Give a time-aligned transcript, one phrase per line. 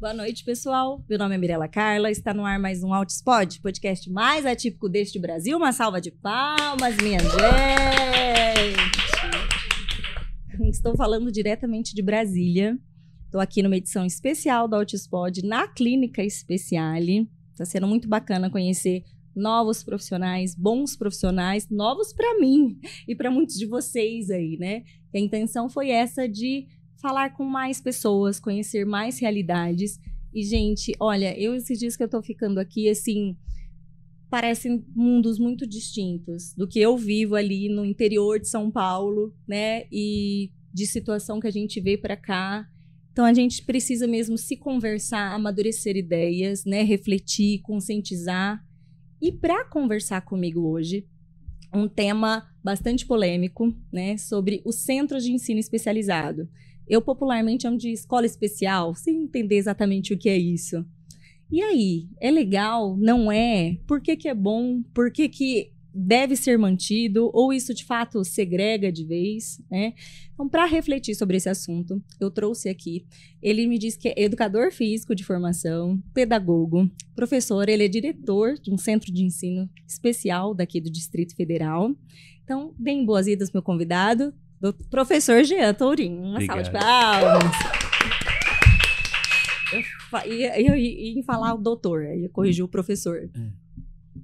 [0.00, 1.04] Boa noite, pessoal.
[1.08, 2.08] Meu nome é Mirela Carla.
[2.08, 5.56] Está no ar mais um Outspod, podcast mais atípico deste Brasil.
[5.56, 7.32] Uma salva de palmas, minha gente.
[10.70, 12.78] Estou falando diretamente de Brasília.
[13.24, 17.28] Estou aqui numa edição especial do Outspod na Clínica Speciale.
[17.50, 19.02] Está sendo muito bacana conhecer
[19.34, 22.78] novos profissionais, bons profissionais, novos para mim
[23.08, 24.84] e para muitos de vocês aí, né?
[25.14, 26.66] a intenção foi essa de
[27.00, 29.98] falar com mais pessoas, conhecer mais realidades.
[30.32, 33.36] E, gente, olha, eu esses dias que eu tô ficando aqui, assim,
[34.28, 39.84] parecem mundos muito distintos do que eu vivo ali no interior de São Paulo, né?
[39.90, 42.68] E de situação que a gente vê para cá.
[43.10, 48.62] Então a gente precisa mesmo se conversar, amadurecer ideias, né, refletir, conscientizar.
[49.20, 51.04] E para conversar comigo hoje,
[51.74, 56.48] um tema bastante polêmico, né, sobre os centros de ensino especializado.
[56.88, 60.84] Eu popularmente chamo de escola especial, sem entender exatamente o que é isso.
[61.50, 62.96] E aí, é legal?
[62.96, 63.78] Não é?
[63.86, 64.82] Por que, que é bom?
[64.94, 67.30] Por que, que deve ser mantido?
[67.32, 69.60] Ou isso de fato segrega de vez?
[69.70, 69.94] Né?
[70.32, 73.06] Então, para refletir sobre esse assunto, eu trouxe aqui.
[73.42, 78.70] Ele me diz que é educador físico de formação, pedagogo, professor, ele é diretor de
[78.70, 81.94] um centro de ensino especial daqui do Distrito Federal.
[82.44, 86.20] Então, bem boas-vindas, meu convidado, do professor Jean Tourinho.
[86.20, 86.64] Uma Obrigado.
[86.64, 87.88] salva de palmas.
[89.72, 93.18] Eu ia, ia, ia, falar o doutor, ia corrigir o professor.
[93.18, 93.52] É.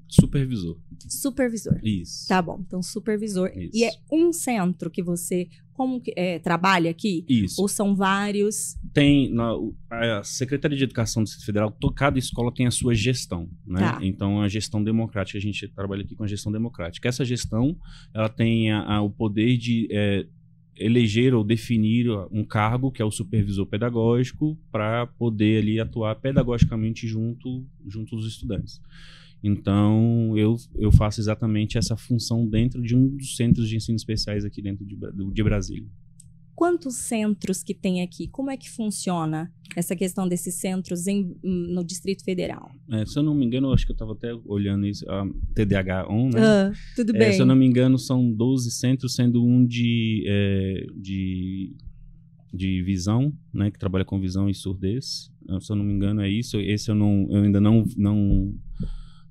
[0.08, 0.78] Supervisor.
[1.08, 1.78] Supervisor.
[1.82, 2.28] Isso.
[2.28, 3.50] Tá bom, então supervisor.
[3.54, 3.76] Isso.
[3.76, 7.24] E é um centro que você como que, é, trabalha aqui?
[7.28, 7.60] Isso.
[7.60, 8.76] Ou são vários?
[8.92, 9.52] Tem, na,
[9.90, 13.80] a Secretaria de Educação do Distrito Federal, cada escola tem a sua gestão, né?
[13.80, 13.98] Tá.
[14.00, 17.08] Então, a gestão democrática, a gente trabalha aqui com a gestão democrática.
[17.08, 17.76] Essa gestão,
[18.14, 20.26] ela tem a, a, o poder de é,
[20.76, 27.06] eleger ou definir um cargo, que é o supervisor pedagógico, para poder ali atuar pedagogicamente
[27.06, 28.80] junto, junto dos estudantes.
[29.46, 34.42] Então, eu, eu faço exatamente essa função dentro de um dos centros de ensino especiais
[34.42, 35.86] aqui dentro de, de Brasília.
[36.54, 38.26] Quantos centros que tem aqui?
[38.26, 42.70] Como é que funciona essa questão desses centros em, no Distrito Federal?
[42.90, 46.32] É, se eu não me engano, acho que eu estava até olhando isso, a TDAH-1,
[46.32, 46.40] né?
[46.40, 47.32] Ah, tudo é, bem.
[47.34, 51.76] Se eu não me engano, são 12 centros, sendo um de, é, de,
[52.50, 53.70] de visão, né?
[53.70, 55.30] Que trabalha com visão e surdez.
[55.60, 56.58] Se eu não me engano, é isso.
[56.58, 58.54] Esse eu, não, eu ainda não, não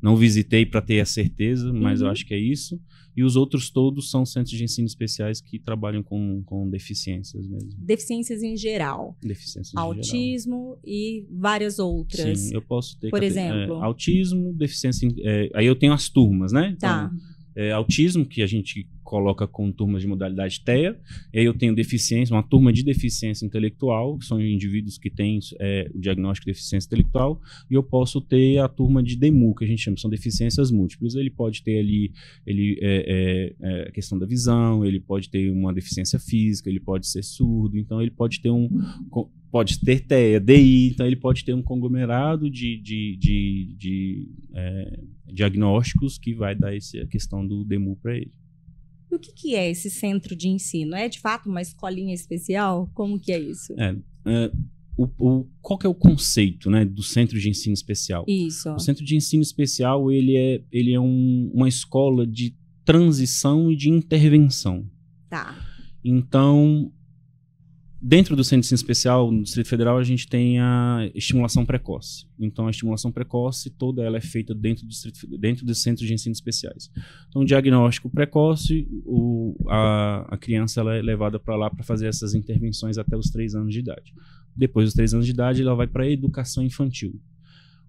[0.03, 2.07] não visitei para ter a certeza, mas uhum.
[2.07, 2.77] eu acho que é isso.
[3.15, 7.69] E os outros todos são centros de ensino especiais que trabalham com, com deficiências mesmo.
[7.77, 9.15] Deficiências em geral.
[9.21, 10.79] Deficiências Autismo geral.
[10.83, 12.37] e várias outras.
[12.37, 13.11] Sim, eu posso ter.
[13.11, 13.75] Por exemplo.
[13.75, 15.07] É, autismo, deficiência.
[15.19, 16.75] É, aí eu tenho as turmas, né?
[16.77, 17.09] Tá.
[17.09, 20.99] Então, é, autismo, que a gente coloca com turmas de modalidade TEA.
[21.31, 25.37] E aí eu tenho deficiência, uma turma de deficiência intelectual, que são indivíduos que têm
[25.59, 27.39] é, o diagnóstico de deficiência intelectual.
[27.69, 31.13] E eu posso ter a turma de DEMU, que a gente chama, são deficiências múltiplas.
[31.13, 32.11] Ele pode ter ali
[32.43, 36.79] ele, é, é, é, a questão da visão, ele pode ter uma deficiência física, ele
[36.79, 38.67] pode ser surdo, então ele pode ter um
[39.51, 44.99] pode ter TEA, DI, então ele pode ter um conglomerado de, de, de, de é,
[45.27, 48.31] diagnósticos que vai dar essa questão do DEMU para ele.
[49.13, 50.95] E o que, que, é esse centro de ensino?
[50.95, 52.89] É de fato uma escolinha especial?
[52.95, 53.73] Como que é isso?
[53.77, 54.51] É, é
[54.97, 58.25] o, o, qual é o conceito né, do centro de ensino especial?
[58.27, 58.71] Isso.
[58.73, 63.75] O centro de ensino especial ele é, ele é um, uma escola de transição e
[63.75, 64.85] de intervenção.
[65.29, 65.55] Tá.
[66.03, 66.91] Então,
[68.05, 72.27] Dentro do Centro de Ensino Especial, no Distrito Federal, a gente tem a estimulação precoce.
[72.37, 76.13] Então, a estimulação precoce, toda ela é feita dentro do, distrito, dentro dos centros de
[76.13, 76.91] ensino especiais.
[77.29, 82.35] Então, diagnóstico precoce, o, a, a criança ela é levada para lá para fazer essas
[82.35, 84.13] intervenções até os três anos de idade.
[84.53, 87.17] Depois dos três anos de idade, ela vai para a educação infantil.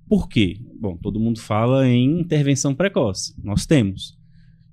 [0.09, 0.61] Por quê?
[0.81, 3.35] Bom, todo mundo fala em intervenção precoce.
[3.43, 4.17] Nós temos.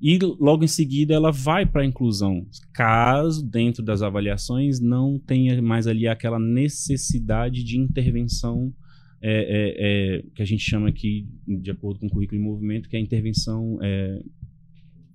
[0.02, 5.62] E logo em seguida ela vai para a inclusão, caso dentro das avaliações não tenha
[5.62, 8.74] mais ali aquela necessidade de intervenção
[9.22, 12.90] é, é, é, que a gente chama aqui, de acordo com o currículo em movimento,
[12.90, 14.20] que é a intervenção é,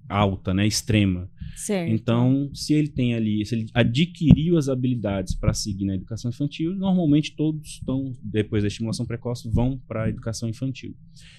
[0.08, 1.30] alta, né, extrema.
[1.56, 1.90] Certo.
[1.90, 6.74] Então, se ele tem ali, se ele adquiriu as habilidades para seguir na educação infantil,
[6.74, 10.94] normalmente todos estão, depois da estimulação precoce, vão para a educação infantil.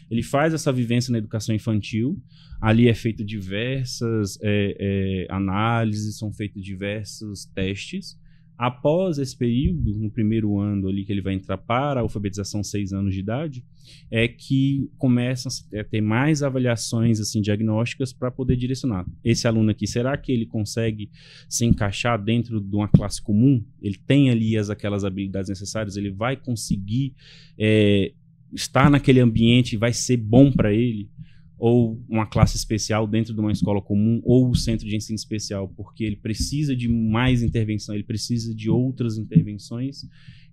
[0.09, 2.19] Ele faz essa vivência na educação infantil,
[2.59, 8.17] ali é feito diversas é, é, análises, são feitos diversos testes,
[8.57, 12.91] Após esse período, no primeiro ano ali que ele vai entrar para a alfabetização, seis
[12.91, 13.63] anos de idade,
[14.09, 19.05] é que começam a ter mais avaliações assim diagnósticas para poder direcionar.
[19.23, 21.11] Esse aluno aqui, será que ele consegue
[21.47, 23.63] se encaixar dentro de uma classe comum?
[23.79, 25.95] Ele tem ali as, aquelas habilidades necessárias?
[25.95, 27.13] Ele vai conseguir
[27.59, 28.11] é,
[28.51, 29.77] estar naquele ambiente?
[29.77, 31.09] Vai ser bom para ele?
[31.57, 35.67] Ou uma classe especial dentro de uma escola comum, ou o centro de ensino especial,
[35.69, 40.05] porque ele precisa de mais intervenção, ele precisa de outras intervenções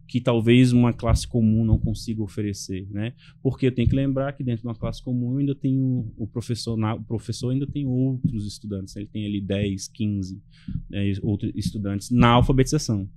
[0.06, 3.14] que talvez uma classe comum não consiga oferecer, né?
[3.42, 6.26] Porque eu tenho que lembrar que dentro de uma classe comum eu ainda tenho o
[6.26, 10.42] professor, o professor ainda tem outros estudantes, ele tem ali 10, 15
[10.90, 13.08] né, outros estudantes na alfabetização.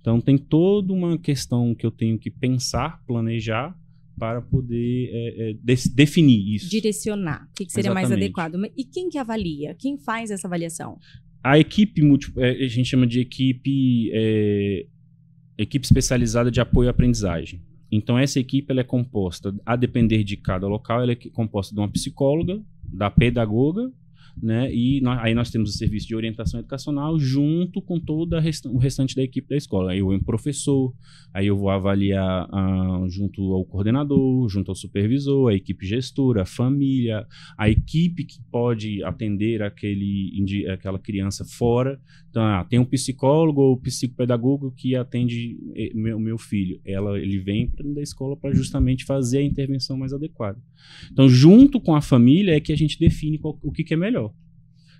[0.00, 3.74] Então tem toda uma questão que eu tenho que pensar, planejar
[4.18, 6.70] para poder é, é, de definir isso.
[6.70, 7.48] Direcionar.
[7.50, 8.10] O que, que seria Exatamente.
[8.10, 8.72] mais adequado.
[8.76, 9.74] E quem que avalia?
[9.74, 10.98] Quem faz essa avaliação?
[11.42, 12.02] A equipe,
[12.38, 14.86] é, a gente chama de equipe, é,
[15.58, 17.62] equipe especializada de apoio à aprendizagem.
[17.90, 21.80] Então, essa equipe ela é composta, a depender de cada local, ela é composta de
[21.80, 23.92] uma psicóloga, da pedagoga
[24.42, 24.72] né?
[24.74, 28.78] E nós, aí nós temos o serviço de orientação educacional junto com todo resta o
[28.78, 29.92] restante da equipe da escola.
[29.92, 30.92] Aí eu venho professor,
[31.32, 36.46] aí eu vou avaliar uh, junto ao coordenador, junto ao supervisor, a equipe gestora, a
[36.46, 37.26] família,
[37.56, 42.00] a equipe que pode atender aquele, aquela criança fora.
[42.30, 46.80] Então, ah, tem um psicólogo ou psicopedagogo que atende eh, meu, meu filho.
[46.84, 50.60] Ela, ele vem da escola para justamente fazer a intervenção mais adequada.
[51.12, 53.96] Então, junto com a família é que a gente define qual, o que, que é
[53.96, 54.23] melhor.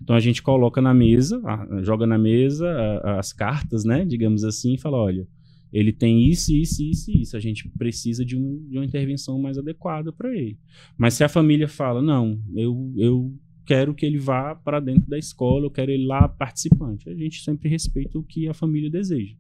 [0.05, 1.41] Então a gente coloca na mesa,
[1.83, 2.71] joga na mesa
[3.19, 5.27] as cartas, né, digamos assim, e fala, olha,
[5.73, 7.37] ele tem isso, isso, isso, isso.
[7.39, 10.59] A gente precisa de, um, de uma intervenção mais adequada para ele.
[10.97, 13.35] Mas se a família fala, não, eu, eu
[13.65, 17.43] quero que ele vá para dentro da escola, eu quero ele lá participante, a gente
[17.43, 19.35] sempre respeita o que a família deseja.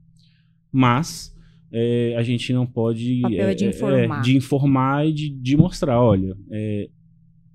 [0.72, 1.36] Mas
[1.70, 3.18] é, a gente não pode.
[3.18, 4.18] O papel é, é de informar.
[4.18, 6.88] É, de informar e de, de mostrar, olha, é,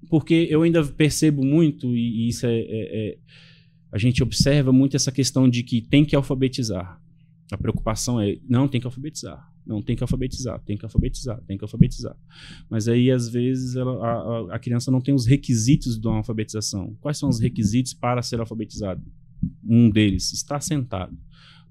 [0.09, 2.63] porque eu ainda percebo muito, e, isso é, é,
[3.11, 3.17] é,
[3.91, 6.99] A gente observa muito essa questão de que tem que alfabetizar.
[7.51, 9.47] A preocupação é, não, tem que alfabetizar.
[9.65, 12.17] Não, tem que alfabetizar, tem que alfabetizar, tem que alfabetizar.
[12.67, 16.97] Mas aí, às vezes, ela, a, a criança não tem os requisitos de uma alfabetização.
[16.99, 19.03] Quais são os requisitos para ser alfabetizado?
[19.63, 21.15] Um deles, estar sentado.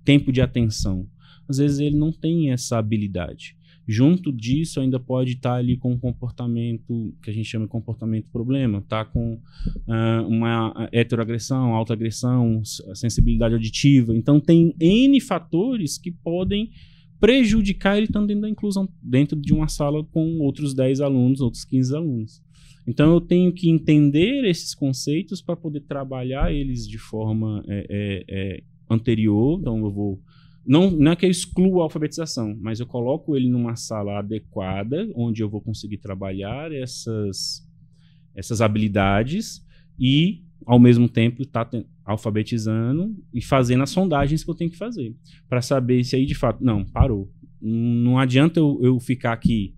[0.04, 1.08] Tempo de atenção.
[1.48, 3.57] Às vezes ele não tem essa habilidade.
[3.90, 7.70] Junto disso, ainda pode estar tá ali com um comportamento que a gente chama de
[7.70, 12.62] comportamento problema, tá com uh, uma heteroagressão, autoagressão,
[12.94, 14.14] sensibilidade auditiva.
[14.14, 16.70] Então, tem N fatores que podem
[17.18, 21.96] prejudicar ele dentro da inclusão, dentro de uma sala com outros 10 alunos, outros 15
[21.96, 22.42] alunos.
[22.86, 28.24] Então, eu tenho que entender esses conceitos para poder trabalhar eles de forma é, é,
[28.28, 29.58] é, anterior.
[29.58, 30.22] Então, eu vou
[30.66, 35.10] não, não é que eu excluo a alfabetização, mas eu coloco ele numa sala adequada,
[35.14, 37.66] onde eu vou conseguir trabalhar essas,
[38.34, 39.64] essas habilidades
[39.98, 44.76] e, ao mesmo tempo, estar tá alfabetizando e fazendo as sondagens que eu tenho que
[44.76, 45.14] fazer.
[45.48, 47.30] Para saber se aí, de fato, não, parou.
[47.60, 49.74] Não adianta eu, eu ficar aqui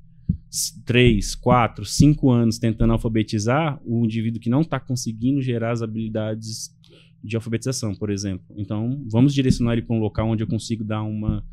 [0.85, 6.77] três, quatro, cinco anos tentando alfabetizar o indivíduo que não está conseguindo gerar as habilidades
[7.23, 8.45] de alfabetização, por exemplo.
[8.57, 11.45] Então, vamos direcionar ele para um local onde eu consigo dar uma,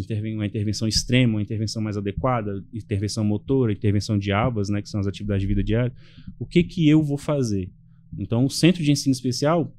[0.00, 4.88] interven uma intervenção extrema, uma intervenção mais adequada, intervenção motora, intervenção de abas, né, que
[4.88, 5.92] são as atividades de vida diária.
[6.38, 7.70] O que que eu vou fazer?
[8.16, 9.74] Então, o centro de ensino especial,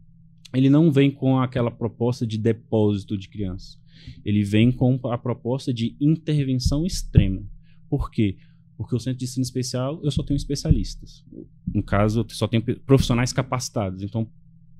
[0.53, 3.77] ele não vem com aquela proposta de depósito de criança.
[4.23, 7.43] Ele vem com a proposta de intervenção extrema.
[7.89, 8.37] Por quê?
[8.77, 11.25] Porque o centro de ensino especial, eu só tenho especialistas.
[11.73, 14.01] No caso, eu só tenho profissionais capacitados.
[14.01, 14.29] Então,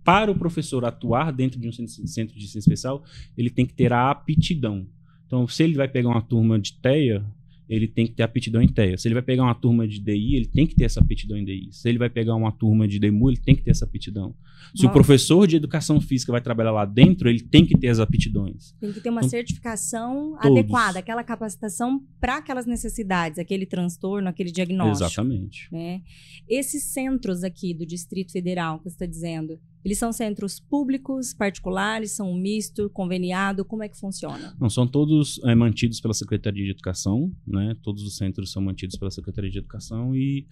[0.10, 3.04] para o professor atuar dentro de um centro de ensino especial,
[3.38, 4.88] ele tem que ter a aptidão.
[5.28, 7.24] Então, se ele vai pegar uma turma de TEA,
[7.70, 8.98] ele tem que ter aptidão em TEA.
[8.98, 11.46] Se ele vai pegar uma turma de DI, ele tem que ter essa aptidão em
[11.46, 11.70] DI.
[11.72, 14.34] Se ele vai pegar uma turma de DEMU, ele tem que ter essa aptidão.
[14.75, 14.88] Se Nossa.
[14.88, 18.74] o professor de educação física vai trabalhar lá dentro, ele tem que ter as aptidões.
[18.82, 20.58] Tem que ter uma então, certificação todos.
[20.58, 25.06] adequada, aquela capacitação para aquelas necessidades, aquele transtorno, aquele diagnóstico.
[25.06, 25.70] Exatamente.
[25.72, 26.01] Né?
[26.50, 32.12] Esses centros aqui do Distrito Federal que você está dizendo, eles são centros públicos, particulares,
[32.12, 33.65] são um misto, conveniado?
[33.65, 34.55] Como é que funciona?
[34.60, 37.75] Não, são todos é, mantidos pela Secretaria de Educação, né?
[37.81, 40.46] Todos os centros são mantidos pela Secretaria de Educação e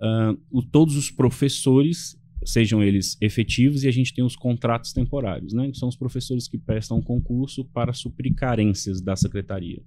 [0.00, 5.52] uh, o, todos os professores, sejam eles efetivos, e a gente tem os contratos temporários,
[5.52, 5.70] né?
[5.72, 9.80] São os professores que prestam concurso para suprir carências da Secretaria.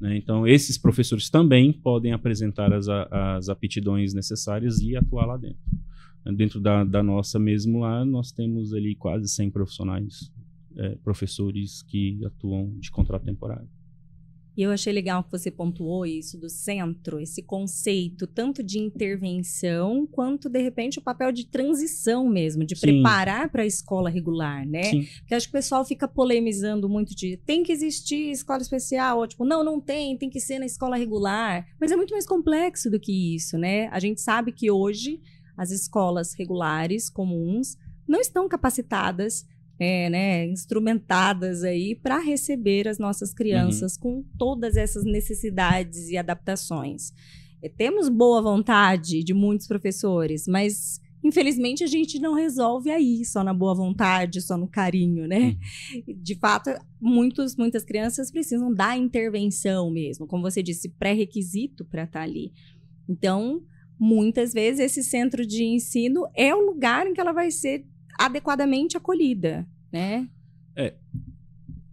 [0.00, 0.16] Né?
[0.16, 5.60] Então, esses professores também podem apresentar as, as aptidões necessárias e atuar lá dentro
[6.24, 10.30] dentro da, da nossa mesmo lá, nós temos ali quase 100 profissionais
[10.76, 13.68] é, professores que atuam de contrato temporário.
[14.56, 20.06] E eu achei legal que você pontuou isso do centro, esse conceito tanto de intervenção
[20.06, 22.80] quanto, de repente, o papel de transição mesmo, de Sim.
[22.80, 24.82] preparar para a escola regular, né?
[24.82, 25.06] Sim.
[25.20, 29.26] Porque acho que o pessoal fica polemizando muito de tem que existir escola especial, ou
[29.26, 31.66] tipo, não, não tem, tem que ser na escola regular.
[31.80, 33.86] Mas é muito mais complexo do que isso, né?
[33.88, 35.20] A gente sabe que hoje
[35.60, 37.76] as escolas regulares comuns
[38.08, 39.44] não estão capacitadas
[39.78, 44.00] é, né, instrumentadas aí para receber as nossas crianças uhum.
[44.00, 47.12] com todas essas necessidades e adaptações.
[47.62, 53.44] É, temos boa vontade de muitos professores, mas infelizmente a gente não resolve aí só
[53.44, 55.58] na boa vontade, só no carinho, né?
[55.94, 56.14] Uhum.
[56.22, 62.20] De fato, muitos, muitas crianças precisam da intervenção mesmo, como você disse, pré-requisito para estar
[62.20, 62.50] tá ali.
[63.06, 63.62] Então,
[64.00, 67.84] muitas vezes esse centro de ensino é o lugar em que ela vai ser
[68.18, 70.26] adequadamente acolhida, né?
[70.74, 70.94] É,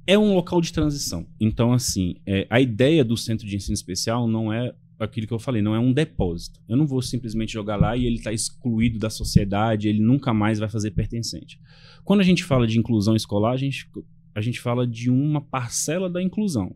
[0.07, 1.27] é um local de transição.
[1.37, 5.39] Então, assim, é, a ideia do centro de ensino especial não é aquilo que eu
[5.39, 6.61] falei, não é um depósito.
[6.67, 10.59] Eu não vou simplesmente jogar lá e ele está excluído da sociedade, ele nunca mais
[10.59, 11.59] vai fazer pertencente.
[12.05, 13.89] Quando a gente fala de inclusão escolar, a gente,
[14.33, 16.73] a gente fala de uma parcela da inclusão.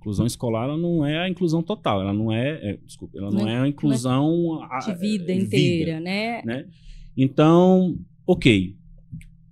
[0.00, 3.40] Inclusão escolar ela não é a inclusão total, ela não é, é desculpa, ela não,
[3.40, 6.42] não é, é a inclusão de vida a, inteira, vida, né?
[6.42, 6.66] né?
[7.14, 8.74] Então, ok,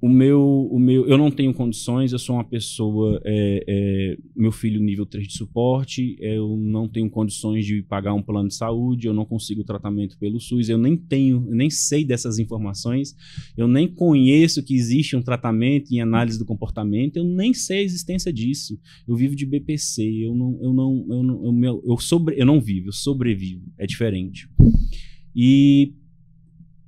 [0.00, 4.52] o meu, o meu, eu não tenho condições, eu sou uma pessoa, é, é, meu
[4.52, 9.08] filho nível 3 de suporte, eu não tenho condições de pagar um plano de saúde,
[9.08, 13.16] eu não consigo tratamento pelo SUS, eu nem tenho, nem sei dessas informações,
[13.56, 17.82] eu nem conheço que existe um tratamento em análise do comportamento, eu nem sei a
[17.82, 18.78] existência disso.
[19.06, 22.46] Eu vivo de BPC, eu não, eu não, eu não, eu, meu, eu, sobre, eu
[22.46, 24.48] não vivo, eu sobrevivo, é diferente.
[25.34, 25.94] E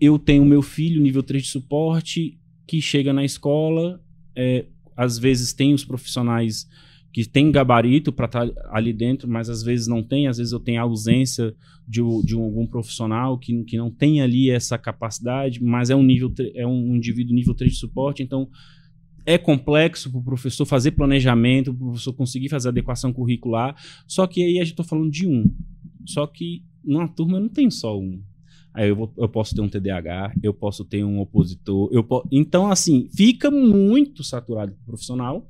[0.01, 2.40] eu tenho meu filho nível 3 de suporte,
[2.71, 4.01] que chega na escola,
[4.33, 4.65] é,
[4.97, 6.69] às vezes tem os profissionais
[7.13, 10.53] que têm gabarito para estar tá ali dentro, mas às vezes não tem, às vezes
[10.53, 11.53] eu tenho a ausência
[11.85, 16.33] de, de algum profissional que, que não tem ali essa capacidade, mas é um nível
[16.55, 18.49] é um indivíduo nível 3 de suporte, então
[19.27, 23.75] é complexo para o professor fazer planejamento, para o professor conseguir fazer adequação curricular,
[24.07, 25.53] só que aí a gente está falando de um.
[26.07, 28.23] Só que numa turma não tem só um.
[28.81, 31.91] Aí eu, vou, eu posso ter um TDAH, eu posso ter um opositor.
[31.93, 32.27] Eu po...
[32.33, 35.47] Então, assim, fica muito saturado o profissional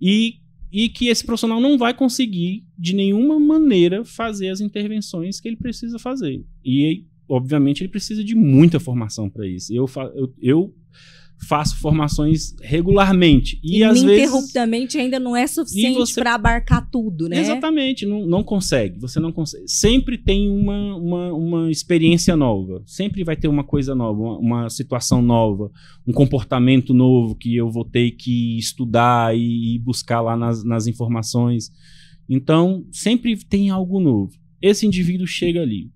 [0.00, 0.36] e,
[0.72, 5.56] e que esse profissional não vai conseguir, de nenhuma maneira, fazer as intervenções que ele
[5.58, 6.42] precisa fazer.
[6.64, 9.74] E, obviamente, ele precisa de muita formação para isso.
[9.74, 10.74] Eu, eu, eu
[11.46, 13.60] faço formações regularmente.
[13.62, 16.20] E, e às ininterruptamente ainda não é suficiente você...
[16.20, 17.38] para abarcar tudo, né?
[17.38, 18.98] Exatamente, não, não consegue.
[19.00, 19.68] Você não consegue.
[19.68, 22.82] Sempre tem uma, uma, uma experiência nova.
[22.86, 25.70] Sempre vai ter uma coisa nova, uma, uma, situação nova,
[26.06, 30.86] um comportamento novo que eu vou ter que estudar e, e buscar lá nas, nas
[30.86, 31.70] informações.
[32.28, 34.32] Então, sempre tem algo novo.
[34.62, 35.90] Esse indivíduo chega ali.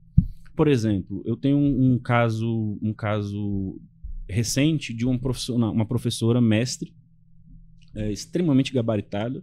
[0.54, 3.80] Por exemplo, eu tenho um, um caso, um caso
[4.28, 6.92] recente de um professor, uma professora mestre,
[7.94, 9.42] é, extremamente gabaritada,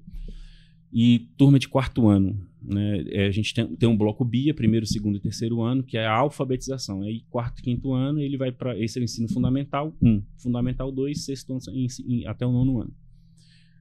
[0.91, 2.39] e turma de quarto ano.
[2.61, 3.03] Né?
[3.09, 6.05] É, a gente tem, tem, um bloco BIA, primeiro, segundo e terceiro ano, que é
[6.05, 7.01] a alfabetização.
[7.01, 8.77] Aí, quarto e quinto ano, ele vai para.
[8.79, 12.51] Esse é o ensino fundamental 1, um, fundamental 2, sexto ano, em, em, até o
[12.51, 12.93] nono ano.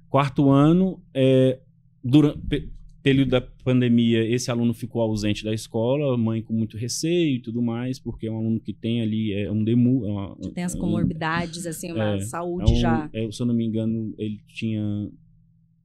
[0.08, 1.60] Quarto ano, é,
[2.02, 2.70] durante,
[3.04, 7.60] período da pandemia, esse aluno ficou ausente da escola, mãe com muito receio e tudo
[7.60, 10.06] mais, porque é um aluno que tem ali é um demu.
[10.06, 13.10] É uma, tem as comorbidades, um, assim, uma é, saúde é um, já.
[13.12, 15.10] É, se eu não me engano, ele tinha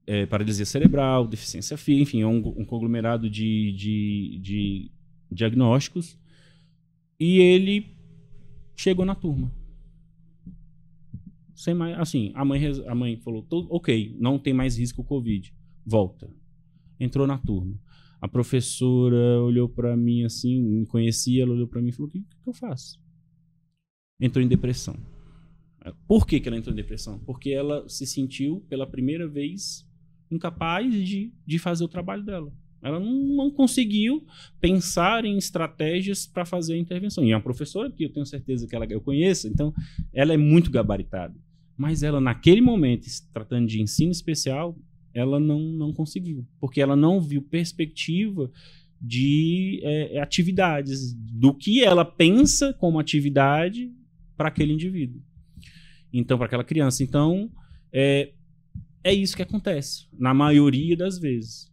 [0.06, 4.90] é, paralisia cerebral, deficiência física, enfim, é um, um conglomerado de, de, de
[5.30, 6.18] diagnósticos.
[7.18, 7.98] E ele
[8.74, 9.52] chegou na turma.
[11.54, 15.52] Sem mais, assim, a mãe, a mãe falou: ok, não tem mais risco Covid,
[15.84, 16.39] volta
[17.00, 17.76] entrou na turma.
[18.20, 22.12] A professora olhou para mim assim, me conhecia, ela olhou para mim e falou: o
[22.12, 23.00] que, que eu faço?
[24.20, 24.94] Entrou em depressão.
[26.06, 27.18] Por que, que ela entrou em depressão?
[27.20, 29.88] Porque ela se sentiu, pela primeira vez,
[30.30, 32.52] incapaz de, de fazer o trabalho dela.
[32.82, 34.24] Ela não, não conseguiu
[34.60, 37.24] pensar em estratégias para fazer a intervenção.
[37.24, 39.72] E é uma professora que eu tenho certeza que ela, eu conheço, então
[40.12, 41.34] ela é muito gabaritada.
[41.76, 44.78] Mas ela, naquele momento, tratando de ensino especial,
[45.14, 48.50] ela não, não conseguiu, porque ela não viu perspectiva
[49.00, 53.90] de é, é atividades, do que ela pensa como atividade
[54.36, 55.22] para aquele indivíduo.
[56.12, 57.02] Então, para aquela criança.
[57.02, 57.50] Então,
[57.92, 58.32] é,
[59.02, 61.70] é isso que acontece, na maioria das vezes.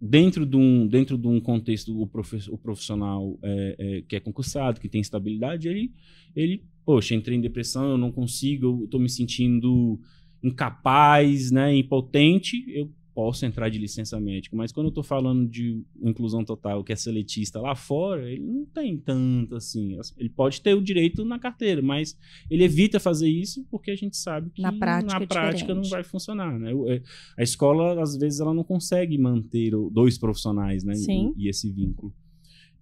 [0.00, 4.80] Dentro de um, dentro de um contexto, o, o profissional é, é, que é concursado,
[4.80, 5.92] que tem estabilidade, ele,
[6.34, 9.98] ele, poxa, entrei em depressão, eu não consigo, eu estou me sentindo
[10.46, 14.54] incapaz, né, impotente, eu posso entrar de licença médica.
[14.54, 18.66] Mas quando eu estou falando de inclusão total, que é seletista lá fora, ele não
[18.66, 19.96] tem tanto assim.
[20.18, 22.14] Ele pode ter o direito na carteira, mas
[22.50, 25.84] ele evita fazer isso porque a gente sabe que na prática, na é prática não
[25.84, 26.58] vai funcionar.
[26.58, 26.72] Né?
[26.88, 27.02] É,
[27.38, 30.94] a escola, às vezes, ela não consegue manter dois profissionais né?
[30.94, 31.32] Sim.
[31.38, 32.14] E, e esse vínculo.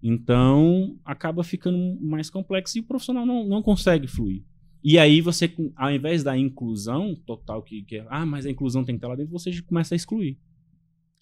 [0.03, 4.43] Então, acaba ficando mais complexo e o profissional não, não consegue fluir.
[4.87, 8.85] E aí você, ao invés da inclusão total, que, que é, ah, mas a inclusão
[8.85, 10.37] tem que estar lá dentro, você começa a excluir.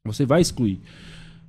[0.04, 0.82] Você vai excluir.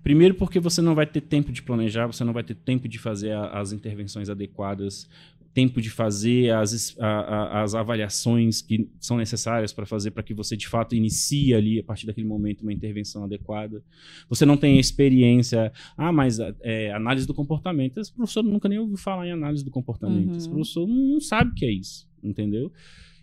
[0.00, 3.00] Primeiro porque você não vai ter tempo de planejar, você não vai ter tempo de
[3.00, 5.08] fazer a, as intervenções adequadas,
[5.54, 10.34] tempo de fazer as, a, a, as avaliações que são necessárias para fazer para que
[10.34, 13.82] você de fato inicie ali, a partir daquele momento, uma intervenção adequada.
[14.28, 15.72] Você não tem experiência.
[15.96, 18.00] Ah, mas é, análise do comportamento.
[18.00, 20.32] Esse professor nunca nem ouviu falar em análise do comportamento.
[20.32, 20.36] Uhum.
[20.36, 22.72] Esse professor não sabe o que é isso, entendeu?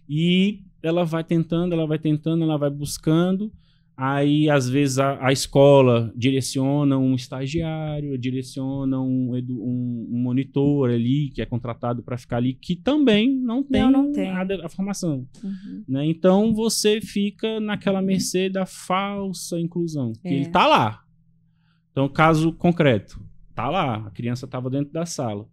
[0.08, 3.52] E ela vai tentando, ela vai tentando, ela vai buscando.
[4.04, 11.30] Aí, às vezes, a, a, escola direciona um estagiário, direciona um, um, um monitor ali,
[11.30, 14.32] que é contratado para ficar ali, que também não tem, não, não tem.
[14.32, 15.28] A, a, formação.
[15.44, 15.84] Uhum.
[15.88, 16.08] Né?
[16.08, 20.14] Então, você fica naquela mercê da falsa inclusão.
[20.24, 20.34] É.
[20.34, 21.04] ele está lá.
[21.92, 25.48] Então, caso concreto, está lá, a criança estava dentro da sala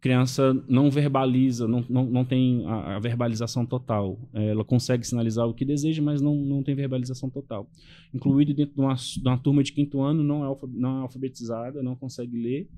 [0.00, 4.18] criança não verbaliza, não, não, não tem a, a verbalização total.
[4.32, 7.68] É, ela consegue sinalizar o que deseja, mas não, não tem verbalização total.
[8.12, 11.82] Incluído dentro de uma, de uma turma de quinto ano, não é, não é alfabetizada,
[11.82, 12.68] não consegue ler.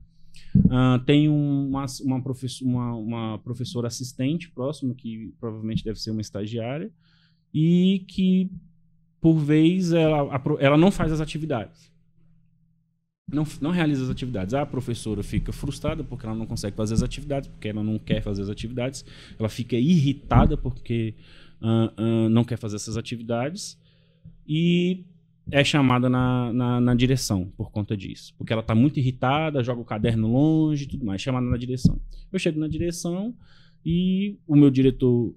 [0.56, 6.20] Uh, tem uma, uma, professor, uma, uma professora assistente próxima, que provavelmente deve ser uma
[6.20, 6.90] estagiária,
[7.52, 8.50] e que,
[9.20, 11.89] por vez, ela, ela não faz as atividades
[13.32, 14.54] não, não realiza as atividades.
[14.54, 18.22] A professora fica frustrada porque ela não consegue fazer as atividades, porque ela não quer
[18.22, 19.04] fazer as atividades.
[19.38, 21.14] Ela fica irritada porque
[21.60, 23.78] uh, uh, não quer fazer essas atividades.
[24.46, 25.04] E
[25.50, 28.34] é chamada na, na, na, direção por conta disso.
[28.36, 31.20] Porque ela está muito irritada, joga o caderno longe e tudo mais.
[31.20, 32.00] Chamada na direção.
[32.32, 33.34] Eu chego na direção
[33.84, 35.34] e o meu diretor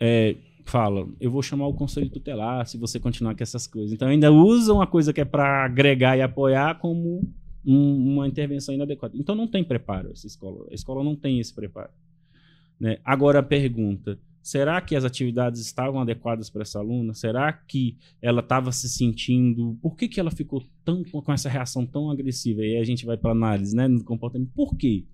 [0.00, 3.92] é, fala, eu vou chamar o conselho tutelar se você continuar com essas coisas.
[3.92, 7.22] Então ainda usa uma coisa que é para agregar e apoiar como
[7.64, 9.16] um, uma intervenção inadequada.
[9.16, 10.66] Então não tem preparo essa escola.
[10.70, 11.90] A escola não tem esse preparo.
[12.80, 12.98] Né?
[13.04, 17.14] Agora a pergunta, será que as atividades estavam adequadas para essa aluna?
[17.14, 19.78] Será que ela estava se sentindo...
[19.82, 22.62] Por que, que ela ficou tão com essa reação tão agressiva?
[22.62, 24.50] E aí a gente vai para análise né, no comportamento.
[24.54, 25.04] Por quê?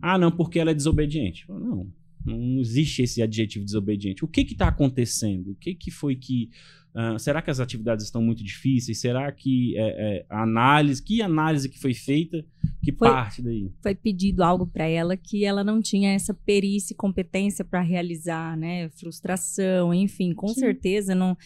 [0.00, 1.44] Ah, não, porque ela é desobediente.
[1.48, 1.86] Não,
[2.24, 4.24] não existe esse adjetivo desobediente.
[4.24, 5.52] O que está acontecendo?
[5.52, 6.50] O que, que foi que.
[6.92, 8.98] Uh, será que as atividades estão muito difíceis?
[8.98, 11.02] Será que é, é, a análise.
[11.02, 12.44] Que análise que foi feita
[12.82, 13.70] que foi, parte daí?
[13.80, 18.56] Foi pedido algo para ela que ela não tinha essa perícia e competência para realizar,
[18.56, 18.88] né?
[18.90, 20.60] Frustração, enfim, com Sim.
[20.60, 21.36] certeza não,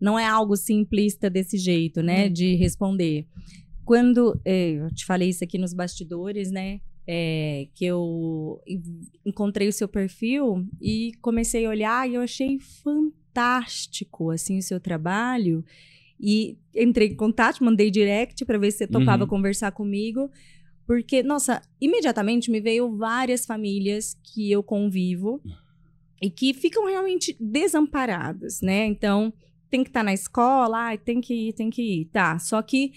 [0.00, 2.26] não é algo simplista desse jeito, né?
[2.26, 2.32] Hum.
[2.32, 3.26] De responder.
[3.84, 6.80] Quando eh, eu te falei isso aqui nos bastidores, né?
[7.06, 8.62] É, que eu
[9.24, 14.80] encontrei o seu perfil e comecei a olhar e eu achei fantástico assim o seu
[14.80, 15.64] trabalho
[16.18, 19.28] e entrei em contato, mandei direct para ver se você topava uhum.
[19.28, 20.30] conversar comigo,
[20.86, 25.42] porque nossa, imediatamente me veio várias famílias que eu convivo
[26.22, 28.86] e que ficam realmente desamparadas, né?
[28.86, 29.32] Então,
[29.68, 32.38] tem que estar tá na escola, tem que ir, tem que ir, tá?
[32.38, 32.92] Só que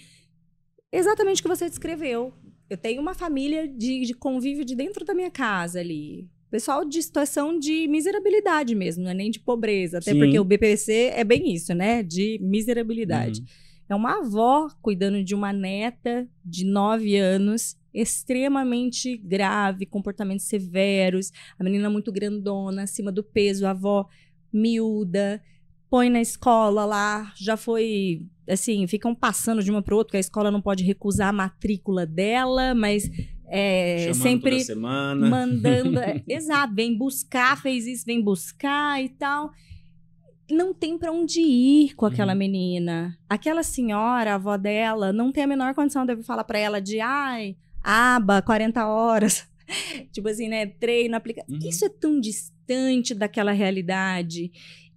[0.92, 2.32] exatamente o que você descreveu,
[2.68, 6.28] eu tenho uma família de, de convívio de dentro da minha casa ali.
[6.50, 9.98] Pessoal de situação de miserabilidade mesmo, não é nem de pobreza.
[9.98, 10.18] Até Sim.
[10.18, 12.02] porque o BPC é bem isso, né?
[12.02, 13.40] De miserabilidade.
[13.40, 13.46] Uhum.
[13.90, 21.64] É uma avó cuidando de uma neta de nove anos, extremamente grave, comportamentos severos, a
[21.64, 24.06] menina muito grandona, acima do peso, a avó
[24.52, 25.42] miúda,
[25.88, 30.20] põe na escola lá, já foi assim, ficam passando de uma para outra, que a
[30.20, 33.10] escola não pode recusar a matrícula dela, mas
[33.46, 35.98] é, sempre mandando.
[35.98, 39.50] é, exato, vem buscar, fez isso, vem buscar e tal.
[40.50, 42.38] Não tem para onde ir com aquela uhum.
[42.38, 43.18] menina.
[43.28, 47.00] Aquela senhora, a avó dela, não tem a menor condição de falar para ela de
[47.00, 49.46] ai, aba, 40 horas.
[50.12, 50.66] tipo assim, né?
[50.66, 51.44] Treino, aplica.
[51.48, 51.58] Uhum.
[51.62, 54.50] Isso é tão distante daquela realidade.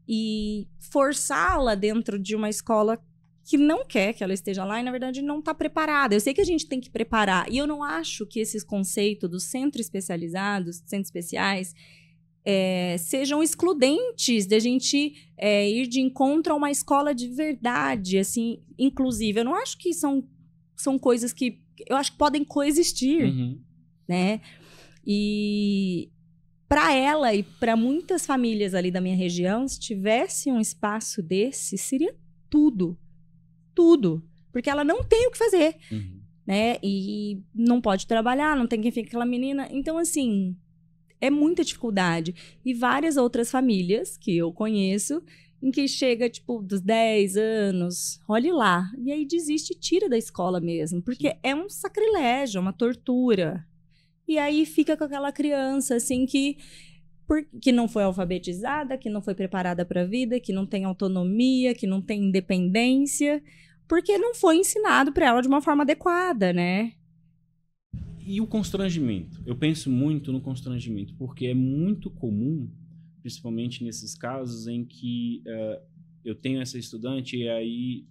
[0.08, 2.98] E forçá-la dentro de uma escola
[3.44, 6.16] que não quer que ela esteja lá e, na verdade, não está preparada.
[6.16, 7.52] Eu sei que a gente tem que preparar.
[7.52, 11.74] E eu não acho que esses conceitos dos centros especializados, centros especiais,
[12.44, 18.18] é, sejam excludentes de a gente é, ir de encontro a uma escola de verdade,
[18.18, 19.40] assim, inclusive.
[19.40, 20.28] Eu não acho que são,
[20.76, 23.60] são coisas que eu acho que podem coexistir, uhum.
[24.08, 24.42] né?
[25.06, 26.12] E
[26.68, 31.78] para ela e para muitas famílias ali da minha região, se tivesse um espaço desse,
[31.78, 32.16] seria
[32.50, 32.98] tudo.
[33.74, 34.24] Tudo.
[34.52, 35.78] Porque ela não tem o que fazer.
[35.92, 36.20] Uhum.
[36.46, 36.78] Né?
[36.84, 39.68] E não pode trabalhar, não tem quem fique com aquela menina.
[39.72, 40.56] Então, assim,
[41.20, 42.36] é muita dificuldade.
[42.66, 45.22] E várias outras famílias que eu conheço,
[45.62, 48.92] em que chega, tipo, dos 10 anos, olhe lá.
[48.98, 51.02] E aí desiste e tira da escola mesmo.
[51.02, 53.66] Porque é um sacrilégio, é uma tortura.
[54.28, 56.58] E aí fica com aquela criança, assim, que,
[57.62, 61.74] que não foi alfabetizada, que não foi preparada para a vida, que não tem autonomia,
[61.74, 63.42] que não tem independência,
[63.88, 66.94] porque não foi ensinado para ela de uma forma adequada, né?
[68.26, 69.42] E o constrangimento?
[69.46, 72.70] Eu penso muito no constrangimento, porque é muito comum,
[73.22, 75.82] principalmente nesses casos em que uh,
[76.24, 78.06] eu tenho essa estudante e aí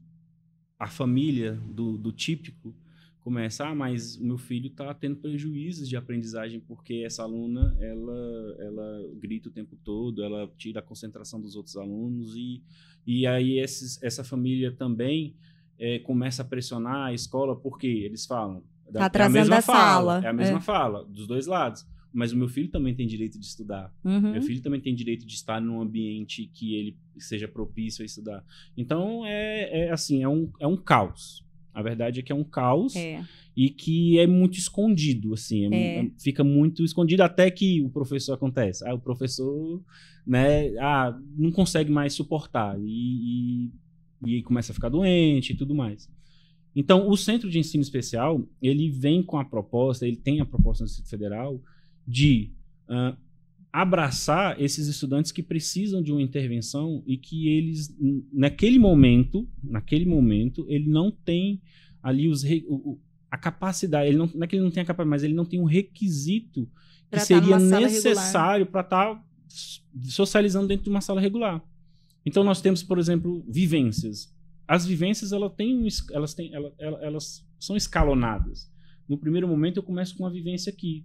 [0.79, 2.75] a família do, do típico
[3.21, 8.57] começa, ah, mas o meu filho está tendo prejuízos de aprendizagem porque essa aluna, ela,
[8.59, 12.63] ela grita o tempo todo, ela tira a concentração dos outros alunos e,
[13.07, 15.37] e aí esses, essa família também
[15.79, 19.63] é, começa a pressionar a escola porque eles falam, tá atrasando é a, mesma a
[19.63, 20.25] fala, sala.
[20.25, 20.63] É a mesma é.
[20.63, 21.87] fala, dos dois lados.
[22.13, 23.95] Mas o meu filho também tem direito de estudar.
[24.03, 24.33] Uhum.
[24.33, 28.45] Meu filho também tem direito de estar num ambiente que ele seja propício a estudar.
[28.77, 31.45] Então, é, é assim, é um, é um caos.
[31.73, 33.25] A verdade é que é um caos é.
[33.57, 36.11] e que é muito escondido, assim, é, é.
[36.19, 38.87] fica muito escondido até que o professor acontece.
[38.87, 39.83] Ah, o professor,
[40.27, 43.71] né, ah, não consegue mais suportar e,
[44.27, 46.09] e, e começa a ficar doente e tudo mais.
[46.75, 50.85] Então, o Centro de Ensino Especial, ele vem com a proposta, ele tem a proposta
[50.85, 51.61] do Distrito Federal
[52.07, 52.53] de
[52.89, 53.17] uh,
[53.73, 57.97] abraçar esses estudantes que precisam de uma intervenção e que eles
[58.33, 61.61] naquele momento, naquele momento, ele não tem
[62.03, 62.99] ali os o,
[63.31, 65.45] a capacidade, ele não, não é que ele não tem a capacidade, mas ele não
[65.45, 69.25] tem um requisito que pra seria necessário para estar tá
[70.03, 71.63] socializando dentro de uma sala regular.
[72.27, 74.35] Então nós temos, por exemplo, vivências.
[74.67, 78.71] As vivências elas têm, elas têm, elas, elas são escalonadas.
[79.09, 81.05] No primeiro momento eu começo com uma vivência aqui,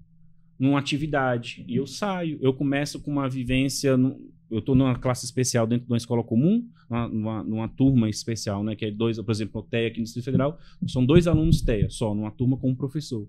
[0.60, 2.38] numa atividade e eu saio.
[2.42, 3.96] Eu começo com uma vivência.
[3.98, 8.64] No, eu estou numa classe especial dentro de uma escola comum, numa, numa, turma especial,
[8.64, 8.76] né?
[8.76, 11.90] Que é dois, por exemplo, o TEA aqui no Distrito Federal, são dois alunos TEA
[11.90, 13.28] só, numa turma com um professor.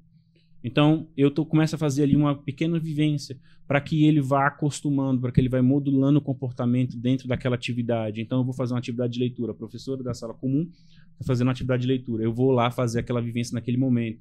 [0.63, 5.21] Então, eu tô, começo a fazer ali uma pequena vivência para que ele vá acostumando,
[5.21, 8.21] para que ele vá modulando o comportamento dentro daquela atividade.
[8.21, 9.53] Então, eu vou fazer uma atividade de leitura.
[9.53, 10.69] A professora da sala comum
[11.13, 12.25] está fazendo uma atividade de leitura.
[12.25, 14.21] Eu vou lá fazer aquela vivência naquele momento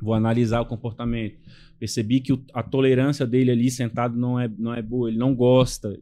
[0.00, 1.38] vou analisar o comportamento.
[1.78, 5.34] Percebi que o, a tolerância dele ali sentado não é, não é boa, ele não
[5.34, 5.98] gosta.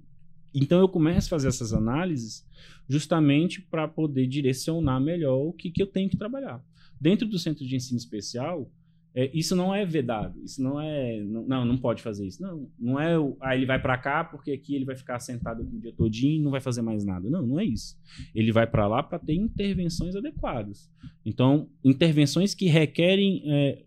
[0.55, 2.47] Então eu começo a fazer essas análises
[2.89, 6.63] justamente para poder direcionar melhor o que, que eu tenho que trabalhar.
[7.01, 8.71] Dentro do centro de ensino especial,
[9.15, 11.21] é, isso não é vedado, isso não é.
[11.21, 12.43] Não, não, pode fazer isso.
[12.43, 13.15] Não, não é.
[13.41, 16.43] Ah, ele vai para cá porque aqui ele vai ficar sentado o dia todinho e
[16.43, 17.29] não vai fazer mais nada.
[17.29, 17.97] Não, não é isso.
[18.35, 20.91] Ele vai para lá para ter intervenções adequadas.
[21.27, 23.43] Então, intervenções que requerem.
[23.47, 23.83] É,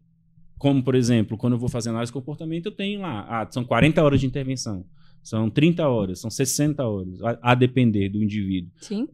[0.60, 3.66] como, por exemplo, quando eu vou fazer análise de comportamento, eu tenho lá, ah, são
[3.66, 4.86] 40 horas de intervenção,
[5.22, 8.72] são 30 horas, são 60 horas, a, a depender do indivíduo.
[8.78, 9.08] Sim.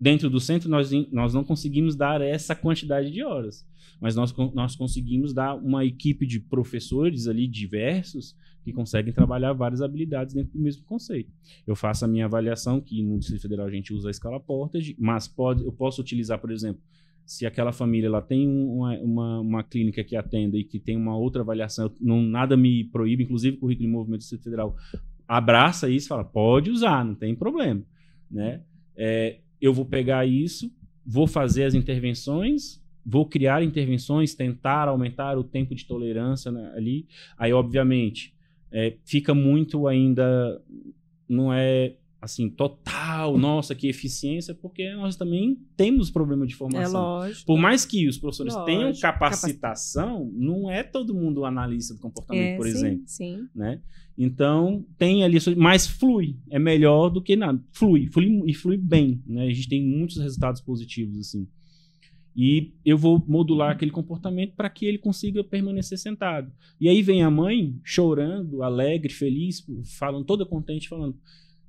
[0.00, 3.66] Dentro do centro, nós, nós não conseguimos dar essa quantidade de horas
[4.00, 9.80] mas nós, nós conseguimos dar uma equipe de professores ali diversos que conseguem trabalhar várias
[9.80, 11.32] habilidades dentro do mesmo conceito.
[11.66, 14.94] Eu faço a minha avaliação, que no Distrito Federal a gente usa a escala Portage,
[14.98, 16.80] mas pode, eu posso utilizar, por exemplo,
[17.24, 21.16] se aquela família ela tem uma, uma, uma, clínica que atenda e que tem uma
[21.16, 24.76] outra avaliação, não, nada me proíbe, inclusive o currículo de movimento do Distrito Federal
[25.26, 27.82] abraça isso fala, pode usar, não tem problema.
[28.30, 28.62] Né?
[28.96, 30.70] É, eu vou pegar isso,
[31.04, 37.06] vou fazer as intervenções, vou criar intervenções, tentar aumentar o tempo de tolerância né, ali.
[37.36, 38.34] Aí, obviamente,
[38.70, 40.60] é, fica muito ainda.
[41.28, 47.00] Não é assim, total, nossa, que eficiência, porque nós também temos problema de formação.
[47.00, 47.46] É lógico.
[47.46, 48.66] Por mais que os professores lógico.
[48.66, 53.02] tenham capacitação, não é todo mundo analista do comportamento, é, por sim, exemplo.
[53.06, 53.48] Sim.
[53.54, 53.80] Né?
[54.16, 57.62] Então, tem ali, mas flui, é melhor do que nada.
[57.70, 59.46] Flui, flui e flui bem, né?
[59.46, 61.46] A gente tem muitos resultados positivos, assim.
[62.34, 66.52] E eu vou modular aquele comportamento para que ele consiga permanecer sentado.
[66.80, 69.64] E aí vem a mãe chorando, alegre, feliz,
[69.98, 71.16] falando toda contente, falando: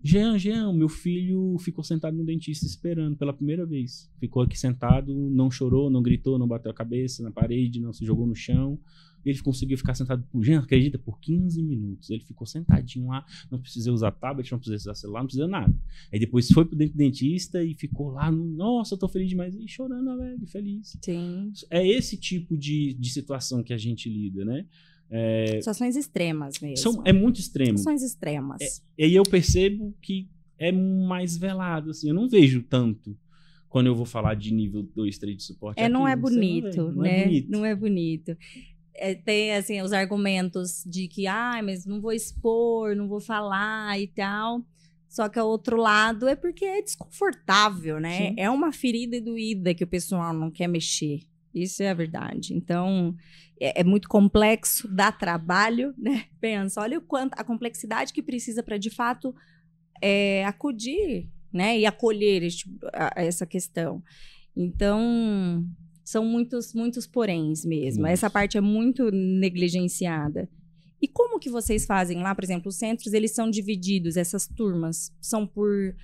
[0.01, 4.09] Jean, Jean, meu filho ficou sentado no dentista esperando pela primeira vez.
[4.17, 8.05] Ficou aqui sentado, não chorou, não gritou, não bateu a cabeça na parede, não se
[8.05, 8.79] jogou no chão.
[9.25, 12.09] Ele conseguiu ficar sentado por, Jean, acredita, por 15 minutos.
[12.09, 15.75] Ele ficou sentadinho lá, não precisou usar tablet, não precisou usar celular, não precisou nada.
[16.11, 19.53] Aí depois foi pro dentista e ficou lá, no, nossa, eu tô feliz demais.
[19.55, 20.97] E chorando, alegre, feliz.
[21.03, 21.51] Sim.
[21.69, 24.65] É esse tipo de, de situação que a gente lida, né?
[25.11, 26.77] É, Situações extremas mesmo.
[26.77, 27.77] São, é muito extremo.
[27.77, 28.83] Situações extremas.
[28.97, 32.09] É, e eu percebo que é mais velado, assim.
[32.09, 33.17] Eu não vejo tanto
[33.69, 35.79] quando eu vou falar de nível 2, 3 de suporte.
[35.79, 37.23] É, aqui, não é bonito, não, não é né?
[37.25, 37.51] Bonito.
[37.51, 38.37] Não é bonito.
[38.93, 43.99] É, tem, assim, os argumentos de que, ah, mas não vou expor, não vou falar
[43.99, 44.63] e tal.
[45.07, 48.29] Só que o outro lado é porque é desconfortável, né?
[48.29, 48.35] Sim.
[48.37, 51.21] É uma ferida doída que o pessoal não quer mexer.
[51.53, 52.53] Isso é a verdade.
[52.53, 53.15] Então,
[53.59, 56.25] é, é muito complexo, dá trabalho, né?
[56.39, 59.33] Pensa, olha o quanto a complexidade que precisa para de fato
[60.01, 61.77] é, acudir, né?
[61.79, 64.03] E acolher este, a, essa questão.
[64.55, 65.65] Então,
[66.03, 68.01] são muitos, muitos poréns mesmo.
[68.01, 68.13] Nossa.
[68.13, 70.49] Essa parte é muito negligenciada.
[71.01, 75.13] E como que vocês fazem lá, por exemplo, os centros, eles são divididos, essas turmas,
[75.21, 75.95] são por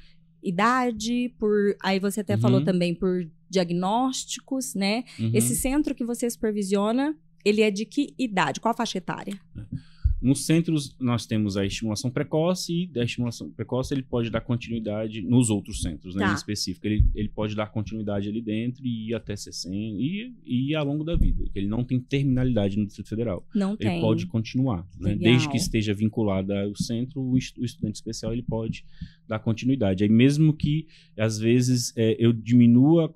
[0.46, 2.42] idade, por aí você até uhum.
[2.42, 5.04] falou também por diagnósticos, né?
[5.20, 5.32] Uhum.
[5.34, 8.60] Esse centro que você supervisiona, ele é de que idade?
[8.60, 9.40] Qual a faixa etária?
[9.58, 9.96] É.
[10.26, 15.22] Nos centros, nós temos a estimulação precoce e da estimulação precoce ele pode dar continuidade
[15.22, 16.32] nos outros centros, né, tá.
[16.32, 16.88] em específico.
[16.88, 20.84] Ele, ele pode dar continuidade ali dentro e ir até 60 e, e ir ao
[20.84, 21.46] longo da vida.
[21.54, 23.46] Ele não tem terminalidade no Distrito Federal.
[23.54, 23.92] Não ele tem.
[23.92, 24.88] Ele pode continuar.
[25.00, 25.16] Né?
[25.16, 28.84] Desde que esteja vinculado ao centro, o, estudante especial ele pode
[29.28, 30.04] dar continuidade.
[30.04, 33.12] Aí mesmo que, às vezes, é, eu diminua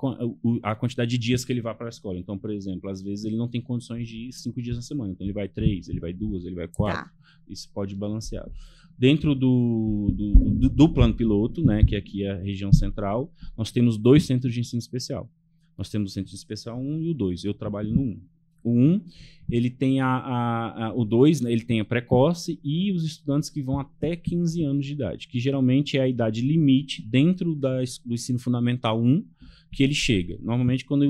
[0.63, 2.17] a, a, quantidade de dias que ele vai para a escola.
[2.17, 5.11] Então, por exemplo, às vezes ele não tem condições de ir cinco dias na semana.
[5.11, 7.03] Então, ele vai três, ele vai duas, ele vai quatro.
[7.03, 7.09] Tá.
[7.09, 7.13] Tá.
[7.47, 8.49] Isso pode balancear.
[8.97, 13.71] Dentro do, do, do, do, plano piloto, né, que aqui é a região central, nós
[13.71, 15.29] temos dois centros de ensino especial.
[15.77, 17.45] Nós temos o centro de especial 1 e o 2.
[17.45, 18.21] Eu trabalho no 1.
[18.63, 19.01] O 1,
[19.49, 23.49] ele tem a, a, a o 2, né, ele tem a precoce e os estudantes
[23.49, 27.77] que vão até 15 anos de idade, que geralmente é a idade limite dentro da,
[28.05, 29.23] do ensino fundamental 1
[29.71, 30.37] que ele chega.
[30.41, 31.05] Normalmente, quando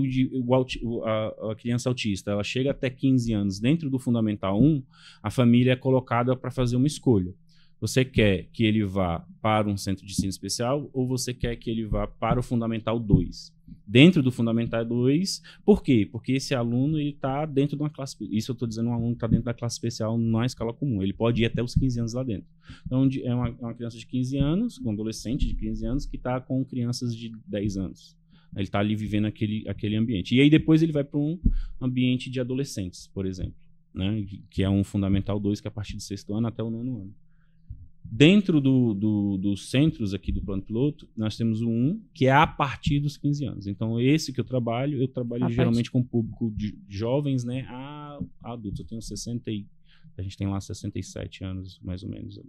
[0.83, 4.83] o, a, a, criança autista ela chega até 15 anos dentro do Fundamental 1,
[5.23, 7.33] a família é colocada para fazer uma escolha.
[7.79, 11.69] Você quer que ele vá para um centro de ensino especial ou você quer que
[11.69, 13.53] ele vá para o Fundamental 2?
[13.85, 16.07] Dentro do Fundamental 2, por quê?
[16.11, 18.15] Porque esse aluno está dentro de uma classe.
[18.31, 21.01] Isso eu estou dizendo, um aluno está dentro da classe especial na escala comum.
[21.01, 22.47] Ele pode ir até os 15 anos lá dentro.
[22.85, 26.17] Então, é uma, é uma criança de 15 anos, um adolescente de 15 anos, que
[26.17, 28.17] está com crianças de 10 anos.
[28.55, 30.35] Ele está ali vivendo aquele, aquele ambiente.
[30.35, 31.39] E aí depois ele vai para um
[31.79, 33.55] ambiente de adolescentes, por exemplo,
[33.93, 34.25] né?
[34.49, 37.01] que é um Fundamental 2, que é a partir do sexto ano até o nono
[37.01, 37.15] ano.
[38.11, 42.31] Dentro do, do, dos centros aqui do plano piloto, nós temos o 1, que é
[42.31, 43.67] a partir dos 15 anos.
[43.67, 45.91] Então, esse que eu trabalho, eu trabalho a geralmente parte...
[45.91, 48.79] com público de jovens né, a, a adultos.
[48.79, 49.67] Eu tenho 60 e,
[50.17, 52.39] a gente tem lá 67 anos, mais ou menos.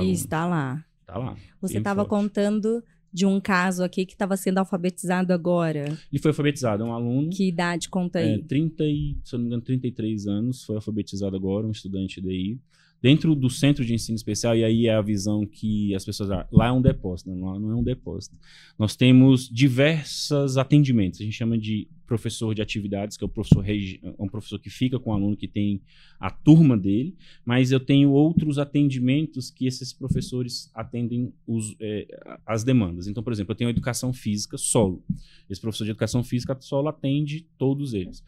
[0.00, 0.84] E está lá.
[1.00, 1.36] Está lá.
[1.60, 5.98] Você estava contando de um caso aqui que estava sendo alfabetizado agora.
[6.12, 7.30] Ele foi alfabetizado, é um aluno.
[7.30, 8.34] Que idade conta aí?
[8.34, 12.20] É, 30 e, se eu não me engano, 33 anos, foi alfabetizado agora, um estudante
[12.20, 12.58] daí.
[13.02, 16.28] Dentro do centro de ensino especial, e aí é a visão que as pessoas.
[16.52, 18.36] Lá é um depósito, não, não é um depósito.
[18.78, 21.20] Nós temos diversos atendimentos.
[21.20, 23.74] A gente chama de professor de atividades, que é o professor é
[24.18, 25.80] um professor que fica com o aluno que tem
[26.18, 32.08] a turma dele, mas eu tenho outros atendimentos que esses professores atendem os, é,
[32.44, 33.06] as demandas.
[33.06, 35.04] Então, por exemplo, eu tenho educação física solo.
[35.48, 38.24] Esse professor de educação física solo atende todos eles.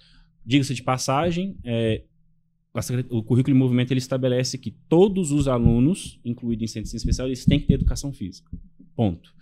[0.46, 2.04] Diga-se de passagem, é,
[3.10, 7.44] o currículo em movimento ele estabelece que todos os alunos, incluídos em centro especial, eles
[7.44, 8.50] têm que ter educação física.
[8.96, 9.34] Ponto.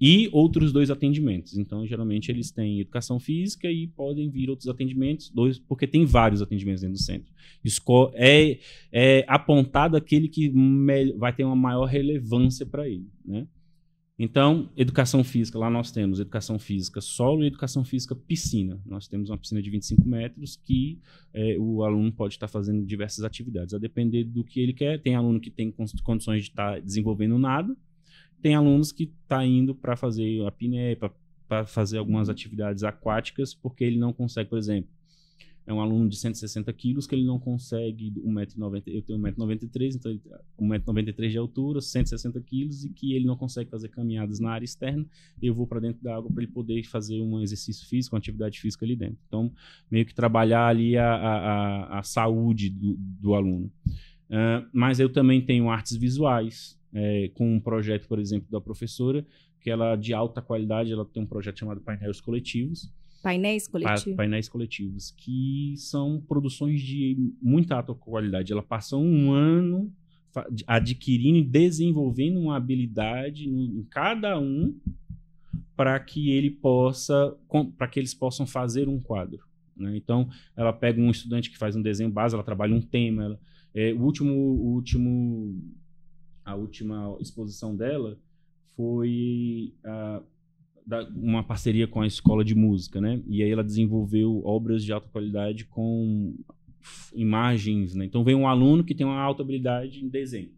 [0.00, 1.58] E outros dois atendimentos.
[1.58, 6.40] Então, geralmente, eles têm educação física e podem vir outros atendimentos, dois, porque tem vários
[6.40, 7.32] atendimentos dentro do centro.
[7.64, 8.58] Esco é,
[8.92, 10.52] é apontado aquele que
[11.16, 13.08] vai ter uma maior relevância para ele.
[13.24, 13.46] Né?
[14.18, 18.80] Então, educação física, lá nós temos educação física solo e educação física piscina.
[18.84, 20.98] Nós temos uma piscina de 25 metros que
[21.32, 25.00] é, o aluno pode estar fazendo diversas atividades, a depender do que ele quer.
[25.00, 27.76] Tem aluno que tem condições de estar desenvolvendo nada,
[28.42, 30.96] tem alunos que estão tá indo para fazer a piné,
[31.46, 34.90] para fazer algumas atividades aquáticas, porque ele não consegue, por exemplo,
[35.68, 38.82] é um aluno de 160 quilos que ele não consegue 1,90m.
[38.86, 40.18] Eu tenho 1,93m, então
[40.58, 45.04] 1,93m de altura, 160 quilos, e que ele não consegue fazer caminhadas na área externa.
[45.42, 48.58] Eu vou para dentro da água para ele poder fazer um exercício físico, uma atividade
[48.58, 49.18] física ali dentro.
[49.26, 49.52] Então,
[49.90, 53.70] meio que trabalhar ali a, a, a saúde do, do aluno.
[54.30, 59.22] Uh, mas eu também tenho artes visuais, é, com um projeto, por exemplo, da professora,
[59.60, 62.90] que ela de alta qualidade, ela tem um projeto chamado Painéis Coletivos,
[63.22, 64.16] Painéis coletivos.
[64.16, 68.52] Painéis coletivos, que são produções de muita alta qualidade.
[68.52, 69.92] Ela passa um ano
[70.66, 74.74] adquirindo e desenvolvendo uma habilidade em cada um
[75.76, 77.36] para que ele possa
[77.76, 79.40] para que eles possam fazer um quadro.
[79.76, 79.96] Né?
[79.96, 83.24] Então, ela pega um estudante que faz um desenho base, ela trabalha um tema.
[83.24, 83.40] Ela,
[83.74, 85.62] é, o último, o último,
[86.44, 88.18] a última exposição dela
[88.76, 90.22] foi a,
[90.88, 93.20] da, uma parceria com a escola de música, né?
[93.28, 96.34] E aí ela desenvolveu obras de alta qualidade com
[97.14, 98.06] imagens, né?
[98.06, 100.50] Então vem um aluno que tem uma alta habilidade em desenho.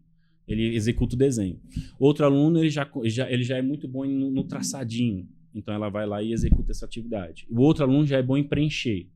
[0.47, 1.59] Ele executa o desenho.
[1.99, 5.27] Outro aluno, ele já, já, ele já é muito bom no, no traçadinho.
[5.53, 7.45] Então ela vai lá e executa essa atividade.
[7.49, 9.09] O outro aluno já é bom em preencher.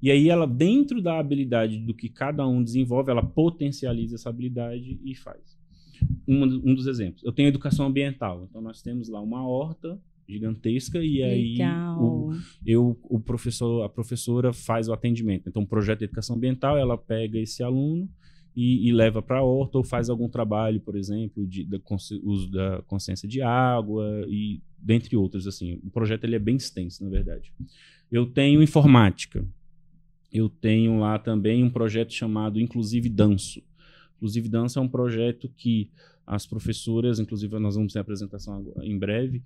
[0.00, 5.00] E aí ela, dentro da habilidade do que cada um desenvolve, ela potencializa essa habilidade
[5.04, 5.58] e faz.
[6.28, 7.24] Um, um dos exemplos.
[7.24, 8.46] Eu tenho educação ambiental.
[8.48, 11.58] Então nós temos lá uma horta gigantesca e aí
[11.98, 12.32] o,
[12.64, 15.48] eu, o professor, a professora faz o atendimento.
[15.48, 18.08] Então, o projeto de educação ambiental, ela pega esse aluno
[18.56, 21.68] e, e leva para a horta ou faz algum trabalho, por exemplo, de,
[22.22, 25.80] uso da consciência de água e dentre outros assim.
[25.84, 27.52] O projeto ele é bem extenso, na verdade.
[28.10, 29.44] Eu tenho informática.
[30.32, 33.62] Eu tenho lá também um projeto chamado Inclusive Danço.
[34.16, 35.90] Inclusive Danço é um projeto que
[36.26, 39.42] as professoras, inclusive nós vamos ter a apresentação em breve,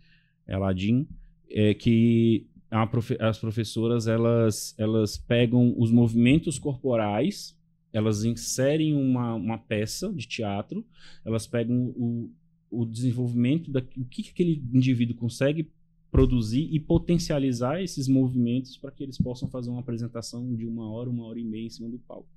[0.49, 1.07] Eladim,
[1.51, 2.47] é que
[2.91, 7.57] profe as professoras elas, elas pegam os movimentos corporais,
[7.93, 10.85] elas inserem uma, uma peça de teatro,
[11.25, 12.31] elas pegam o,
[12.71, 15.71] o desenvolvimento da o que, que aquele indivíduo consegue
[16.11, 21.11] produzir e potencializar esses movimentos para que eles possam fazer uma apresentação de uma hora,
[21.11, 22.29] uma hora e meia em cima do palco.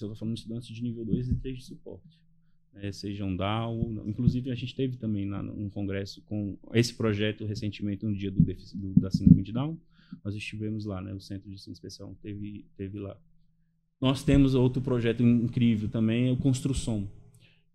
[0.00, 2.20] Eu estou falando de estudantes de nível 2 e 3 de suporte
[2.92, 3.92] sejam DAO.
[4.06, 8.40] Inclusive, a gente teve também lá um congresso com esse projeto recentemente, no dia do,
[8.40, 9.78] do, da síndrome de Down.
[10.24, 11.14] Nós estivemos lá, né?
[11.14, 13.16] O Centro de Ensino Especial teve, teve lá.
[14.00, 17.08] Nós temos outro projeto incrível também, é o Construção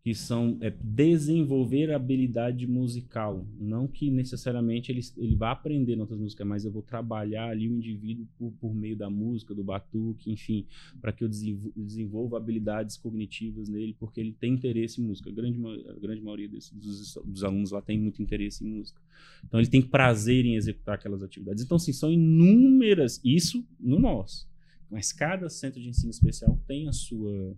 [0.05, 3.43] que são é, desenvolver habilidade musical.
[3.59, 7.73] Não que necessariamente ele, ele vá aprender notas musicais, mas eu vou trabalhar ali o
[7.73, 10.67] indivíduo por, por meio da música, do batuque, enfim,
[11.01, 15.31] para que eu desenvolva habilidades cognitivas nele, porque ele tem interesse em música.
[15.31, 19.01] A grande, a grande maioria dos, dos, alunos lá tem muito interesse em música.
[19.43, 21.63] Então ele tem prazer em executar aquelas atividades.
[21.63, 24.47] Então, sim, são inúmeras, isso no nosso.
[24.87, 27.57] Mas cada centro de ensino especial tem a sua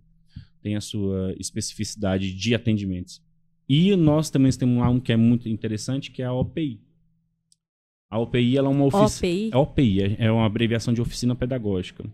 [0.62, 3.22] tem a sua especificidade de atendimentos.
[3.68, 6.80] E nós também temos lá um que é muito interessante, que é a OPI.
[8.10, 9.06] A OPI ela é uma oficina.
[9.06, 9.50] OPI?
[9.52, 12.04] A OPI é, é uma abreviação de oficina pedagógica.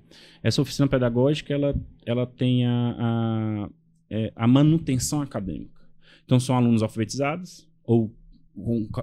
[0.42, 3.70] Essa oficina pedagógica ela, ela tem a, a,
[4.10, 5.80] é, a manutenção acadêmica.
[6.24, 8.12] Então são alunos alfabetizados, ou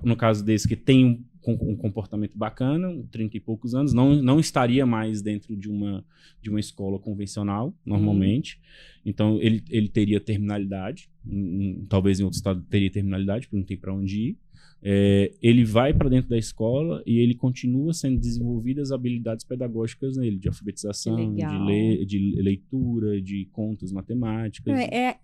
[0.04, 4.40] no caso desse que tem com um comportamento bacana, 30 e poucos anos, não, não
[4.40, 6.06] estaria mais dentro de uma,
[6.42, 8.56] de uma escola convencional, normalmente.
[8.56, 9.02] Uhum.
[9.06, 13.78] Então, ele, ele teria terminalidade, um, talvez em outro estado teria terminalidade, porque não tem
[13.78, 14.38] para onde ir.
[14.84, 20.40] É, ele vai para dentro da escola e ele continua sendo desenvolvidas habilidades pedagógicas nele,
[20.40, 24.74] de alfabetização, de, le, de leitura, de contas matemáticas.
[24.74, 25.20] É, é,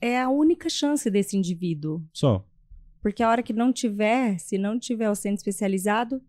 [0.00, 2.02] é a única chance desse indivíduo.
[2.14, 2.46] Só.
[3.04, 6.22] Porque a hora que não tiver, se não tiver o centro especializado,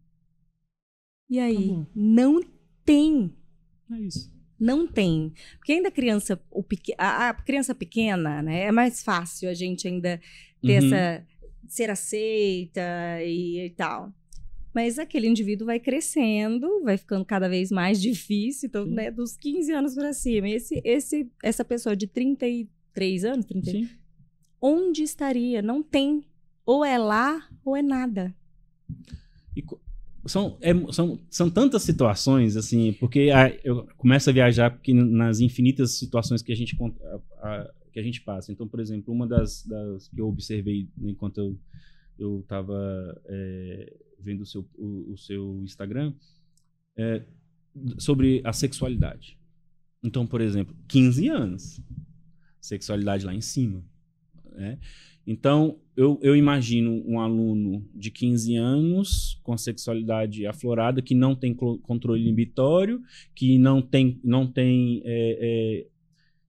[1.29, 1.69] e aí?
[1.69, 2.41] Tá não
[2.83, 3.33] tem.
[3.89, 4.29] É isso.
[4.59, 5.31] Não tem.
[5.57, 6.93] Porque ainda a criança, o pequ...
[6.97, 8.63] a, a, criança pequena, né?
[8.63, 10.19] É mais fácil a gente ainda
[10.61, 10.93] ter uhum.
[10.93, 11.25] essa.
[11.65, 12.81] ser aceita
[13.23, 14.13] e, e tal.
[14.73, 19.71] Mas aquele indivíduo vai crescendo, vai ficando cada vez mais difícil, então, né, dos 15
[19.71, 20.49] anos para cima.
[20.49, 23.89] Esse, esse, essa pessoa de 33 anos, 30, Sim.
[24.61, 25.61] onde estaria?
[25.61, 26.25] Não tem
[26.65, 28.33] ou é lá ou é nada.
[29.55, 29.63] E
[30.25, 35.39] são, é, são, são tantas situações, assim, porque a, eu começo a viajar porque nas
[35.39, 38.51] infinitas situações que a gente, a, a, que a gente passa.
[38.51, 41.59] Então, por exemplo, uma das, das que eu observei enquanto eu
[42.17, 46.13] eu estava é, vendo o seu, o, o seu Instagram
[46.97, 47.23] é,
[47.97, 49.37] sobre a sexualidade.
[50.03, 51.81] Então, por exemplo, 15 anos,
[52.61, 53.83] sexualidade lá em cima.
[54.51, 54.79] Né?
[55.27, 61.53] Então, eu, eu, imagino um aluno de 15 anos com sexualidade aflorada que não tem
[61.53, 63.01] controle inibitório,
[63.33, 65.87] que não tem, não tem é, é,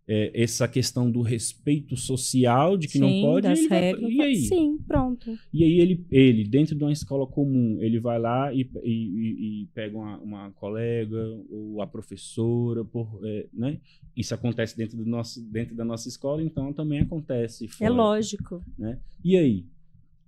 [0.08, 3.48] é, essa questão do respeito social, de que Sim, não pode.
[3.48, 4.02] Das regras.
[4.02, 4.36] Vai, e aí?
[4.36, 5.36] Sim, pronto.
[5.52, 9.68] E aí ele, ele, dentro de uma escola comum, ele vai lá e, e, e
[9.74, 11.18] pega uma, uma, colega
[11.50, 13.80] ou a professora, por, é, né?
[14.16, 17.64] Isso acontece dentro, do nosso, dentro da nossa escola, então também acontece.
[17.64, 18.62] É fora, é lógico.
[18.78, 18.98] Né?
[19.24, 19.66] E aí?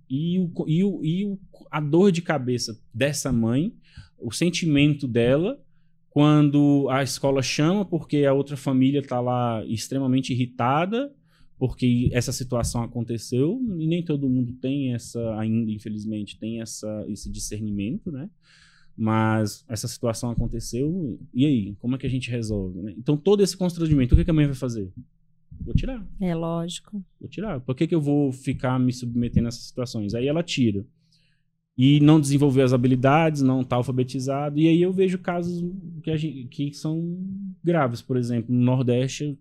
[0.09, 1.39] E, o, e, o, e o,
[1.71, 3.73] a dor de cabeça dessa mãe,
[4.19, 5.57] o sentimento dela
[6.09, 11.13] quando a escola chama porque a outra família está lá extremamente irritada
[11.57, 17.29] porque essa situação aconteceu e nem todo mundo tem essa ainda infelizmente tem essa esse
[17.31, 18.29] discernimento né
[19.01, 21.75] Mas essa situação aconteceu, e aí?
[21.79, 22.81] Como é que a gente resolve?
[22.81, 22.93] Né?
[22.97, 24.91] Então, todo esse constrangimento, o que, que a mãe vai fazer?
[25.61, 26.05] Vou tirar.
[26.19, 27.01] É lógico.
[27.17, 27.61] Vou tirar.
[27.61, 30.13] Por que, que eu vou ficar me submetendo a essas situações?
[30.13, 30.85] Aí ela tira.
[31.81, 34.59] E não desenvolveu as habilidades, não está alfabetizado.
[34.59, 35.63] E aí eu vejo casos
[36.03, 37.17] que, gente, que são
[37.63, 38.01] graves.
[38.01, 39.39] Por exemplo, no Nordeste,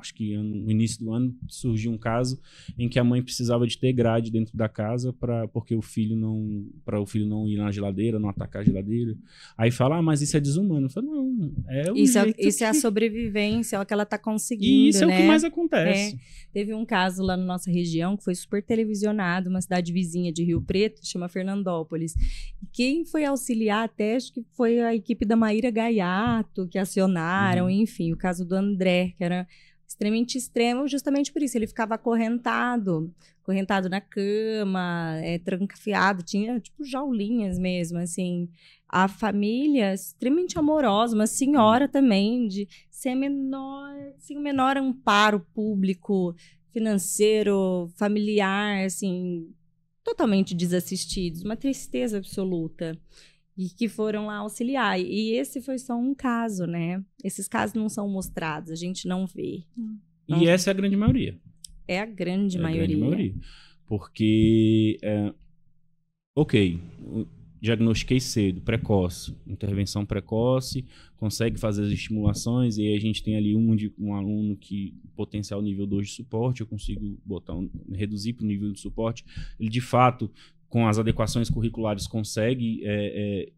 [0.00, 2.40] acho que no início do ano surgiu um caso
[2.78, 6.16] em que a mãe precisava de ter grade dentro da casa para porque o filho
[6.16, 9.16] não para o filho não ir na geladeira, não atacar a geladeira.
[9.56, 10.86] Aí fala: "Ah, mas isso é desumano".
[10.86, 12.64] Eu falo: "Não, é o Isso, é, isso que...
[12.64, 15.12] é a sobrevivência, é o que ela está conseguindo, E isso né?
[15.12, 16.14] é o que mais acontece.
[16.16, 16.18] É.
[16.52, 20.44] Teve um caso lá na nossa região que foi super televisionado, uma cidade vizinha de
[20.44, 22.14] Rio Preto, chama Fernandópolis.
[22.72, 27.70] Quem foi auxiliar até, acho que foi a equipe da Maíra Gaiato, que acionaram, Uhum.
[27.70, 29.46] enfim, o caso do André, que era
[29.94, 31.56] extremamente extremo, justamente por isso.
[31.56, 38.48] Ele ficava acorrentado, acorrentado na cama, é, trancafiado, tinha tipo jaulinhas mesmo, assim.
[38.88, 46.34] A família extremamente amorosa, uma senhora também, de ser menor, sem o menor amparo público,
[46.72, 49.48] financeiro, familiar, assim,
[50.02, 52.98] totalmente desassistidos, uma tristeza absoluta.
[53.56, 54.98] E que foram lá auxiliar.
[55.00, 57.04] E esse foi só um caso, né?
[57.22, 59.62] Esses casos não são mostrados, a gente não vê.
[60.28, 61.38] E essa é a grande maioria.
[61.86, 62.96] É a grande É a maioria.
[62.96, 63.34] grande maioria.
[63.86, 65.32] Porque, é,
[66.36, 66.80] ok,
[67.60, 70.84] diagnostiquei cedo, precoce, intervenção precoce,
[71.16, 74.94] consegue fazer as estimulações, e aí a gente tem ali um, de- um aluno que
[75.16, 79.24] potencial nível 2 de suporte, eu consigo botar um- reduzir para o nível de suporte.
[79.60, 80.30] Ele, de fato,
[80.74, 83.52] com as adequações curriculares, consegue é, é,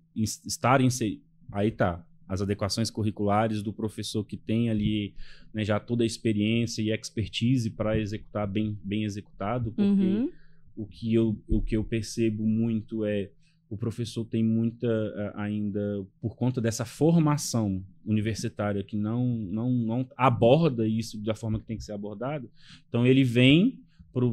[0.44, 1.22] estar inserido.
[1.50, 2.04] Aí tá.
[2.28, 5.14] As adequações curriculares do professor que tem ali
[5.54, 10.30] né, já toda a experiência e expertise para executar bem, bem executado, porque Uhum.
[10.76, 13.30] o, que eu, o que eu percebo muito é
[13.70, 20.86] o professor tem muita ainda, por conta dessa formação universitária que não, não, não aborda
[20.86, 22.48] isso da forma que tem que ser abordado,
[22.88, 23.80] então ele vem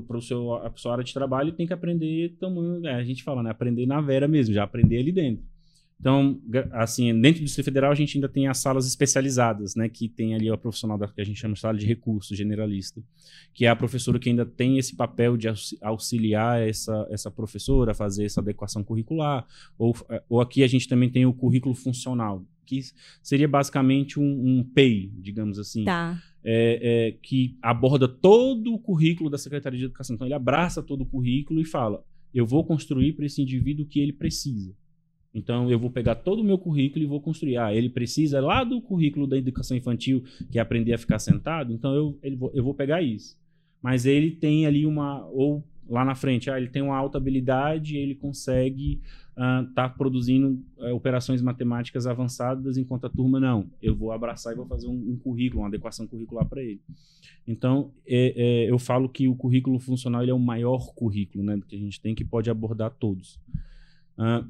[0.08, 3.44] para seu a sua área de trabalho tem que aprender tomando, é, a gente fala,
[3.44, 5.44] né, aprender na vera mesmo, já aprender ali dentro.
[6.00, 6.42] Então,
[6.74, 10.36] assim, dentro do Distrito Federal a gente ainda tem as salas especializadas, né, que tem
[10.36, 13.02] ali a profissional da, que a gente chama de sala de recursos generalista,
[13.54, 17.92] que é a professora que ainda tem esse papel de aux- auxiliar essa, essa professora
[17.92, 21.74] a fazer essa adequação curricular, ou, eh, ou aqui a gente também tem o currículo
[21.74, 22.80] funcional, que
[23.22, 24.24] seria basicamente um,
[24.60, 26.22] um PEI, digamos assim, Tá.
[26.44, 30.16] é, é, que aborda todo o currículo da Secretaria de Educação.
[30.16, 32.04] Então, ele abraça todo o currículo e fala:
[32.34, 34.74] eu vou construir para esse indivíduo o que ele precisa.
[35.36, 37.58] Então, eu vou pegar todo o meu currículo e vou construir.
[37.58, 41.74] Ah, ele precisa lá do currículo da educação infantil, que é aprender a ficar sentado.
[41.74, 43.36] Então, eu, ele vou- eu vou pegar isso.
[43.82, 45.26] Mas ele tem ali uma.
[45.30, 49.02] Ou lá na frente, ah, ele tem uma alta habilidade, ele consegue
[49.68, 53.68] estar produzindo eh, operações matemáticas avançadas, enquanto a turma não.
[53.82, 56.82] Eu vou abraçar e vou fazer um, um currículo, uma adequação curricular para ele.
[57.48, 61.60] Então, é, é, eu falo que o currículo funcional ele é o maior currículo né,
[61.68, 63.40] que a gente tem, que pode abordar todos.
[64.18, 64.46] Ah,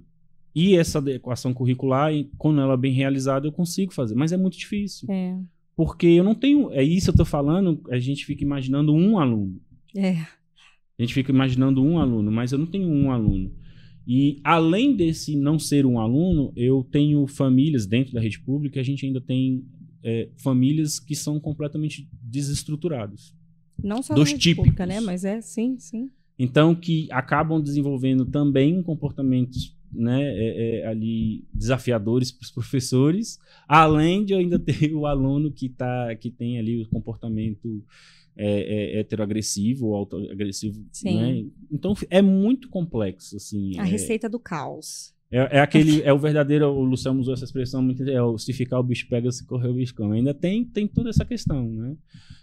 [0.56, 4.58] e essa adequação curricular, quando ela é bem realizada, eu consigo fazer, mas é muito
[4.58, 5.10] difícil.
[5.10, 5.40] É.
[5.76, 6.72] Porque eu não tenho.
[6.72, 9.60] É isso que eu estou falando, a gente fica imaginando um aluno.
[9.96, 10.12] É.
[10.12, 13.52] A gente fica imaginando um aluno, mas eu não tenho um aluno.
[14.06, 18.84] E além desse não ser um aluno, eu tenho famílias dentro da rede pública, a
[18.84, 19.64] gente ainda tem
[20.04, 23.34] é, famílias que são completamente desestruturadas.
[23.82, 24.99] Não só Dos na rede pública, né?
[24.99, 26.10] Mas é, sim, sim.
[26.38, 34.26] Então, que acabam desenvolvendo também comportamentos né, é, é, ali desafiadores para os professores, além
[34.26, 37.84] de eu ainda ter o aluno que, tá, que tem ali o comportamento
[38.38, 40.84] é, é, heteroagressivo ou autoagressivo.
[40.92, 41.16] Sim.
[41.16, 41.46] Né?
[41.72, 43.36] Então, é muito complexo.
[43.38, 45.14] Assim, A é, receita do caos.
[45.32, 48.80] é, é aquele, é o verdadeiro, o Luciano usou essa expressão muito, é se ficar
[48.80, 50.18] o bicho pega, se correr o bicho come.
[50.18, 51.96] Ainda tem, tem toda essa questão, né?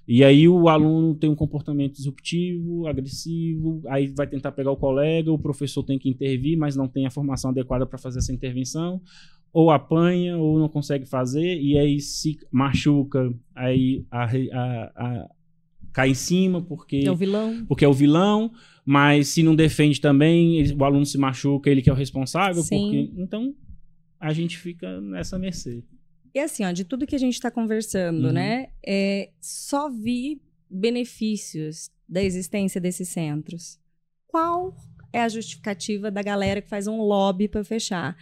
[0.09, 5.30] E aí o aluno tem um comportamento disruptivo, agressivo, aí vai tentar pegar o colega,
[5.30, 9.01] o professor tem que intervir, mas não tem a formação adequada para fazer essa intervenção,
[9.53, 15.28] ou apanha, ou não consegue fazer, e aí se machuca, aí a, a- a-
[15.93, 17.64] cai em cima, porque É o vilão.
[17.66, 18.53] porque é o vilão,
[18.84, 22.62] mas se não defende também, ele- o aluno se machuca, ele que é o responsável,
[22.62, 22.78] Sim.
[23.11, 23.55] porque então
[24.18, 25.82] a gente fica nessa mercê.
[26.34, 28.32] E assim, ó, de tudo que a gente está conversando, Uhum.
[28.32, 28.68] né?
[28.86, 33.78] É, só vi benefícios da existência desses centros.
[34.26, 34.74] Qual
[35.12, 38.16] é a justificativa da galera que faz um lobby para fechar?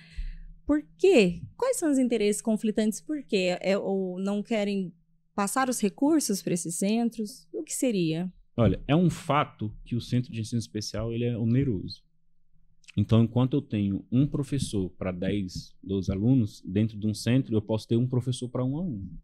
[0.67, 1.41] Por quê?
[1.57, 3.01] Quais são os interesses conflitantes?
[3.01, 3.57] Por quê?
[3.61, 4.93] É, ou não querem
[5.39, 7.47] passar os recursos para esses centros?
[7.53, 8.29] O que seria?
[8.57, 12.03] Olha, é um fato que o centro de ensino especial ele é oneroso.
[12.97, 17.63] Então, enquanto eu tenho um professor para 10, 12 alunos, dentro de um centro, eu
[17.63, 19.17] posso ter um professor para um aluno.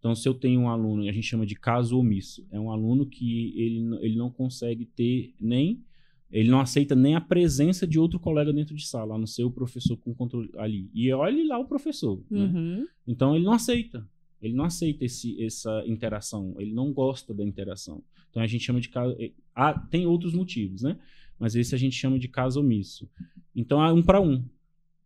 [0.00, 3.06] Então, se eu tenho um aluno, a gente chama de caso omisso, é um aluno
[3.06, 5.84] que ele, ele não consegue ter nem,
[6.28, 9.44] ele não aceita nem a presença de outro colega dentro de sala, a não ser
[9.44, 10.90] o professor com controle ali.
[10.92, 12.20] E olhe lá o professor.
[12.28, 12.46] Né?
[12.46, 12.86] Uhum.
[13.06, 14.04] Então, ele não aceita.
[14.42, 18.02] Ele não aceita esse, essa interação, ele não gosta da interação.
[18.28, 19.16] Então, a gente chama de caso.
[19.54, 20.98] Ah, tem outros motivos, né?
[21.38, 23.08] Mas esse a gente chama de caso omisso.
[23.54, 24.44] Então, é um para um.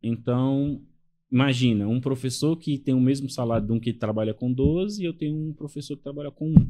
[0.03, 0.81] Então,
[1.31, 5.07] imagina, um professor que tem o mesmo salário de um que trabalha com 12 e
[5.07, 6.69] eu tenho um professor que trabalha com um.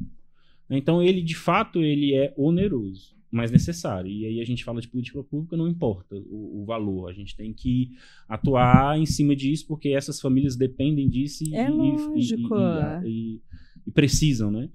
[0.71, 4.11] Então, ele, de fato, ele é oneroso, mas necessário.
[4.11, 7.09] E aí a gente fala de política pública, não importa o, o valor.
[7.09, 7.93] A gente tem que
[8.29, 11.69] atuar em cima disso, porque essas famílias dependem disso e, é.
[11.71, 13.41] E, e,
[13.87, 14.69] e, precisam, né?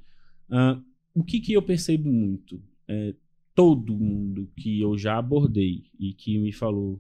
[0.49, 0.81] Uh,
[1.13, 2.61] o que, que eu percebo muito?
[2.87, 3.13] É,
[3.55, 6.99] todo mundo que eu já abordei e que me falou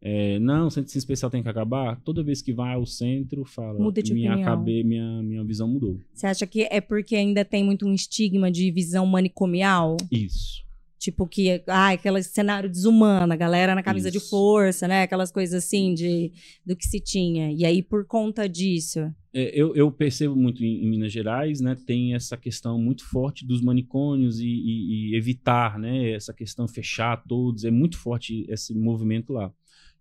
[0.00, 2.00] é, não, o centro de especial tem que acabar.
[2.02, 3.78] Toda vez que vai ao centro, fala.
[3.78, 4.50] Muda de minha opinião.
[4.50, 6.00] cabe, minha, minha visão mudou.
[6.12, 9.96] Você acha que é porque ainda tem muito um estigma de visão manicomial?
[10.10, 10.65] Isso.
[11.06, 14.18] Tipo que, ah, aquele cenário desumano, a galera na camisa Isso.
[14.18, 15.02] de força, né?
[15.02, 16.32] Aquelas coisas assim de
[16.64, 17.52] do que se tinha.
[17.52, 18.98] E aí, por conta disso.
[19.32, 21.76] É, eu, eu percebo muito em, em Minas Gerais, né?
[21.86, 26.10] Tem essa questão muito forte dos manicônios e, e- e evitar, né?
[26.10, 27.62] Essa questão fechar todos.
[27.64, 29.52] É muito forte esse movimento lá.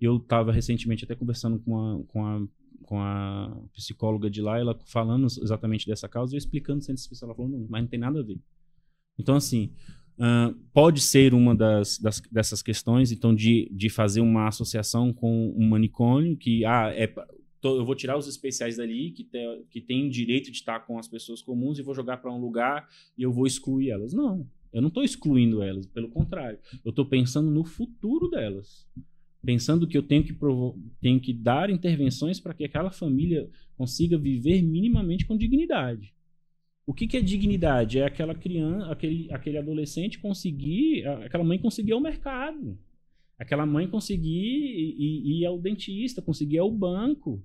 [0.02, 2.42] Eu estava recentemente até conversando com a, com a
[2.84, 7.36] com a psicóloga de lá, ela falando exatamente dessa causa, eu explicando centro especial, ela
[7.36, 8.40] falou, não, mas não tem nada a ver.
[9.18, 9.72] Então, assim,
[10.20, 15.54] ah, pode ser uma das, das- dessas questões, então, de, de fazer uma associação com
[15.58, 17.08] um manicômio, que, ah, é,
[17.62, 19.38] tô- eu vou tirar os especiais dali, que, te,
[19.70, 22.88] que tem direito de estar com as pessoas comuns, e vou jogar para um lugar
[23.18, 24.14] e eu vou excluir elas.
[24.14, 28.88] Não, eu não estou excluindo elas, pelo contrário, eu estou pensando no futuro delas.
[29.46, 33.48] Pensando que eu tenho que, provo- tenho que dar intervenções para que aquela família
[33.78, 36.15] consiga viver minimamente com dignidade.
[36.88, 38.00] O que, que é dignidade?
[38.00, 42.78] É aquela criança, aquele, aquele adolescente conseguir, aquela mãe conseguir ir ao mercado,
[43.40, 47.44] aquela mãe conseguir ir, ir- ao dentista, conseguir ir ao banco,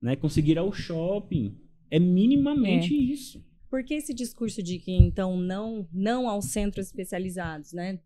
[0.00, 0.16] né?
[0.16, 1.54] conseguir ir ao shopping.
[1.90, 3.44] É minimamente isso.
[3.68, 8.00] Por que esse discurso de que, então, não, não aos centros especializados, né?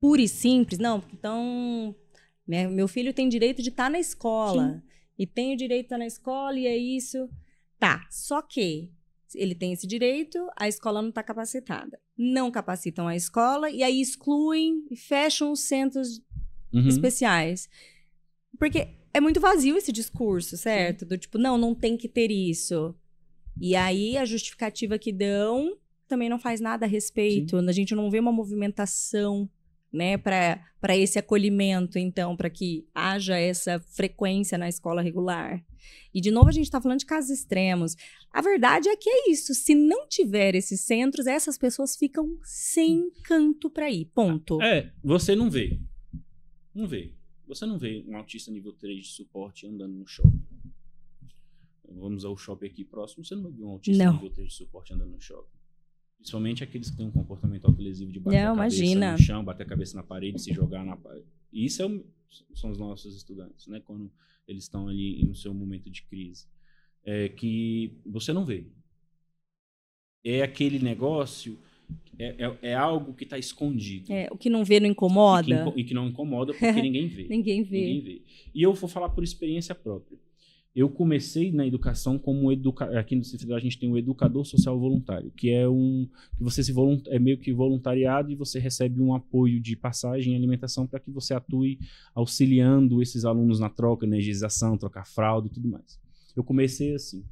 [0.00, 1.94] Pura e simples, não, então,
[2.46, 4.82] né, meu filho tem direito de estar na escola.
[5.18, 7.28] E tem o direito de estar na escola, e é isso.
[7.78, 8.90] Tá, só que
[9.34, 11.98] ele tem esse direito, a escola não está capacitada.
[12.16, 16.20] Não capacitam a escola, e aí excluem e fecham os centros
[16.72, 16.86] Uhum.
[16.88, 17.68] especiais.
[18.58, 21.06] Porque é muito vazio esse discurso, certo?
[21.06, 22.94] Do tipo, não, não tem que ter isso.
[23.60, 25.76] E aí a justificativa que dão
[26.06, 27.56] também não faz nada a respeito.
[27.56, 29.48] A gente não vê uma movimentação,
[29.92, 35.64] né, para esse acolhimento, então, para que haja essa frequência na escola regular.
[36.14, 37.94] E de novo a gente está falando de casos extremos.
[38.32, 39.54] A verdade é que é isso.
[39.54, 44.06] Se não tiver esses centros, essas pessoas ficam sem canto para ir.
[44.14, 44.60] Ponto.
[44.62, 45.78] É, você não vê.
[46.74, 47.14] Não vê.
[47.46, 50.42] Você não vê um autista nível 3 de suporte andando no shopping.
[51.90, 54.12] Vamos ao shopping aqui próximo, você não vai ver um autista Não.
[54.14, 55.56] nível 3 de suporte andando no shopping.
[56.18, 59.12] Principalmente aqueles que têm um comportamento autolesivo de bater Não, a cabeça imagina.
[59.12, 61.26] no chão, bater a cabeça na parede, se jogar na parede.
[61.52, 62.04] Isso é o-
[62.54, 63.80] são os nossos estudantes, né?
[63.80, 64.12] Quando
[64.48, 66.46] eles estão ali no seu momento de crise.
[67.04, 68.66] É que você não vê.
[70.24, 71.58] É aquele negócio,
[72.18, 74.12] é, é, é algo que está escondido.
[74.12, 75.74] É, o que não vê não E que, incomoda.
[75.76, 77.28] e que não incomoda porque ninguém vê.
[77.28, 77.80] Ninguém vê.
[77.80, 78.22] Ninguém vê.
[78.54, 80.18] E eu vou falar por experiência própria.
[80.74, 82.84] Eu comecei na educação como educa...
[82.98, 86.44] aqui no Distrito Federal a gente tem o educador social voluntário, que é um que
[86.44, 87.06] você se volunt...
[87.08, 91.10] é meio que voluntariado e você recebe um apoio de passagem e alimentação para que
[91.10, 91.78] você atue
[92.14, 95.98] auxiliando esses alunos na troca, energização, trocar fralda e tudo mais.
[96.36, 97.24] Eu comecei assim.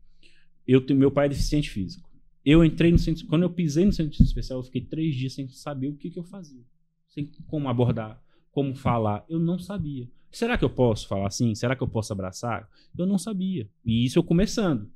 [0.66, 2.10] Eu meu pai é deficiente físico.
[2.44, 5.48] Eu entrei no centro, quando eu pisei no centro especial, eu fiquei três dias sem
[5.48, 6.62] saber o que, que eu fazia,
[7.08, 8.22] sem como abordar,
[8.52, 9.24] como falar.
[9.28, 10.08] Eu não sabia.
[10.36, 11.54] Será que eu posso falar assim?
[11.54, 12.68] Será que eu posso abraçar?
[12.98, 13.66] Eu não sabia.
[13.82, 14.86] E isso eu começando.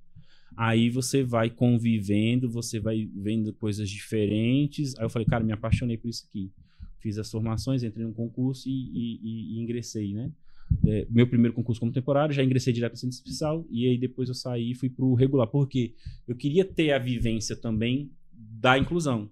[0.54, 4.94] Aí você vai convivendo, você vai vendo coisas diferentes.
[4.98, 6.52] Aí eu falei, cara, me apaixonei por isso aqui.
[6.98, 10.30] Fiz as formações, entrei num concurso e, e- e- ingressei, né?
[10.86, 13.64] É, meu primeiro concurso como temporário, já ingressei direto no centro especial.
[13.70, 15.46] E aí depois eu saí e fui pro regular.
[15.46, 15.94] Por quê?
[16.28, 19.30] Eu queria ter a vivência também da inclusão.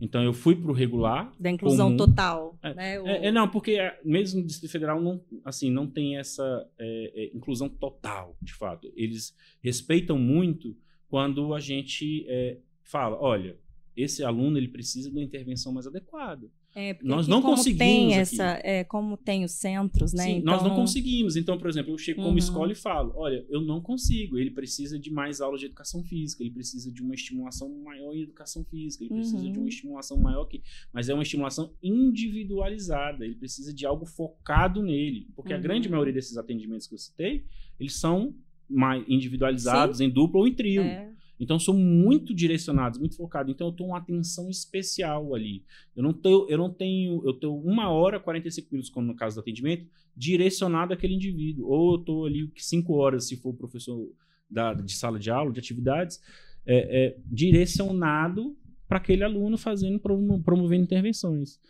[0.00, 1.96] Então eu fui pro regular, Da inclusão comum.
[1.96, 2.58] total.
[2.62, 3.00] É, né?
[3.00, 6.68] O- é, é, não, porque é, mesmo no Distrito Federal não, assim, não tem essa
[6.78, 8.92] é, é, inclusão total, de fato.
[8.94, 10.76] Eles respeitam muito
[11.08, 13.56] quando a gente é, fala, olha,
[13.96, 16.48] esse aluno ele precisa de uma intervenção mais adequada.
[16.80, 18.20] É, Nós não conseguimos Tem aqui.
[18.20, 20.22] essa, é, como tem os centros, né?
[20.22, 21.34] Sim, então, nós não conseguimos.
[21.36, 22.38] Então, por exemplo, eu chego como Uhum.
[22.38, 24.38] escola e falo: olha, eu não consigo.
[24.38, 28.22] Ele precisa de mais aulas de educação física, ele precisa de uma estimulação maior em
[28.22, 29.52] educação física, ele precisa Uhum.
[29.52, 30.62] de uma estimulação maior que.
[30.92, 33.24] Mas é uma estimulação individualizada.
[33.24, 35.26] Ele precisa de algo focado nele.
[35.34, 35.62] Porque a Uhum.
[35.62, 37.44] grande maioria desses atendimentos que eu citei,
[37.78, 38.34] eles são
[38.68, 40.82] mais individualizados em dupla ou em trio.
[40.82, 41.10] É.
[41.40, 43.52] Então são muito direcionados, muito focados.
[43.52, 45.64] Então eu tô uma atenção especial ali.
[45.94, 49.36] Eu não tenho, eu não tenho, eu tenho uma hora, 45 minutos, como no caso
[49.36, 49.86] do atendimento,
[50.16, 51.68] direcionado àquele indivíduo.
[51.68, 54.10] Ou eu tô ali cinco horas, se for professor
[54.50, 56.20] da, de sala de aula, de atividades,
[56.66, 58.56] é, é, direcionado
[58.88, 61.60] para aquele aluno fazendo, promo- promovendo intervenções.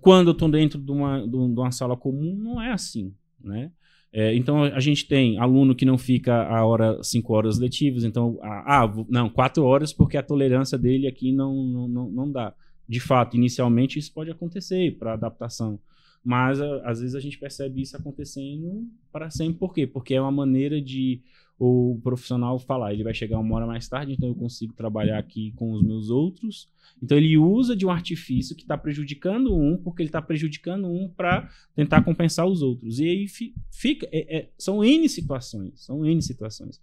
[0.00, 3.70] Quando eu estou dentro de uma, um- de uma sala comum, não é assim, né?
[4.16, 8.38] É, então a gente tem aluno que não fica a hora cinco horas letivas, então
[8.40, 12.54] ah, não quatro horas porque a tolerância dele aqui não não, não, dá.
[12.88, 15.80] De fato, inicialmente isso pode acontecer para adaptação,
[16.22, 19.58] mas às vezes a gente percebe isso acontecendo para sempre.
[19.58, 19.84] Por quê?
[19.84, 21.20] Porque é uma maneira de
[21.58, 25.52] o profissional falar, ele vai chegar uma hora mais tarde, então eu consigo trabalhar aqui
[25.52, 26.68] com os meus outros.
[27.02, 31.08] Então ele usa de um artifício que está prejudicando um, porque ele está prejudicando um
[31.08, 32.98] para tentar compensar os outros.
[32.98, 36.80] E aí fi- fica, é- é- são N situações, são N situações.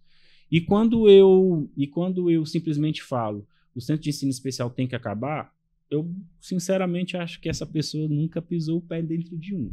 [0.49, 4.95] E quando eu e quando eu simplesmente falo, o centro de ensino especial tem que
[4.95, 5.53] acabar,
[5.89, 6.09] eu
[6.39, 9.71] sinceramente acho que essa pessoa nunca pisou o pé dentro de um,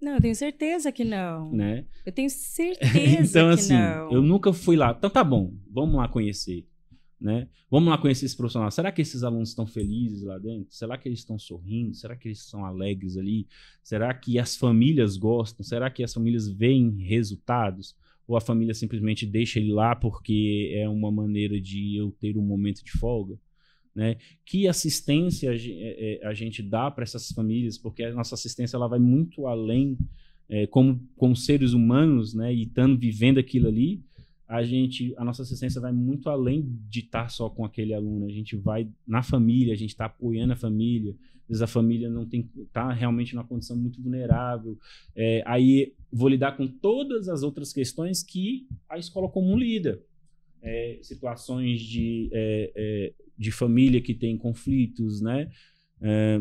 [0.00, 1.52] Não, eu tenho certeza que não.
[1.52, 1.84] né?
[2.04, 4.12] Eu tenho certeza então, que assim, não.
[4.12, 4.94] eu nunca fui lá.
[4.96, 6.66] Então tá bom, vamos lá conhecer.
[7.18, 7.48] Né?
[7.70, 8.70] Vamos lá conhecer esse profissional.
[8.70, 10.74] Será que esses alunos estão felizes lá dentro?
[10.74, 11.94] Será que eles estão sorrindo?
[11.94, 13.46] Será que eles são alegres ali?
[13.82, 15.64] Será que as famílias gostam?
[15.64, 17.96] Será que as famílias veem resultados?
[18.28, 22.42] Ou a família simplesmente deixa ele lá porque é uma maneira de eu ter um
[22.42, 23.38] momento de folga?
[23.96, 24.18] Né?
[24.44, 27.78] Que assistência a é, a gente dá para essas famílias?
[27.78, 29.96] Porque a nossa assistência ela vai muito além
[30.50, 34.04] é, como, como seres humanos, né, e estando vivendo aquilo ali,
[34.46, 38.26] a gente, a nossa assistência vai muito além de estar só com aquele aluno.
[38.26, 41.16] A gente vai na família, a gente está apoiando a família.
[41.42, 44.78] Às vezes a família não tem, está realmente numa condição muito vulnerável.
[45.16, 50.00] É, aí vou lidar com todas as outras questões que a escola comum lida.
[50.62, 55.50] É, situações de, é, é, de família que tem conflitos, né?
[56.00, 56.40] É,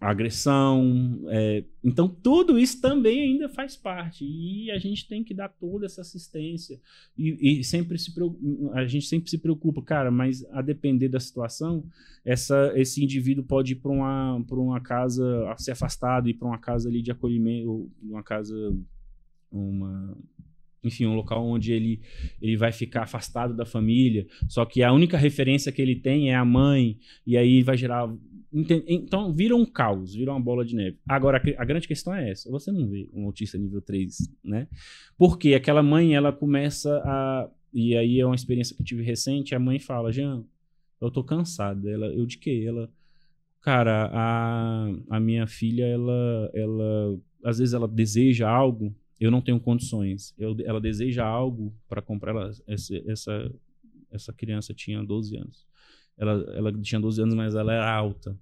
[0.00, 1.24] agressão.
[1.28, 4.24] é, então, tudo isso também ainda faz parte.
[4.24, 6.80] E a gente tem que dar toda essa assistência.
[7.16, 8.12] E, e sempre se
[8.72, 11.84] a gente sempre se preocupa, cara, mas a depender da situação,
[12.24, 15.24] essa, esse indivíduo pode ir para uma, uma casa,
[15.58, 18.54] ser afastado, ir para uma casa ali de acolhimento, uma casa.
[19.50, 20.16] Uma,
[20.84, 22.00] enfim, um local onde ele,
[22.40, 26.34] ele vai ficar afastado da família, só que a única referência que ele tem é
[26.34, 28.12] a mãe, e aí vai gerar.
[28.52, 30.98] Então, vira um caos, vira uma bola de neve.
[31.08, 34.68] Agora, a grande questão é essa: você não vê um autista nível 3, né?
[35.16, 37.48] Porque aquela mãe, ela começa a.
[37.72, 40.44] E aí é uma experiência que eu tive recente: a mãe fala, Jean,
[41.00, 41.88] eu tô cansada.
[41.90, 42.64] Ela, eu de quê?
[42.66, 42.90] Ela.
[43.62, 47.18] Cara, a, a minha filha, ela, ela.
[47.44, 50.34] Às vezes ela deseja algo eu não tenho condições.
[50.38, 52.32] Eu, ela deseja algo para comprar.
[52.32, 53.54] Ela, essa, essa,
[54.10, 55.66] essa criança tinha 12 anos.
[56.16, 58.38] Ela, ela tinha 12 anos, mas ela era alta.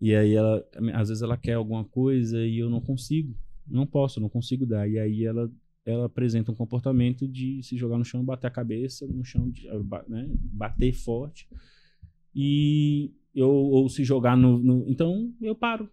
[0.00, 3.34] E aí, ela, às vezes, ela quer alguma coisa e eu não consigo.
[3.66, 4.88] Não posso, não consigo dar.
[4.88, 5.50] E aí, ela,
[5.84, 9.68] ela apresenta um comportamento de se jogar no chão, bater a cabeça no chão, de,
[10.08, 11.48] né, bater forte.
[12.34, 14.84] E eu, ou se jogar no, no.
[14.88, 15.88] Então, eu paro.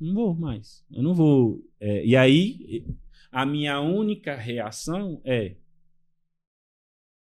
[0.00, 0.84] Não vou mais.
[0.92, 1.64] Eu não vou.
[1.80, 2.84] É, e aí,
[3.30, 5.56] a minha única reação é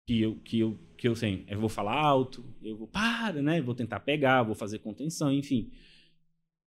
[0.07, 3.61] que eu que eu que eu sei, eu vou falar alto, eu vou para, né?
[3.61, 5.71] Vou tentar pegar, vou fazer contenção, enfim.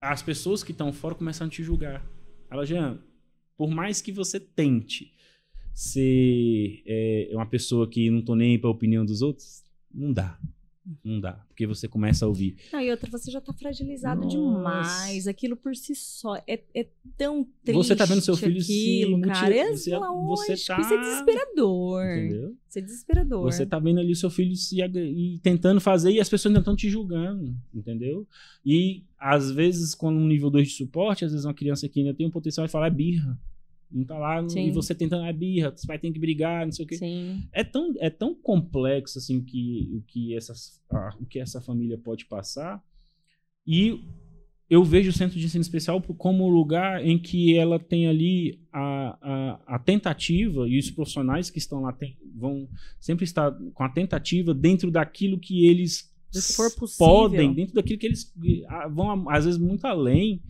[0.03, 2.07] As pessoas que estão fora começam a te julgar.
[2.51, 2.99] Ela já,
[3.57, 5.15] por mais que você tente
[5.73, 10.39] ser é, uma pessoa que não tô nem para a opinião dos outros, não dá.
[11.05, 12.57] Não dá, porque você começa a ouvir.
[12.73, 14.37] Não, e outra, você já tá fragilizado Nossa.
[14.37, 15.27] demais.
[15.27, 16.87] Aquilo por si só é, é
[17.17, 17.77] tão triste.
[17.77, 18.73] Você tá vendo seu filho se
[19.03, 19.55] aquilo, muti- cara.
[19.55, 22.05] É você- lógico, você tá- Isso é desesperador.
[22.07, 22.57] Entendeu?
[22.69, 23.43] Isso é desesperador.
[23.43, 26.61] Você tá vendo ali o seu filho se e tentando fazer e as pessoas ainda
[26.61, 28.27] estão te julgando, entendeu?
[28.65, 32.15] E às vezes, quando um nível 2 de suporte, às vezes uma criança que ainda
[32.15, 33.39] tem um potencial vai falar é birra.
[33.91, 34.67] Não tá lá, Sim.
[34.67, 36.97] e você tentando, é birra, você vai ter que brigar, não sei o quê.
[36.97, 37.43] Sim.
[37.53, 41.61] É tão, é tão complexo assim o que, o, que essas, a- o que essa
[41.61, 42.83] família pode passar.
[43.67, 43.99] E
[44.69, 48.61] eu vejo o centro de ensino especial como o lugar em que ela tem ali
[48.71, 52.69] a, a, a tentativa, e os profissionais que estão lá tem- vão
[53.01, 56.13] sempre estar com a tentativa dentro daquilo que eles
[56.99, 58.33] podem, dentro daquilo que eles
[58.69, 60.43] ah, vão, às vezes, muito além,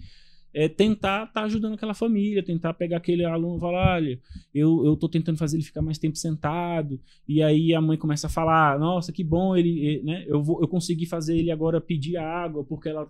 [0.52, 4.18] é tentar estar tá ajudando aquela família, tentar pegar aquele aluno e falar, olha,
[4.54, 8.30] eu, eu tentando fazer ele ficar mais tempo sentado, e aí a mãe começa a
[8.30, 12.16] falar, nossa, que bom, ele, ele né, eu, vou, eu consegui fazer ele agora pedir
[12.16, 13.08] água, porque ela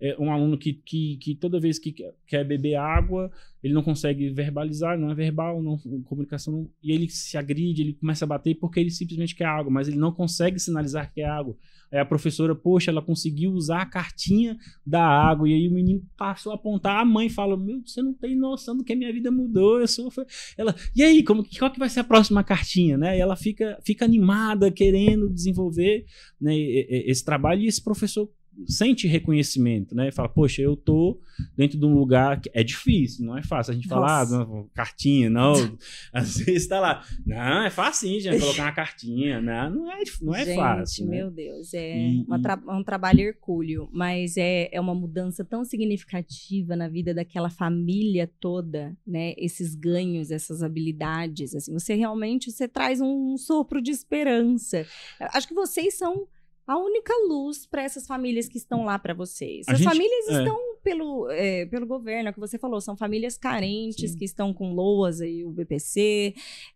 [0.00, 1.94] é um aluno que, que, que toda vez que
[2.26, 3.30] quer beber água,
[3.62, 7.92] ele não consegue verbalizar, não é verbal, não, comunicação, não, e ele se agride, ele
[7.92, 11.26] começa a bater porque ele simplesmente quer água, mas ele não consegue sinalizar que é
[11.26, 11.54] água.
[11.92, 15.48] Aí a professora, poxa, ela conseguiu usar a cartinha da água.
[15.48, 17.00] E aí o menino passou a apontar.
[17.00, 19.80] A mãe fala: Meu, você não tem noção do que a minha vida mudou.
[19.80, 20.10] Eu sou.
[20.56, 22.96] Ela, e aí, como, qual que vai ser a próxima cartinha?
[22.96, 23.16] Né?
[23.16, 26.04] E ela fica, fica animada, querendo desenvolver
[26.40, 27.62] né, esse trabalho.
[27.62, 28.30] E esse professor
[28.66, 30.10] sente reconhecimento, né?
[30.10, 31.20] Fala, poxa, eu tô
[31.56, 33.72] dentro de um lugar que é difícil, não é fácil.
[33.72, 35.54] A gente fala, ah, não, cartinha, não.
[36.12, 40.34] Às vezes tá lá, não, é fácil, gente, colocar uma cartinha, não, não é, não
[40.34, 41.06] é gente, fácil.
[41.06, 41.16] Né?
[41.16, 46.76] meu Deus, é e, tra um trabalho hercúleo, mas é, é uma mudança tão significativa
[46.76, 49.34] na vida daquela família toda, né?
[49.36, 54.86] Esses ganhos, essas habilidades, assim, você realmente você traz um sopro de esperança.
[55.32, 56.26] Acho que vocês são
[56.66, 59.66] a única luz para essas famílias que estão lá para vocês.
[59.68, 60.38] A As gente, famílias é.
[60.38, 64.18] estão pelo, é, pelo governo, é o que você falou, são famílias carentes Sim.
[64.18, 66.34] que estão com loas aí, o BPC,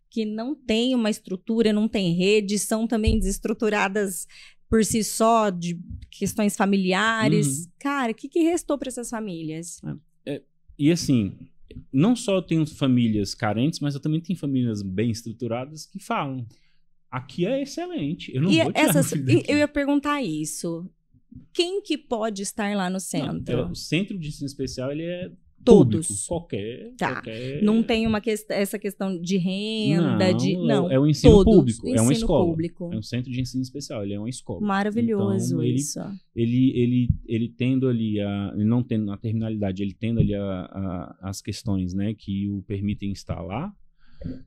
[0.09, 4.27] que não tem uma estrutura, não tem rede, são também desestruturadas
[4.69, 5.79] por si só, de
[6.11, 7.65] questões familiares.
[7.65, 7.71] Uhum.
[7.79, 9.81] Cara, o que, que restou para essas famílias?
[10.25, 10.43] É, é,
[10.77, 11.37] e assim,
[11.91, 16.45] não só eu tenho famílias carentes, mas eu também tenho famílias bem estruturadas que falam.
[17.09, 18.33] Aqui é excelente.
[18.35, 19.11] Eu não e vou tirar essas,
[19.47, 20.89] Eu ia perguntar isso.
[21.53, 23.57] Quem que pode estar lá no centro?
[23.57, 25.31] Não, o centro de ensino especial ele é
[25.65, 26.07] todos.
[26.07, 27.13] Público, qualquer, tá.
[27.13, 27.63] Qualquer...
[27.63, 28.29] Não tem uma que...
[28.49, 30.91] essa questão de renda, não, de não.
[30.91, 31.77] É o ensino todos.
[31.77, 32.45] público, é uma escola.
[32.45, 32.89] Público.
[32.93, 34.61] É um centro de ensino especial, ele é uma escola.
[34.61, 35.99] Maravilhoso então, ele, isso.
[36.35, 40.41] Ele, ele, ele tendo ali a, ele não tendo a terminalidade, ele tendo ali a,
[40.43, 43.73] a, as questões, né, que o permitem lá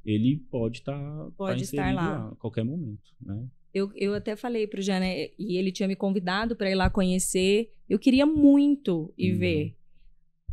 [0.05, 2.29] ele pode estar tá, pode tá estar lá.
[2.29, 3.47] a qualquer momento, né?
[3.73, 6.89] Eu, eu até falei para o Jana, e ele tinha me convidado para ir lá
[6.89, 7.73] conhecer.
[7.89, 9.39] Eu queria muito ir uhum.
[9.39, 9.75] ver.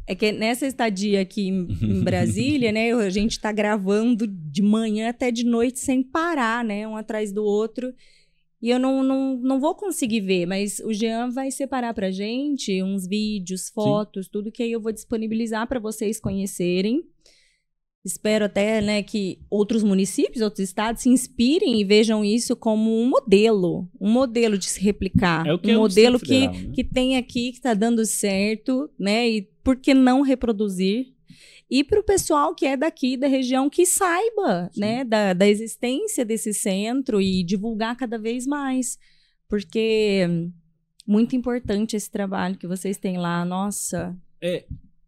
[0.07, 5.09] É que nessa estadia aqui em, em Brasília, né, a gente está gravando de manhã
[5.09, 7.93] até de noite sem parar, né, um atrás do outro.
[8.61, 12.81] E eu não, não, não vou conseguir ver, mas o Jean vai separar pra gente
[12.81, 14.31] uns vídeos, fotos, Sim.
[14.31, 17.03] tudo que aí eu vou disponibilizar para vocês conhecerem.
[18.05, 23.09] Espero até né, que outros municípios, outros estados se inspirem e vejam isso como um
[23.09, 26.71] modelo, um modelo de se replicar, é um é modelo que, federal, né?
[26.71, 29.27] que tem aqui que está dando certo, né?
[29.27, 31.15] E por que não reproduzir?
[31.67, 36.23] E para o pessoal que é daqui da região que saiba, né, da, da existência
[36.23, 38.99] desse centro e divulgar cada vez mais,
[39.49, 40.27] porque
[41.07, 43.43] muito importante esse trabalho que vocês têm lá.
[43.43, 44.15] Nossa.
[44.39, 44.65] É,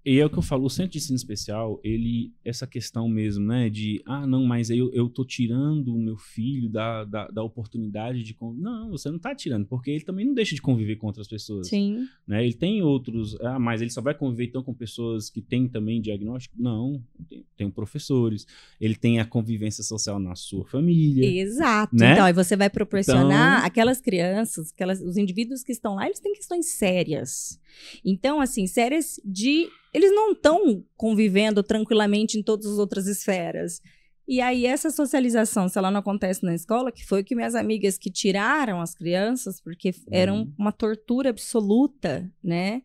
[0.08, 3.46] e é o que eu falo, o centro de ensino especial, ele, essa questão mesmo,
[3.46, 7.44] né, de, ah, não, mas eu, eu tô tirando o meu filho da, da, da
[7.44, 8.34] oportunidade de.
[8.56, 11.68] Não, você não tá tirando, porque ele também não deixa de conviver com outras pessoas.
[11.68, 12.08] Sim.
[12.26, 12.46] Né?
[12.46, 16.00] Ele tem outros, ah, mas ele só vai conviver então com pessoas que têm também
[16.00, 16.56] diagnóstico?
[16.58, 18.48] Não, tem, tem professores,
[18.80, 21.26] ele tem a convivência social na sua família.
[21.42, 21.94] Exato.
[21.94, 22.14] Né?
[22.14, 23.68] Então, aí você vai proporcionar então...
[23.68, 27.60] aquelas crianças, aquelas, os indivíduos que estão lá, eles têm questões sérias.
[28.04, 33.82] Então, assim, sérias de eles não estão convivendo tranquilamente em todas as outras esferas.
[34.28, 37.56] E aí, essa socialização, se ela não acontece na escola, que foi o que minhas
[37.56, 40.54] amigas que tiraram as crianças, porque uhum.
[40.58, 42.82] uma tortura absoluta, né?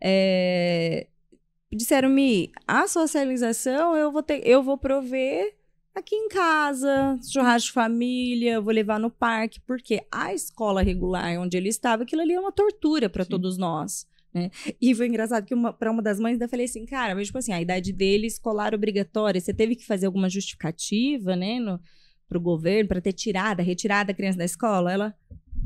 [0.00, 1.08] É,
[1.74, 5.56] Disseram-me, a socialização eu vou ter, eu vou prover
[5.92, 11.56] aqui em casa, churrasco de família, vou levar no parque, porque a escola regular onde
[11.56, 14.06] ele estava, aquilo ali é uma tortura para todos nós.
[14.34, 14.50] Né?
[14.80, 17.52] E foi engraçado que para uma das mães eu falei assim, cara, mas tipo assim,
[17.52, 21.80] a idade dele escolar obrigatória, você teve que fazer alguma justificativa, né, no,
[22.28, 24.92] pro governo para ter tirado, retirado a criança da escola?
[24.92, 25.14] Ela,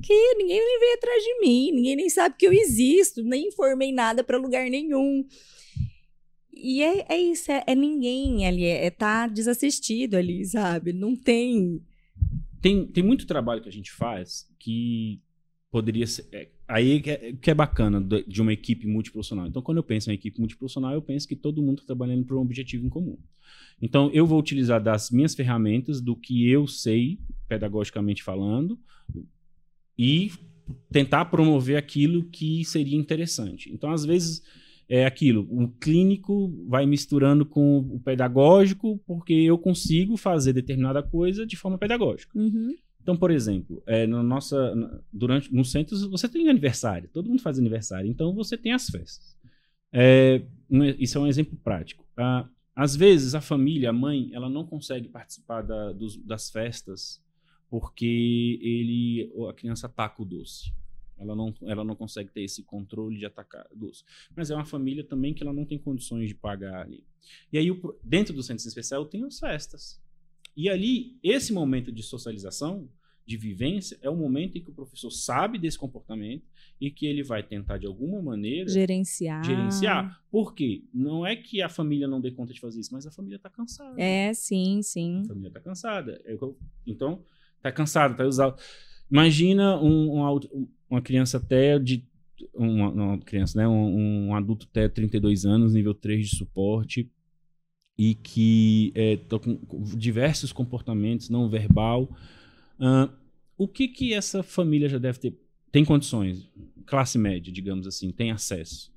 [0.03, 3.91] que ninguém nem veio atrás de mim, ninguém nem sabe que eu existo, nem informei
[3.91, 5.27] nada para lugar nenhum.
[6.53, 10.93] E é, é isso, é, é, ninguém ali, é, é tá desassistido ali, sabe?
[10.93, 11.81] Não tem.
[12.61, 15.23] Tem, tem muito trabalho que a gente faz que
[15.71, 16.27] poderia ser.
[16.33, 19.47] É, aí que é, que é bacana de uma equipe multiprofissional.
[19.47, 22.37] Então, quando eu penso em equipe multiprofissional, eu penso que todo mundo está trabalhando para
[22.37, 23.19] um objetivo em comum.
[23.81, 28.79] Então, eu vou utilizar das minhas ferramentas, do que eu sei, pedagogicamente falando,
[29.97, 30.31] e
[30.91, 33.73] tentar promover aquilo que seria interessante.
[33.73, 34.43] Então, às vezes,
[34.89, 41.47] é aquilo, o clínico vai misturando com o pedagógico, porque eu consigo fazer determinada coisa
[41.47, 42.39] de forma pedagógica.
[42.39, 42.75] Uhum.
[43.09, 44.75] Então, por exemplo, é, na nossa,
[45.11, 49.35] durante no centro você tem aniversário, todo mundo faz aniversário, então você tem as festas.
[49.91, 50.43] É,
[50.99, 52.05] isso é um exemplo prático.
[52.19, 52.47] Ah,
[52.77, 57.25] às vezes a família, a mãe, ela não consegue participar da- dos- das festas
[57.71, 60.71] porque ele, a criança ataca o doce.
[61.17, 64.05] Ela não, ela não consegue ter esse controle de atacar doce.
[64.37, 67.07] Mas é uma família também que ela não tem condições de pagar ali.
[67.51, 67.69] E aí,
[68.05, 69.99] dentro do centro especial, tem as festas.
[70.55, 72.89] E ali, esse momento de socialização,
[73.29, 76.45] de vivência, é o momento em que o professor sabe desse comportamento
[76.81, 79.45] e que ele vai tentar, de alguma maneira, Gerenciar.
[79.45, 80.23] gerenciar.
[80.31, 80.83] Por quê?
[80.95, 83.51] Não é que a família não dê conta de fazer isso, mas a família está
[83.51, 84.01] cansada.
[84.01, 85.21] É, sim, sim.
[85.25, 86.19] A família está cansada.
[86.25, 86.35] É
[86.87, 87.23] Então,
[87.59, 88.55] está cansada, está usando.
[89.11, 92.03] Imagina um- um uma criança até de.
[92.55, 93.69] Uma, uma criança, né?
[93.69, 97.11] Um, um adulto até 32 anos, nível 3 de suporte,
[97.99, 99.59] e que é, com
[99.97, 102.09] diversos comportamentos não verbal.
[102.81, 103.09] Ahn,
[103.59, 105.39] o que que essa família já deve ter?
[105.71, 106.49] Tem condições,
[106.87, 108.91] classe média, digamos assim, tem acesso.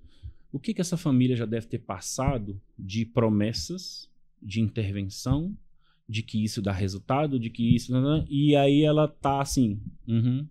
[0.52, 4.10] O que que essa família já deve ter passado de promessas,
[4.42, 5.58] de intervenção,
[6.08, 7.92] de que isso dá resultado, de que isso.
[8.30, 9.82] E aí ela tá assim.
[10.08, 10.48] uhum.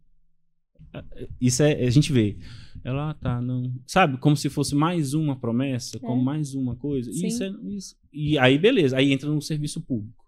[1.41, 1.85] Isso é.
[1.85, 2.37] A gente vê.
[2.83, 3.73] Ela ah, tá, não.
[3.87, 4.17] Sabe?
[4.17, 7.11] Como se fosse mais uma promessa, como mais uma coisa.
[7.11, 7.51] Isso é.
[7.65, 7.97] Isso.
[8.13, 8.97] E aí, beleza.
[8.97, 10.20] Aí entra no serviço público.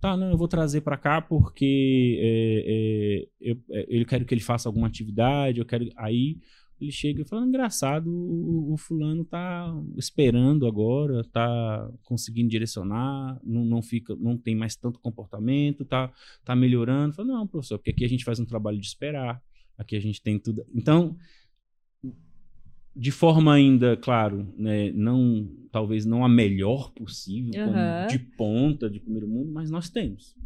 [0.00, 4.32] Tá, não, eu vou trazer pra cá porque é, é, eu, é, eu quero que
[4.32, 5.86] ele faça alguma atividade, eu quero.
[5.94, 6.38] Aí
[6.80, 13.64] ele chega e fala: engraçado, o, o fulano tá esperando agora, tá conseguindo direcionar, não,
[13.64, 16.10] não fica, não tem mais tanto comportamento, tá,
[16.44, 17.14] tá melhorando.
[17.14, 19.42] Fala, não, professor, porque aqui a gente faz um trabalho de esperar,
[19.76, 20.64] aqui a gente tem tudo.
[20.74, 21.14] Então,
[23.00, 28.06] de forma ainda, claro, né, não, talvez não a melhor possível, Aham.
[28.08, 30.36] de ponta, de primeiro mundo, mas nós temos.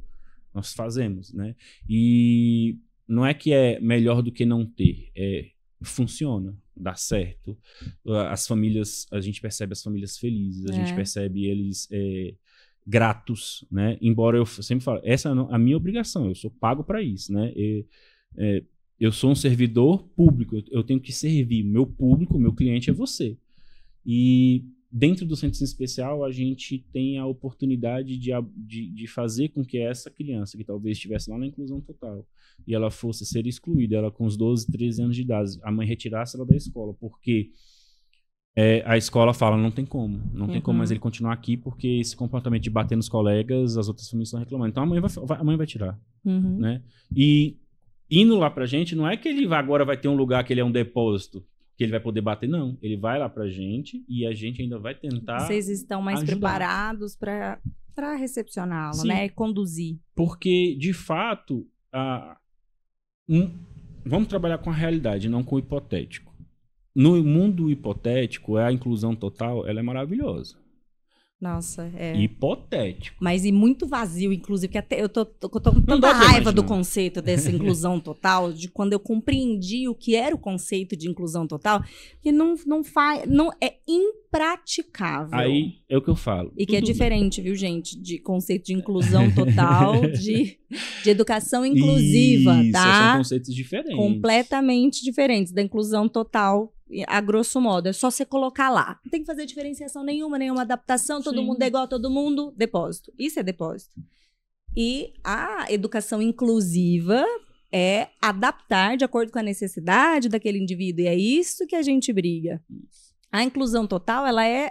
[0.55, 1.57] Nós fazemos, né?
[1.89, 2.79] E
[3.09, 5.51] não é que é melhor do que não ter, é
[5.83, 7.59] funciona, dá certo.
[8.31, 10.75] As famílias, a gente percebe as famílias felizes, a É.
[10.75, 12.35] gente percebe eles é,
[12.87, 13.99] gratos, né?
[14.01, 17.53] Embora eu sempre falo, essa é a minha obrigação, eu sou pago para isso, né?
[17.57, 17.85] E,
[18.37, 18.63] é,
[18.99, 21.63] eu sou um servidor público, eu, tenho que servir.
[21.65, 23.37] Meu público, meu cliente é você.
[24.07, 29.65] E dentro do centro especial, a gente tem a oportunidade de, de, de fazer com
[29.65, 32.25] que essa criança, que talvez estivesse lá na inclusão total,
[32.67, 35.87] e ela fosse ser excluída, ela com os 12, 13 anos de idade, a mãe
[35.87, 37.51] retirasse ela da escola, porque
[38.57, 40.79] é, a escola fala, não tem como, não tem como Uhum.
[40.79, 44.39] mais ele continuar aqui, porque esse comportamento de bater nos colegas, as outras famílias estão
[44.39, 44.71] reclamando.
[44.71, 46.59] Então a mãe vai, vai- a mãe vai tirar Uhum.
[46.61, 46.81] né?
[47.17, 47.57] E
[48.11, 50.53] indo lá pra gente, não é que ele vai, agora vai ter um lugar que
[50.53, 51.45] ele é um depósito,
[51.77, 52.79] que ele vai poder bater, não.
[52.83, 55.41] Ele vai lá pra gente e a gente ainda vai tentar.
[55.41, 56.33] Vocês estão mais ajudar.
[56.33, 57.59] preparados para
[57.95, 59.27] para recepcioná-lo, né?
[59.27, 59.99] E conduzir.
[60.17, 62.37] Porque, de fato, a-
[63.29, 63.51] um-
[64.05, 66.35] vamos trabalhar com a realidade, não com o hipotético.
[66.93, 70.57] No mundo hipotético, a inclusão total ela é maravilhosa.
[71.45, 72.17] Nossa, é.
[72.17, 73.19] Hipotético.
[73.21, 76.65] Mas e muito vazio, inclusive, que até eu tô, tô, tô com tanta raiva do
[76.65, 81.47] conceito dessa inclusão total, de quando eu compreendi o que era o conceito de inclusão
[81.47, 81.85] total,
[82.23, 83.29] que não, não faz.
[83.29, 85.39] Não, é impraticável.
[85.39, 86.51] Aí é o que eu falo.
[86.57, 88.01] E que é diferente, viu, gente?
[88.01, 90.59] De conceito de inclusão total, de,
[91.03, 93.17] de educação inclusiva, Isso, São tá?
[93.19, 93.97] conceitos diferentes.
[93.97, 96.74] Completamente diferentes da inclusão total,
[97.09, 97.89] a grosso modo.
[97.89, 99.01] É só você colocar lá.
[99.05, 101.47] Não tem que fazer diferenciação nenhuma, nenhuma adaptação, todo Sim.
[101.47, 103.13] mundo é igual a todo mundo, depósito.
[103.19, 103.95] Isso é depósito.
[104.77, 107.25] E a educação inclusiva
[107.73, 111.05] é adaptar de acordo com a necessidade daquele indivíduo.
[111.05, 112.63] E é isso que a gente briga.
[113.33, 114.71] A inclusão total, ela é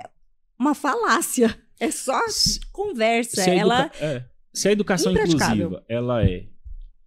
[0.58, 1.58] uma falácia.
[1.80, 2.20] É só
[2.72, 3.44] conversa.
[3.44, 6.46] se a, ela é, se a educação inclusiva ela é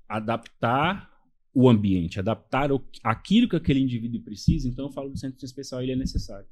[0.09, 1.11] adaptar
[1.59, 5.83] o ambiente, adaptar o- aquilo que aquele indivíduo precisa, então eu falo do centro especial
[5.83, 6.47] ele é necessário.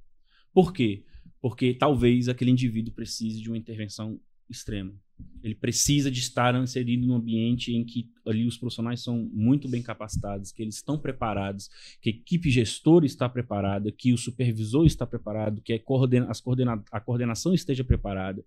[0.50, 1.05] Por quê?
[1.42, 4.94] Porque talvez aquele indivíduo precise de uma intervenção extrema.
[5.42, 9.82] Ele precisa de estar inserido num ambiente em que ali os profissionais são muito bem
[9.82, 11.68] capacitados, que eles estão preparados,
[12.00, 16.82] que a equipe gestora está preparada, que o supervisor está preparado, que a, coordena- coordena-
[16.90, 18.42] a coordenação esteja preparada.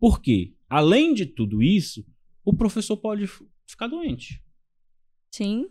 [0.00, 0.54] Por quê?
[0.70, 2.02] Além de tudo isso,
[2.42, 3.26] o professor pode
[3.66, 4.42] ficar doente.
[5.30, 5.68] Sim,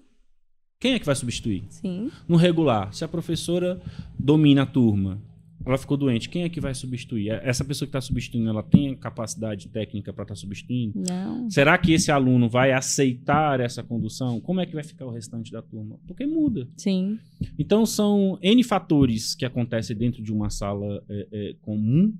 [0.79, 1.63] Quem é que vai substituir?
[1.69, 2.11] sim.
[2.27, 3.81] No regular, se a professora
[4.17, 5.21] domina a turma,
[5.65, 7.29] ela ficou doente, quem é que vai substituir?
[7.43, 11.03] Essa pessoa que está substituindo, ela tem capacidade técnica para estar substituindo?
[11.09, 11.49] Não.
[11.49, 14.39] Será que esse aluno vai aceitar essa condução?
[14.39, 15.99] Como é que vai ficar o restante da turma?
[16.07, 16.69] Porque muda.
[16.77, 17.19] Sim.
[17.59, 22.13] Então são N fatores que acontecem dentro de uma sala é, é, comum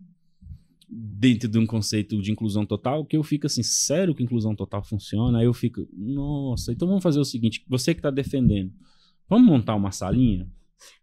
[0.87, 4.83] dentro de um conceito de inclusão total, que eu fico assim, sério que inclusão total
[4.83, 5.39] funciona?
[5.39, 8.71] Aí eu fico, nossa, então vamos fazer o seguinte, você que está defendendo,
[9.29, 10.49] vamos montar uma salinha?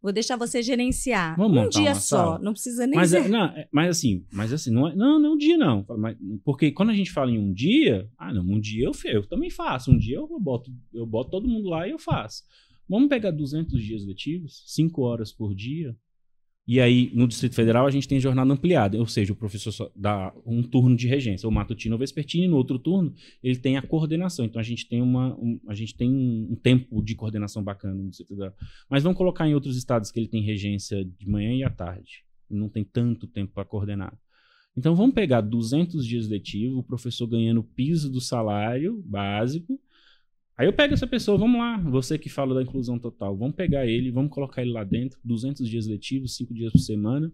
[0.00, 1.36] Vou deixar você gerenciar.
[1.36, 2.16] Vamos um dia só.
[2.16, 2.38] sala?
[2.38, 3.24] Não precisa nem Mas, ser.
[3.24, 5.84] é- não, é- mas assim, mas assim, não é, não, não é um dia não.
[5.98, 9.26] Mas- porque quando a gente fala em um dia, ah, não, um dia eu, eu
[9.26, 9.90] também faço.
[9.90, 12.44] Um dia eu boto, eu boto todo mundo lá e eu faço.
[12.88, 15.96] Vamos pegar 200 dias letivos, 5 horas por dia.
[16.66, 20.32] E aí, no Distrito Federal, a gente tem jornada ampliada, ou seja, o professor dá
[20.46, 23.12] um turno de regência, ou matutino ou vespertino, e no outro turno
[23.42, 24.46] ele tem a coordenação.
[24.46, 28.08] Então a gente tem uma, um, a gente tem um, tempo de coordenação bacana no
[28.08, 28.54] Distrito Federal.
[28.88, 32.24] Mas vamos colocar em outros estados que ele tem regência de manhã e à tarde.
[32.48, 34.16] Não tem tanto tempo para coordenar.
[34.74, 39.78] Então vamos pegar 200 dias letivos, o professor ganhando o piso do salário básico.
[40.56, 43.86] Aí eu pego essa pessoa, vamos lá, você que fala da inclusão total, vamos pegar
[43.86, 47.32] ele, vamos colocar ele lá dentro, 200 dias letivos, 5 dias por semana,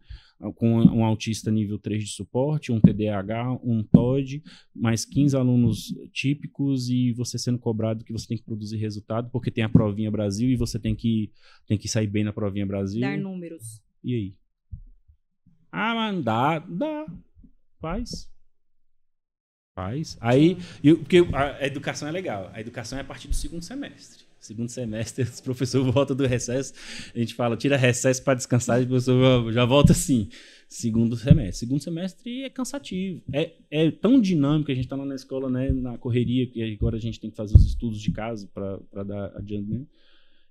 [0.55, 4.43] com um autista nível 3 de suporte, um TDAH, um TOD,
[4.75, 9.51] mais 15 alunos típicos e você sendo cobrado que você tem que produzir resultado, porque
[9.51, 11.31] tem a provinha Brasil e você tem que,
[11.67, 13.03] tem que sair bem na provinha Brasil.
[13.03, 13.83] Dar números.
[14.03, 14.35] E aí?
[15.71, 17.07] Ah, mas dá, dá.
[17.79, 18.31] Faz.
[19.81, 20.17] Faz.
[20.21, 22.51] Aí, e o- porque a educação é legal.
[22.53, 24.25] A educação é a partir do segundo semestre.
[24.39, 26.73] Segundo semestre, os professores voltam do recesso.
[27.15, 30.29] A gente fala, tira recesso para descansar e o professor já volta assim.
[30.69, 31.67] Segundo semestre.
[31.67, 33.23] Segundo semestre é cansativo.
[33.33, 36.97] É, é tão dinâmico, a gente está lá na escola, né, na correria, que agora
[36.97, 39.89] a gente tem que fazer os estudos de casa para dar adiantamento.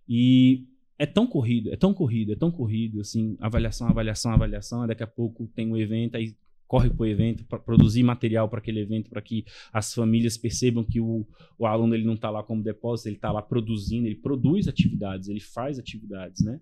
[0.08, 0.66] E
[0.98, 5.08] é tão corrido, é tão corrido, é tão corrido, assim, avaliação, avaliação, avaliação, daqui a
[5.08, 6.36] pouco tem um evento, aí
[6.70, 9.44] corre para o evento para produzir material para aquele evento, para que
[9.74, 13.32] as famílias percebam que o, o aluno ele não está lá como depósito, ele está
[13.32, 16.62] lá produzindo, ele produz atividades, ele faz atividades, né?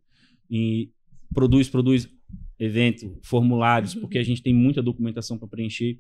[0.49, 0.89] E
[1.34, 2.08] produz, produz
[2.58, 5.99] evento, formulários, porque a gente tem muita documentação para preencher,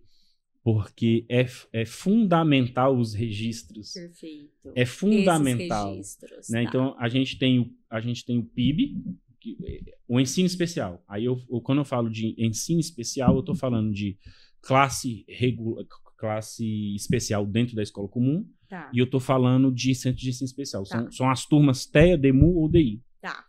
[0.63, 3.91] porque é, é fundamental os registros.
[3.91, 4.71] Perfeito.
[4.73, 5.91] É fundamental.
[5.91, 6.63] Registros, né?
[6.63, 6.69] tá.
[6.69, 9.03] Então a gente tem o, a gente tem o PIB,
[10.07, 11.03] o ensino especial.
[11.07, 14.17] Aí eu, eu- quando eu falo de ensino especial, eu estou falando de
[14.61, 15.85] classe regula,
[16.17, 18.89] classe especial dentro da escola comum Tá.
[18.93, 20.85] e eu estou falando de centro de ensino especial.
[20.85, 21.11] São, Tá.
[21.11, 23.01] são as turmas TEA, DEMU ou DI.
[23.21, 23.45] Tá.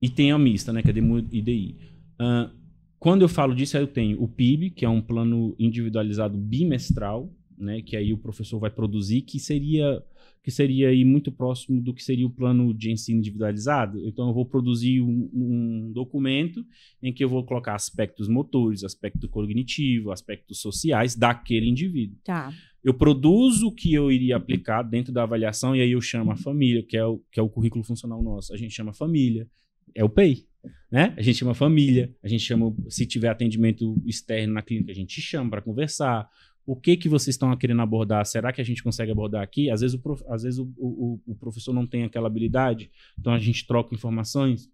[0.00, 1.76] E tem a mista, né, que é DEMU e DI.
[2.18, 2.50] Ah,
[2.98, 7.28] quando eu falo disso, eu tenho o PIB, que é um plano individualizado bimestral,
[7.58, 10.02] né, que aí o professor vai produzir, que seria
[10.42, 14.04] que seria aí muito próximo do que seria o plano de ensino individualizado.
[14.04, 16.66] Então eu vou produzir um, um documento
[17.00, 22.52] em que eu vou colocar aspectos motores, aspecto cognitivo, aspectos sociais daquele indivíduo Tá.
[22.82, 26.36] eu produzo o que eu iria aplicar dentro da avaliação e aí eu chamo a
[26.36, 28.52] família, que é o, que é o currículo funcional nosso.
[28.52, 29.46] A gente chama família,
[29.94, 30.44] é o PEI,
[30.90, 31.14] né?
[31.16, 35.20] A gente chama família, a gente chama, se tiver atendimento externo na clínica, a gente
[35.20, 36.28] chama para conversar.
[36.64, 38.24] O que que vocês estão querendo abordar?
[38.24, 39.68] Será que a gente consegue abordar aqui?
[39.68, 43.32] Às vezes o, prof- às vezes o, o, o professor não tem aquela habilidade, então
[43.32, 44.70] a gente troca informações.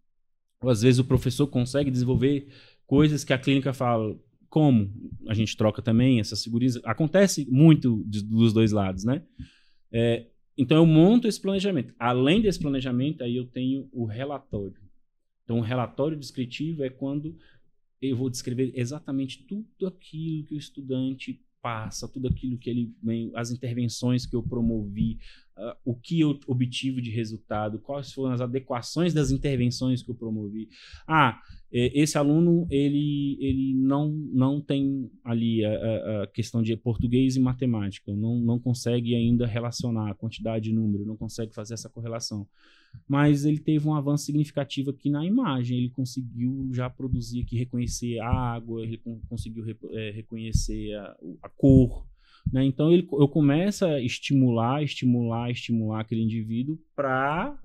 [0.61, 2.49] Ou às vezes o professor consegue desenvolver
[2.87, 4.19] coisas que a clínica fala,
[4.49, 4.93] como
[5.29, 6.79] a gente troca também essas figurinhas.
[6.85, 9.23] Acontece muito de- dos dois lados, né?
[9.91, 10.27] É,
[10.57, 11.95] então eu monto esse planejamento.
[11.99, 14.77] Além desse planejamento, aí eu tenho o relatório.
[15.45, 17.35] Então o relatório descritivo é quando
[18.03, 23.31] eu vou descrever exatamente tudo aquilo que o estudante passa, tudo aquilo que ele vem,
[23.35, 25.19] as intervenções que eu promovi,
[25.57, 30.15] ah, o que eu obtive de resultado, quais foram as adequações das intervenções que eu
[30.15, 30.69] promovi.
[31.07, 31.41] Ah,
[31.73, 37.41] é, esse aluno ele, ele não, não tem ali a- a questão de português e
[37.41, 42.47] matemática, não, não consegue ainda relacionar a quantidade e número, não consegue fazer essa correlação.
[43.07, 48.19] Mas ele teve um avanço significativo aqui na imagem, ele conseguiu já produzir aqui, reconhecer
[48.21, 52.07] a água, ele con- conseguiu é, reconhecer a, a cor.
[52.53, 52.65] Né?
[52.65, 57.59] Então ele, eu começo a estimular, estimular, estimular aquele indivíduo para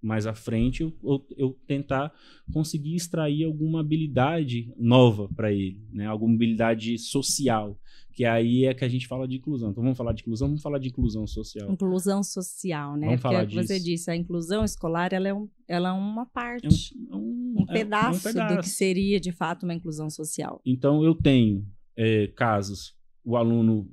[0.00, 2.12] mais à frente eu, eu, eu tentar
[2.52, 6.06] conseguir extrair alguma habilidade nova para ele, né?
[6.06, 7.78] Alguma habilidade social,
[8.12, 9.70] que aí é que a gente fala de inclusão.
[9.70, 11.70] Então vamos falar de inclusão, vamos falar de inclusão social.
[11.72, 13.06] Inclusão social, né?
[13.06, 13.84] Vamos Porque falar é o que você disso.
[13.86, 17.18] disse, a inclusão escolar ela é, um, ela é uma parte, É um, um, é
[17.18, 18.68] um- é um pedaço, do que pedaço.
[18.70, 20.60] seria de fato uma inclusão social.
[20.64, 22.94] Então eu tenho é, casos,
[23.24, 23.88] o aluno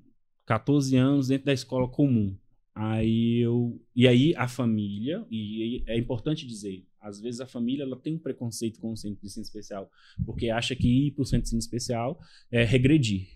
[0.46, 2.36] 14 anos dentro da escola comum.
[2.76, 7.96] Aí eu e aí a família e é importante dizer, às vezes a família ela
[7.96, 9.90] tem um preconceito com o centro de ensino especial,
[10.26, 12.20] porque acha que ir para o centro de ensino especial
[12.52, 13.30] é regredir.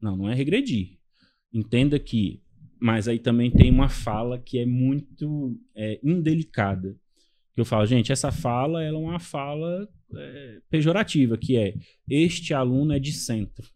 [0.00, 0.98] Não, não é regredir.
[1.52, 2.42] Entenda que,
[2.80, 6.98] mas aí também tem uma fala que é muito é, indelicada.
[7.54, 11.74] Que eu falo, gente, essa fala ela é uma fala é, pejorativa, que é
[12.08, 13.75] este aluno é de centro.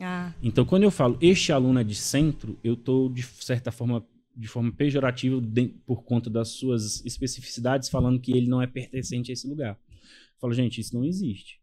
[0.00, 4.04] Ah, Então, quando eu falo este aluno é de centro, eu estou, de certa forma,
[4.34, 9.30] de forma pejorativa, de- por conta das suas especificidades, falando que ele não é pertencente
[9.30, 9.78] a esse lugar.
[9.90, 11.60] Eu falo, gente, isso não existe.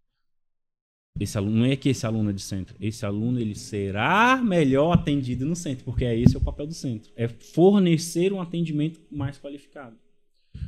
[1.19, 2.75] Esse aluno não é que esse aluno é de centro.
[2.79, 6.73] Esse aluno ele será melhor atendido no centro, porque é esse é o papel do
[6.73, 9.97] centro, é fornecer um atendimento mais qualificado.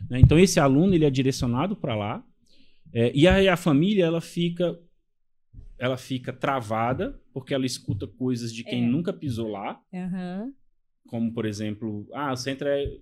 [0.10, 0.20] né?
[0.20, 2.26] Então esse aluno ele é direcionado para lá
[2.94, 4.78] é, e aí a família ela fica
[5.78, 8.88] ela fica travada porque ela escuta coisas de quem É.
[8.88, 10.54] nunca pisou lá, aham.
[11.08, 13.00] como por exemplo, ah, o centro é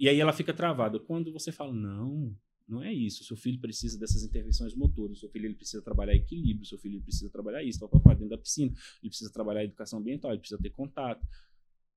[0.00, 1.00] e aí ela fica travada.
[1.00, 2.32] Quando você fala não,
[2.68, 3.24] não é isso.
[3.24, 5.18] Seu filho precisa dessas intervenções motoras.
[5.18, 6.64] Seu filho ele precisa trabalhar equilíbrio.
[6.66, 8.70] Seu filho ele precisa trabalhar isso, tal, tal, dentro da piscina.
[9.02, 10.30] Ele precisa trabalhar educação ambiental.
[10.30, 11.26] Ele precisa ter contato.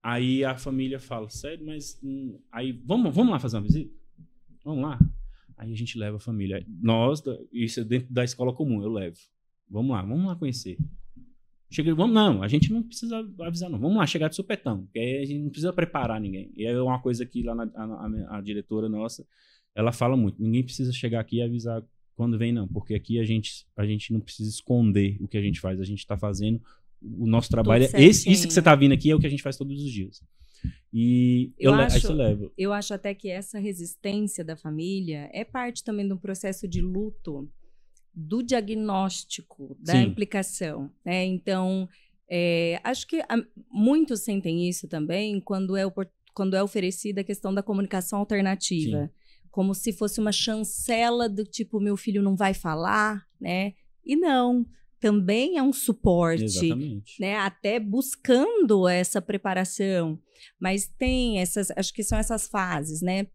[0.02, 3.94] Aí a família fala, sério, mas hum, aí vamos, vamos lá fazer uma visita?
[4.64, 5.00] Vamos lá.
[5.56, 6.66] Aí a gente leva a família.
[6.68, 7.22] Nós,
[7.52, 9.18] isso é dentro da escola comum, eu levo.
[9.70, 10.76] Vamos lá, vamos lá conhecer.
[11.72, 13.80] Chega, vamos, não, a gente não precisa avisar, não.
[13.80, 16.52] Vamos lá, chegar de supetão, que aí a gente não precisa preparar ninguém.
[16.56, 19.26] E é uma coisa que lá na, a, a- diretora nossa,
[19.74, 21.82] ela fala muito: ninguém precisa chegar aqui e avisar
[22.14, 25.42] quando vem, não, porque aqui a gente, a gente não precisa esconder o que a
[25.42, 26.62] gente faz, a gente está fazendo.
[27.02, 29.30] O nosso trabalho é esse, isso que você está vindo aqui é o que a
[29.30, 30.22] gente faz todos os dias.
[30.94, 32.52] E eu, Eu acho- leva.
[32.58, 37.50] Eu acho até que essa resistência da família é parte também do processo de luto,
[38.14, 40.04] do diagnóstico, da Sim.
[40.04, 40.92] implicação.
[41.06, 41.26] Né?
[41.26, 41.88] Então,
[42.30, 45.84] é, acho que a- muitos sentem isso também quando é,
[46.34, 49.12] quando é oferecida a questão da comunicação alternativa.
[49.50, 53.74] Como se fosse uma chancela do tipo, meu filho não vai falar, né?
[54.06, 54.66] E não,
[54.98, 57.20] também é um suporte Exatamente.
[57.20, 60.18] né, até buscando essa preparação.
[60.60, 63.28] Mas tem essas, acho que são essas fases, né?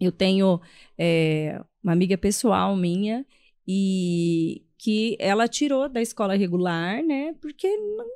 [0.00, 0.58] Eu tenho
[0.96, 3.26] é, uma amiga pessoal minha
[3.72, 7.34] e que ela tirou da escola regular, né?
[7.40, 8.06] Porque não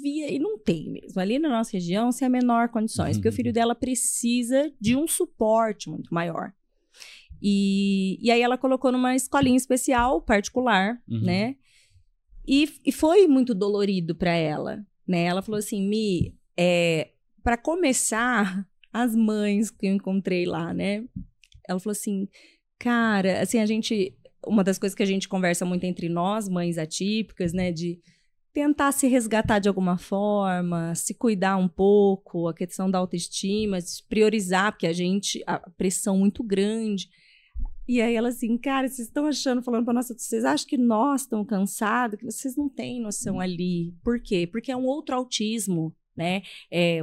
[0.00, 1.20] via e não tem mesmo.
[1.20, 5.08] Ali na nossa região, sem a menor condições, porque o filho dela precisa de um
[5.08, 6.52] suporte muito maior.
[7.42, 11.22] E, e aí ela colocou numa escolinha especial, particular, Uhum.
[11.22, 11.56] né?
[12.46, 15.24] E, e foi muito dolorido para ela, né?
[15.24, 17.10] Ela falou assim, Mi, é,
[17.42, 21.04] para começar, as mães que eu encontrei lá, né?
[21.68, 22.28] Ela falou assim,
[22.78, 24.16] cara, assim, a gente...
[24.46, 27.72] Uma das coisas que a gente conversa muito entre nós, mães atípicas, né?
[27.72, 28.00] De
[28.52, 33.78] tentar se resgatar de alguma forma, se cuidar um pouco, a questão da autoestima,
[34.08, 35.42] priorizar, porque a gente...
[35.46, 37.08] A pressão muito grande.
[37.86, 41.22] E aí ela assim, cara, vocês estão achando, falando para nossa, vocês acham que nós
[41.22, 43.94] estamos cansados, que vocês não têm noção ali.
[44.02, 44.46] Por quê?
[44.46, 46.42] Porque é um outro autismo, né?
[46.70, 47.00] É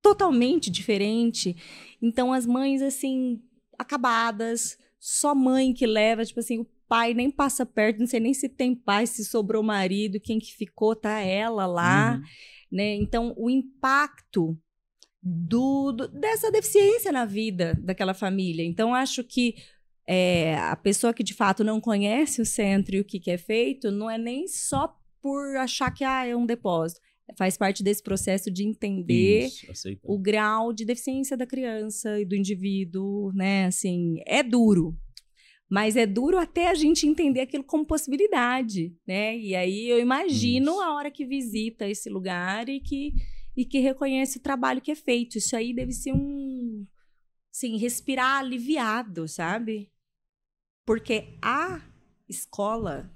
[0.00, 1.56] totalmente diferente.
[2.00, 3.42] Então as mães assim,
[3.78, 8.32] acabadas, só mãe que leva, tipo assim, o pai nem passa perto, não sei nem
[8.32, 12.22] se tem pai, se sobrou marido, quem que ficou tá ela lá, Uhum.
[12.70, 12.94] né?
[12.94, 14.56] Então o impacto
[15.20, 18.64] do, do- dessa deficiência na vida daquela família.
[18.64, 19.56] Então acho que
[20.06, 23.38] é, a pessoa que de fato não conhece o centro e o que, que é
[23.38, 27.00] feito, não é nem só por achar que ah, é um depósito.
[27.36, 32.34] Faz parte desse processo de entender Isso, o grau de deficiência da criança e do
[32.34, 33.66] indivíduo, né?
[33.66, 34.96] Assim, é duro.
[35.70, 39.38] Mas é duro até a gente entender aquilo como possibilidade, né?
[39.38, 40.80] E aí eu imagino Isso.
[40.82, 43.14] a hora que visita esse lugar e que,
[43.56, 45.38] e que reconhece o trabalho que é feito.
[45.38, 46.86] Isso aí deve ser um.
[47.50, 49.90] Assim, respirar aliviado, sabe?
[50.84, 51.80] Porque a
[52.28, 53.10] escola,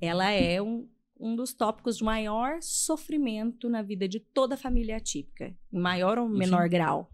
[0.00, 0.88] ela é um,
[1.18, 6.28] um dos tópicos de maior sofrimento na vida de toda família atípica, em maior ou
[6.28, 6.38] Sim.
[6.38, 7.10] menor grau.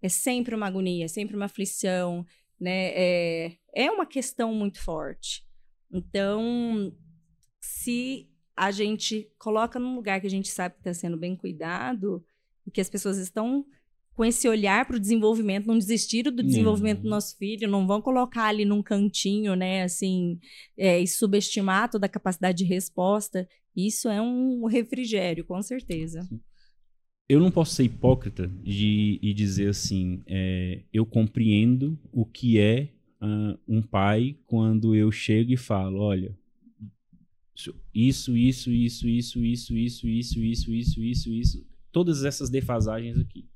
[0.00, 2.24] É sempre uma agonia, é sempre uma aflição,
[2.58, 2.92] né?
[2.94, 5.46] É, é uma questão muito forte.
[5.90, 6.94] Então,
[7.60, 12.24] se a gente coloca num lugar que a gente sabe que está sendo bem cuidado
[12.66, 13.66] e que as pessoas estão
[14.16, 17.10] com esse olhar para o desenvolvimento, não desistiram do desenvolvimento do Não.
[17.10, 20.40] nosso filho, não vão colocar ali num cantinho, né, assim,
[20.76, 23.46] é, e subestimar toda a capacidade de resposta.
[23.76, 26.26] Isso é um refrigério, com certeza.
[27.28, 32.88] eu não posso ser hipócrita de, e dizer assim, é, eu compreendo o que é
[33.20, 36.34] ah, um pai quando eu chego e falo, olha,
[37.94, 39.76] isso, isso, isso, isso, isso, isso,
[40.08, 43.46] isso, isso, isso, isso, isso, todas essas defasagens aqui.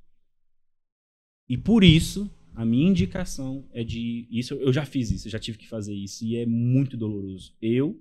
[1.50, 4.28] E por isso, a minha indicação é de.
[4.30, 7.56] Isso eu já fiz isso, eu já tive que fazer isso, e é muito doloroso.
[7.60, 8.00] Eu,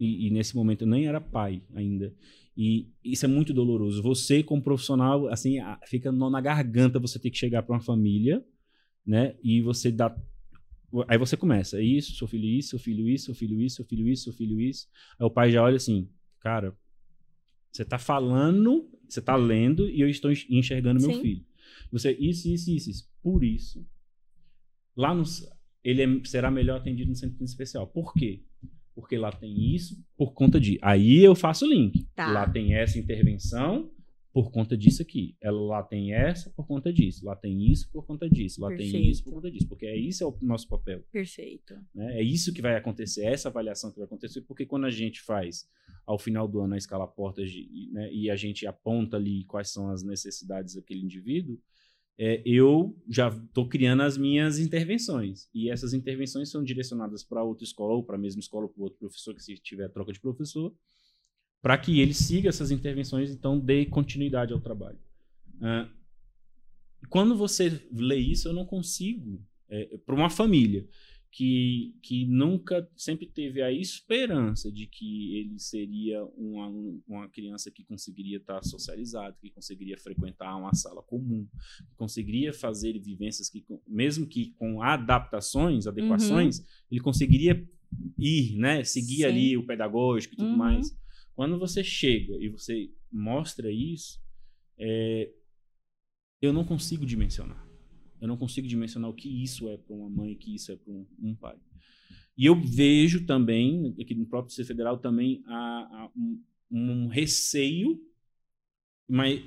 [0.00, 2.14] e, e nesse momento eu nem era pai ainda,
[2.56, 4.02] e isso é muito doloroso.
[4.02, 8.42] Você, como profissional, assim, fica nó na garganta você ter que chegar para uma família,
[9.04, 9.36] né?
[9.44, 10.16] E você dá.
[11.08, 13.84] Aí você começa, é isso, seu filho isso, seu filho isso, seu filho isso, seu
[13.84, 14.88] filho isso, seu filho isso.
[15.18, 16.08] Aí o pai já olha assim,
[16.40, 16.74] cara,
[17.70, 21.20] Você está falando, você está lendo e eu estou enxergando meu Sim.
[21.20, 21.51] filho.
[21.90, 23.08] Você, isso, isso, isso, isso.
[23.22, 23.86] Por isso,
[24.96, 25.22] lá no,
[25.84, 27.86] ele é- será melhor atendido no centro especial.
[27.86, 28.42] Por quê?
[28.94, 30.78] Porque lá tem isso por conta de.
[30.82, 32.04] Aí eu faço o link.
[32.14, 32.30] Tá.
[32.30, 33.90] Lá tem essa intervenção
[34.34, 35.34] por conta disso aqui.
[35.40, 37.24] Ela lá tem essa por conta disso.
[37.24, 38.60] Lá tem isso por conta disso.
[38.60, 39.34] Lá tem isso por Perfeito.
[39.34, 39.68] conta disso.
[39.68, 41.02] Porque é isso é o nosso papel.
[41.10, 41.74] Perfeito.
[41.94, 42.18] né?
[42.18, 45.22] É isso que vai acontecer, é essa avaliação que vai acontecer, porque quando a gente
[45.22, 45.66] faz
[46.06, 47.50] ao final do ano a escala portas
[47.92, 51.58] né, e a gente aponta ali quais são as necessidades daquele indivíduo,
[52.18, 55.48] é, eu já estou criando as minhas intervenções.
[55.54, 58.82] E essas intervenções são direcionadas para outra escola, ou para a mesma escola, ou para
[58.82, 60.74] outro professor, que se tiver troca de professor,
[61.60, 64.98] para que ele siga essas intervenções, então dê continuidade ao trabalho.
[67.08, 69.40] Quando você lê isso, eu não consigo,
[70.04, 70.86] para uma família
[71.34, 76.68] que, que nunca, sempre teve a esperança de que ele seria uma,
[77.08, 81.48] uma criança que conseguiria estar socializado, que conseguiria frequentar uma sala comum,
[81.88, 87.66] que conseguiria fazer vivências que, mesmo que com adaptações, adequações, ele conseguiria
[88.18, 89.24] ir, né, seguir Sim.
[89.24, 90.56] ali o pedagógico e tudo Uhum.
[90.58, 90.94] mais.
[91.34, 94.20] Quando você chega e você mostra isso,
[94.78, 95.32] é,
[96.42, 97.66] eu não consigo dimensionar.
[98.22, 100.76] Eu não consigo dimensionar o que isso é para uma mãe, o que isso é
[100.76, 101.56] para um, um pai.
[102.38, 106.40] E eu vejo também, aqui no próprio Distrito Federal, também a um,
[106.70, 108.00] um receio
[109.08, 109.42] mas,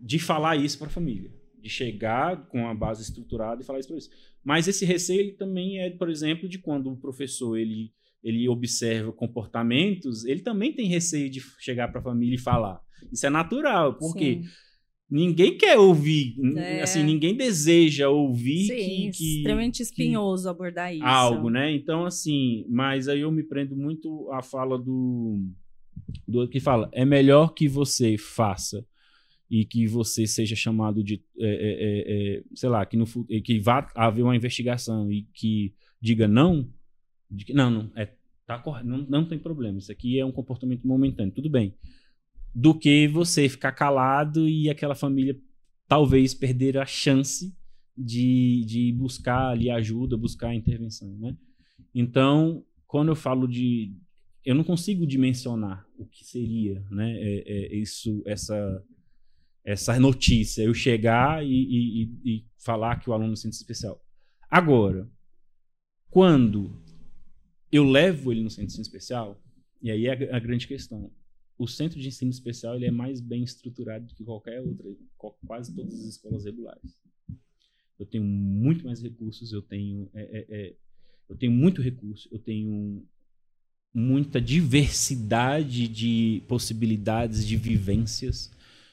[0.00, 1.32] de falar isso para a família.
[1.58, 4.10] De chegar com a base estruturada e falar isso para eles.
[4.44, 7.92] Mas esse receio também é, por exemplo, de quando o professor ele,
[8.22, 12.80] ele observa comportamentos, ele também tem receio de chegar para a família e falar.
[13.10, 14.48] Isso é natural, porque Sim.
[15.10, 16.82] Ninguém quer ouvir, É.
[16.82, 21.04] assim, ninguém deseja ouvir Sim, que, que extremamente espinhoso abordar isso.
[21.04, 21.72] algo, né?
[21.74, 25.42] Então, assim, mas aí eu me prendo muito à fala do,
[26.26, 28.84] do outro que fala: é melhor que você faça
[29.50, 33.06] e que você seja chamado de, é, é, é, é, sei lá, que, no,
[33.42, 36.68] que vá haver uma investigação e que diga não,
[37.30, 38.10] de que, não, não, é,
[38.46, 41.74] tá correto, não, não tem problema, isso aqui é um comportamento momentâneo, tudo bem.
[42.60, 45.40] Do que você ficar calado e aquela família
[45.86, 47.56] talvez perder a chance
[47.96, 51.36] de, de buscar ali ajuda, buscar intervenção, né?
[51.94, 53.94] Então, quando eu falo de,
[54.44, 57.12] eu não consigo dimensionar o que seria, né?
[57.20, 58.84] É, é, isso, essa,
[59.64, 64.04] essa notícia, eu chegar e, e- e- falar que o aluno sente especial.
[64.50, 65.08] Agora,
[66.10, 66.82] quando
[67.70, 69.40] eu levo ele no centro especial,
[69.80, 71.08] e aí é a grande questão.
[71.58, 74.86] O centro de ensino especial ele é mais bem estruturado do que qualquer outra,
[75.44, 77.02] quase todas as escolas regulares.
[77.98, 80.76] Eu tenho muito mais recursos, eu tenho, é, é, é,
[81.28, 83.04] eu tenho muito recurso, eu tenho
[83.92, 88.52] muita diversidade de possibilidades de vivências.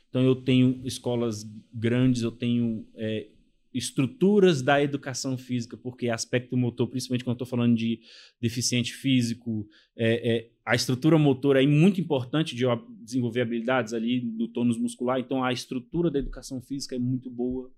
[0.09, 3.27] Então eu tenho escolas grandes, eu tenho é,
[3.73, 7.99] estruturas da educação física, porque aspecto motor, principalmente quando estou falando de
[8.41, 12.63] deficiente físico, é, é, a estrutura motor é muito importante de
[13.03, 15.19] desenvolver habilidades ali do tônus muscular.
[15.19, 17.71] Então a estrutura da educação física é muito boa,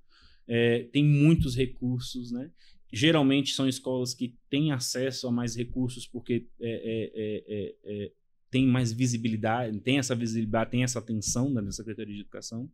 [0.48, 2.50] é, tem muitos recursos, né?
[2.94, 8.12] Geralmente são escolas que têm acesso a mais recursos porque é, é, é, é, é,
[8.50, 12.70] tem mais visibilidade, tem essa visibilidade, tem essa atenção da Secretaria de Educação.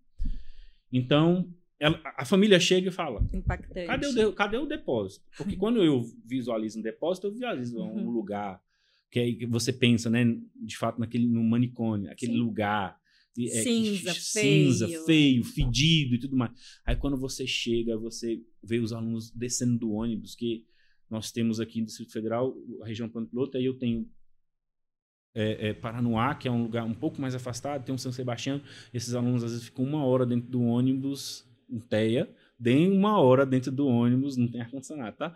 [0.92, 3.88] Então, ela- a família chega e fala: Impactante.
[3.88, 5.26] cadê o, cadê o depósito?
[5.36, 8.12] Porque quando eu visualizo um depósito, eu visualizo um Uhum.
[8.12, 8.62] lugar
[9.14, 10.26] que aí que você pensa, né,
[10.56, 12.40] de fato, naquele, no manicômio, aquele Sim.
[12.40, 13.00] lugar.
[13.38, 15.06] é, Cinza, cinza, feio.
[15.06, 16.52] feio, fedido e tudo mais.
[16.84, 20.66] Aí quando você chega, você vê os alunos descendo do ônibus, que
[21.12, 24.10] nós temos aqui no Distrito Federal, a região Plano Piloto, aí eu tenho
[25.36, 28.60] é, é, Paranoá, que é um lugar um pouco mais afastado, tem um São Sebastião,
[28.92, 33.46] esses alunos às vezes ficam uma hora dentro do ônibus, em teia, nem uma hora
[33.46, 35.36] dentro do ônibus, não tem ar-condicionado, tá?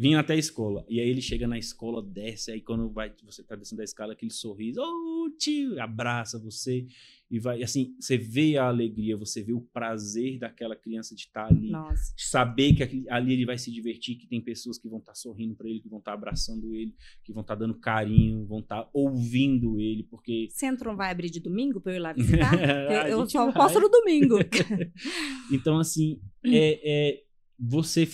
[0.00, 0.84] Vindo até a escola.
[0.88, 4.12] E aí ele chega na escola, desce, aí quando vai, você tá descendo da escala,
[4.12, 6.86] aquele sorriso, ô tio, abraça você,
[7.28, 11.46] e vai, assim, você vê a alegria, você vê o prazer daquela criança de estar
[11.46, 12.14] ali, Nossa.
[12.16, 15.56] saber que aqui- ali ele vai se divertir, que tem pessoas que vão estar sorrindo
[15.56, 16.94] para ele, que vão estar abraçando ele,
[17.24, 21.80] que vão estar dando carinho, vão estar ouvindo ele, porque Centro vai abrir de domingo
[21.80, 22.52] pra eu ir lá visitar?
[23.10, 23.54] Eu eu só vai.
[23.54, 24.36] posso no domingo.
[25.52, 27.22] então assim é, é-
[27.58, 28.06] você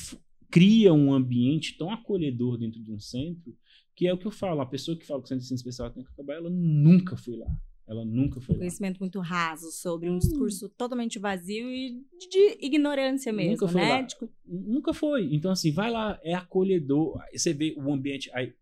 [0.55, 3.53] cria um ambiente tão acolhedor dentro de um centro
[3.97, 5.57] que é o que eu falo, a pessoa que fala que o centro de ensino
[5.57, 7.47] especial tem que acabar, ela nunca foi lá,
[7.89, 8.61] ela nunca foi Um lá.
[8.61, 10.15] conhecimento muito raso sobre Hum.
[10.15, 11.91] um discurso totalmente vazio e
[12.31, 13.89] de ignorância mesmo, Nunca foi né?
[13.89, 14.03] lá.
[14.03, 14.17] De-
[14.47, 15.35] Nunca foi.
[15.35, 17.21] Então, assim, vai lá, é acolhedor.
[17.33, 18.31] Você vê o ambiente.
[18.33, 18.53] Aí,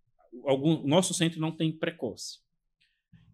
[0.44, 2.38] algum, o nosso centro não tem precoce.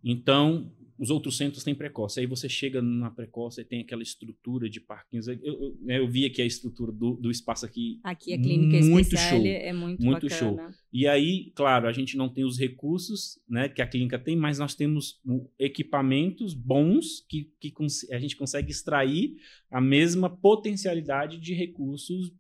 [0.05, 2.19] Então, os outros centros têm precoce.
[2.19, 5.29] Aí você chega na precoce e tem aquela estrutura de parquinhos.
[5.29, 8.01] Eu, eu, né, eu vi aqui a estrutura do, do espaço aqui.
[8.03, 10.63] Aqui a clínica muito especial show, é muito, muito bacana.
[10.67, 10.79] show.
[10.93, 14.59] E aí, claro, a gente não tem os recursos né, que a clínica tem, mas
[14.59, 15.21] nós temos
[15.59, 17.73] equipamentos bons que, que
[18.11, 19.37] a gente consegue extrair
[19.71, 22.33] a mesma potencialidade de recursos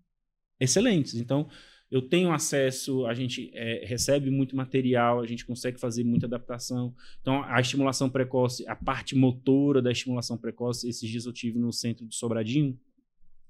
[0.59, 1.15] excelentes.
[1.15, 1.49] Então,
[1.91, 6.95] eu tenho acesso, a gente é, recebe muito material, a gente consegue fazer muita adaptação.
[7.21, 11.73] Então, a estimulação precoce, a parte motora da estimulação precoce, esses dias eu tive no
[11.73, 12.79] centro de Sobradinho,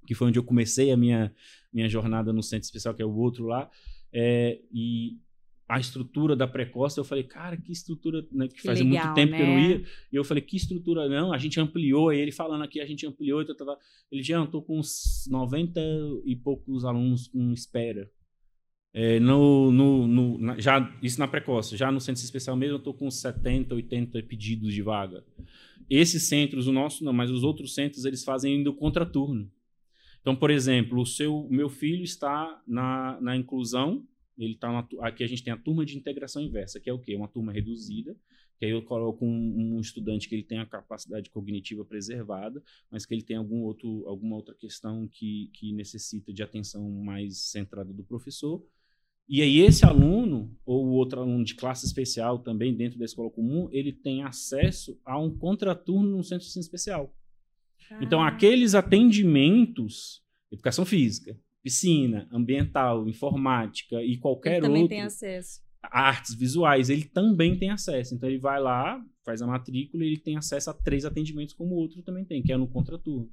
[0.06, 1.35] que foi onde eu comecei a minha,
[1.73, 3.69] minha jornada no centro especial, que é o outro lá,
[4.12, 5.19] é, e
[5.69, 9.36] a estrutura da precoce, eu falei, cara, que estrutura, né, que, fazia muito tempo né?
[9.36, 9.69] que eu não né?
[9.69, 12.86] ia, e eu falei, que estrutura, não, a gente ampliou, e ele falando aqui, a
[12.86, 13.44] gente ampliou,
[14.10, 15.78] ele já, eu tô com uns 90
[16.24, 18.10] e poucos alunos com espera,
[18.93, 21.77] é, no, no, no na, já, isso na precoce.
[21.77, 25.24] Já no centro especial mesmo, eu estou com 70, 80 pedidos de vaga.
[25.89, 29.51] Esses centros, o nosso não, mas os outros centros, eles fazem ainda o contraturno.
[30.20, 34.06] Então, por exemplo, o seu, meu filho está na, na inclusão,
[34.36, 36.98] ele está na, aqui a gente tem a turma de integração inversa, que é o
[36.98, 37.15] quê?
[37.15, 38.16] Uma turma reduzida,
[38.59, 43.06] que aí eu coloco um, um, estudante que ele tem a capacidade cognitiva preservada, mas
[43.06, 47.93] que ele tem algum outro, alguma outra questão que, que necessita de atenção mais centrada
[47.93, 48.62] do professor.
[49.28, 53.68] E aí esse aluno, ou outro aluno de classe especial também dentro da escola comum,
[53.70, 57.14] ele tem acesso a um contraturno no centro de ensino especial.
[57.90, 57.98] Ah.
[58.02, 64.96] Então, aqueles atendimentos, educação física, piscina, ambiental, informática e qualquer ele também outro...
[64.96, 65.60] tem acesso.
[65.82, 68.14] Artes visuais, ele também tem acesso.
[68.14, 71.74] Então, ele vai lá, faz a matrícula e ele tem acesso a três atendimentos como
[71.74, 73.30] o outro também tem, que é no contraturno.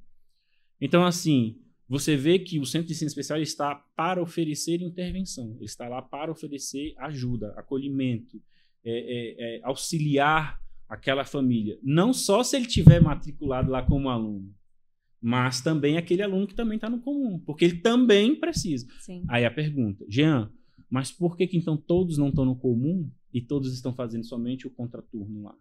[0.78, 1.58] Então, assim,
[1.88, 6.02] você vê que o centro de ensino especial está para oferecer intervenção, ele está lá
[6.02, 8.42] para oferecer ajuda, acolhimento,
[8.84, 11.78] é, é, é, auxiliar aquela família.
[11.82, 14.52] Não só se ele tiver matriculado lá como aluno,
[15.20, 18.86] mas também aquele aluno que também está no comum, porque ele também precisa.
[19.00, 19.24] Sim.
[19.28, 20.50] Aí a pergunta, Jean,
[20.90, 24.66] mas por que, que então todos não estão no comum e todos estão fazendo somente
[24.66, 25.54] o contraturno lá?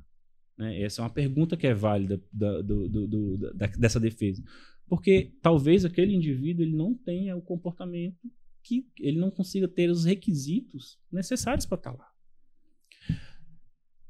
[0.58, 0.82] Né?
[0.82, 4.44] Essa é uma pergunta que é válida da, do, do, do, da, dessa defesa.
[4.88, 8.32] Porque talvez aquele indivíduo ele não tenha o comportamento
[8.64, 12.12] que ele não consiga ter os requisitos necessários para estar tá lá.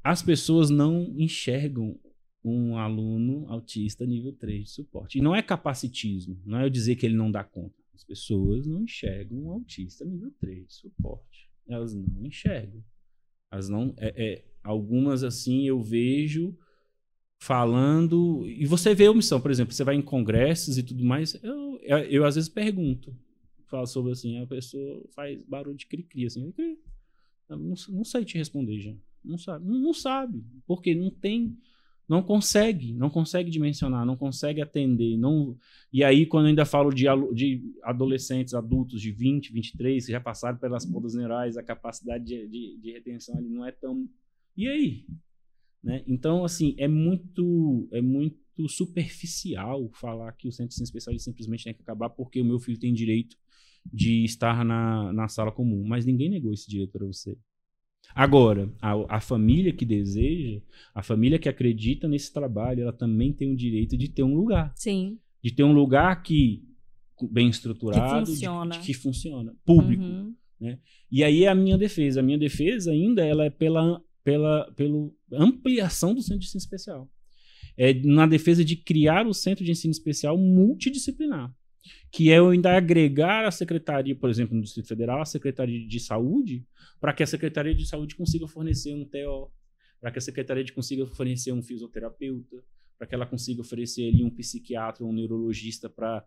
[0.02, 1.98] As pessoas não enxergam
[2.44, 5.18] um aluno autista nível 3 de suporte.
[5.18, 7.74] E não é capacitismo, não é eu dizer que ele não dá conta.
[7.92, 11.50] As pessoas não enxergam um autista nível 3 de suporte.
[11.66, 12.84] Elas não enxergam.
[13.50, 13.94] Elas não.
[13.98, 16.56] É, é, algumas, assim, eu vejo
[17.38, 18.44] falando.
[18.46, 21.34] E você vê a omissão, por exemplo, você vai em congressos e tudo mais.
[21.42, 23.14] Eu, eu, eu às vezes pergunto,
[23.66, 26.52] falo sobre assim, a pessoa faz barulho de cri-cri, assim,
[27.48, 28.94] não, não sei te responder, já.
[29.24, 31.56] Não sabe, não, não sabe, porque não tem,
[32.08, 35.56] não consegue, não consegue dimensionar, não consegue atender, não.
[35.92, 40.58] E aí quando ainda falo de, de adolescentes, adultos de 20, 23 que já passaram
[40.58, 44.08] pelas podas neurais, a capacidade de, de, de retenção ali não é tão.
[44.56, 45.04] E aí?
[45.82, 46.02] Né?
[46.06, 51.64] Então, assim, é muito, é muito superficial falar que o centro de ensino especial simplesmente
[51.64, 53.36] tem que acabar porque o meu filho tem direito
[53.92, 55.84] de estar na, na sala comum.
[55.86, 57.36] Mas ninguém negou esse direito para você.
[58.14, 60.60] Agora, a, a, família que deseja,
[60.94, 64.72] a família que acredita nesse trabalho, ela também tem o direito de ter um lugar.
[64.76, 65.18] Sim.
[65.42, 66.62] De ter um lugar que
[67.30, 70.02] bem estruturado, que funciona, de, de que funciona público.
[70.02, 70.34] Uhum.
[70.60, 70.78] Né?
[71.10, 72.20] E aí é a minha defesa.
[72.20, 77.08] A minha defesa ainda ela é pela pela pelo ampliação do centro de ensino especial.
[77.76, 81.54] É na defesa de criar o centro de ensino especial multidisciplinar,
[82.10, 86.66] que é ainda agregar a secretaria, por exemplo, no Distrito Federal, a Secretaria de Saúde,
[87.00, 89.48] para que a Secretaria de Saúde consiga fornecer um TO,
[90.00, 92.64] para que a Secretaria de consiga fornecer um fisioterapeuta,
[92.98, 96.24] para que ela consiga oferecer ali um psiquiatra, um neurologista para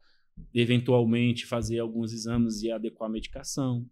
[0.53, 3.85] eventualmente fazer alguns exames e adequar a medicação,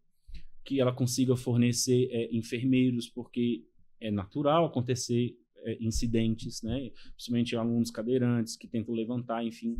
[0.63, 3.65] que ela consiga fornecer é, enfermeiros, porque
[3.99, 6.91] é natural acontecer é, incidentes, né?
[7.15, 9.76] Principalmente alunos cadeirantes que tentam levantar, enfim.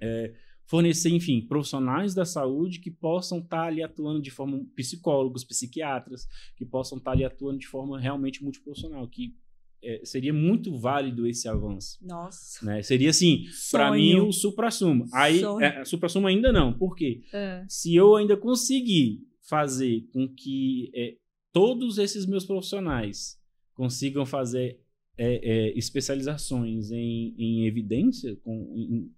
[0.00, 0.34] É,
[0.66, 6.26] fornecer, enfim, profissionais da saúde que possam estar tá ali atuando de forma psicólogos, psiquiatras,
[6.56, 9.34] que possam estar tá ali atuando de forma realmente multiprofissional, que
[9.82, 11.98] é, seria muito válido esse avanço.
[12.02, 12.64] Nossa.
[12.64, 12.82] Né?
[12.82, 15.04] Seria assim, para mim o supra-sumo.
[15.12, 16.72] Aí, é, supra-sumo ainda não.
[16.72, 17.22] Por quê?
[17.32, 17.64] É.
[17.68, 21.16] Se eu ainda conseguir fazer com que é,
[21.54, 23.40] todos esses meus profissionais
[23.74, 24.80] consigam fazer
[25.16, 29.12] é, é, especializações em, em evidência, com, em,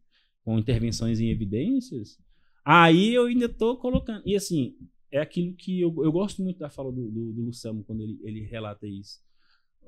[0.45, 2.21] com intervenções em evidências,
[2.63, 4.23] aí eu ainda estou colocando.
[4.27, 4.77] E assim,
[5.11, 8.41] é aquilo que eu, eu gosto muito da fala do, do, do quando ele, ele
[8.43, 9.19] relata isso.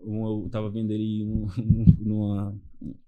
[0.01, 1.27] eu estava vendo ele
[2.01, 2.59] numa,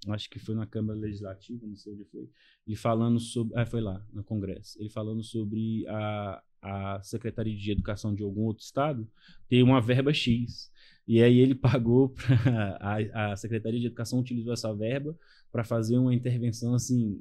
[0.09, 2.29] acho que foi na Câmara Legislativa, não sei onde foi,
[2.67, 7.71] ele falando sobre, ah, foi lá, no Congresso, ele falando sobre a, a Secretaria de
[7.73, 9.09] Educação de algum outro estado
[9.49, 10.71] ter uma verba X.
[11.07, 15.17] E aí ele pagou para a, a Secretaria de Educação utilizou essa verba
[15.51, 17.21] para fazer uma intervenção assim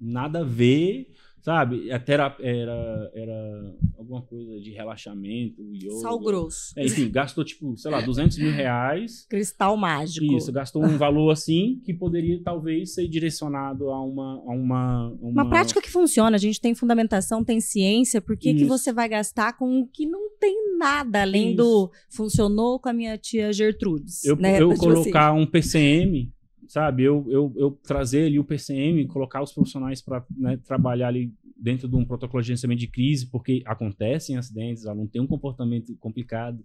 [0.00, 1.08] nada a ver
[1.46, 1.92] sabe?
[1.92, 6.00] Até era, era, era alguma coisa de relaxamento, yoga.
[6.00, 6.72] Sal grosso.
[6.76, 9.24] É, enfim, gastou, tipo, sei lá, 200 mil reais.
[9.30, 10.26] Cristal mágico.
[10.36, 14.42] Isso, gastou um valor assim que poderia talvez ser direcionado a uma...
[14.44, 15.42] A uma, uma...
[15.42, 16.34] uma prática que funciona.
[16.34, 18.20] A gente tem fundamentação, tem ciência.
[18.20, 21.58] Por que, que você vai gastar com o que não tem nada além Isso.
[21.58, 24.24] do funcionou com a minha tia Gertrudes?
[24.24, 24.60] Eu, né?
[24.60, 25.40] eu tipo colocar assim.
[25.40, 26.34] um PCM
[26.68, 27.02] sabe?
[27.02, 31.88] Eu, eu, eu trazer ali o PCM, colocar os profissionais para né, trabalhar ali dentro
[31.88, 35.96] de um protocolo de gerenciamento de crise, porque acontecem acidentes, ela não tem um comportamento
[35.96, 36.64] complicado.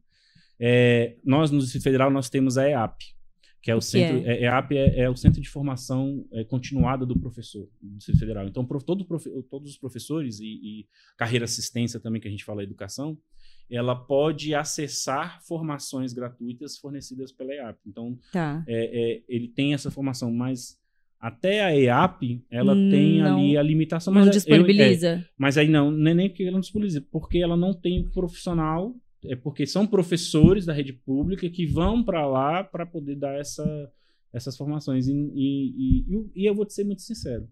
[0.59, 2.99] É, nós, no Distrito Federal, nós temos a EAP,
[3.61, 4.37] que é o, o centro, é?
[4.37, 8.47] É, EAP é, é, o Centro de Formação é, Continuada do Professor do Distrito Federal.
[8.47, 9.05] Então, todo,
[9.49, 10.87] todos os professores e, e
[11.17, 13.17] carreira assistência também, que a gente fala educação,
[13.71, 17.77] ela pode acessar formações gratuitas fornecidas pela EAP.
[17.87, 18.63] Então, tá.
[18.67, 20.77] é, é, ele tem essa formação, mas
[21.17, 24.13] até a EAP, ela hum, tem não, ali a limitação.
[24.13, 25.07] Mas não disponibiliza.
[25.07, 28.09] Eu, é, mas aí não, é nem porque ela não disponibiliza, porque ela não tem
[28.09, 28.93] profissional,
[29.23, 33.91] é porque são professores da rede pública que vão para lá para poder dar essa,
[34.33, 35.07] essas formações.
[35.07, 37.47] E, e, e, e, eu vou te ser muito sincero.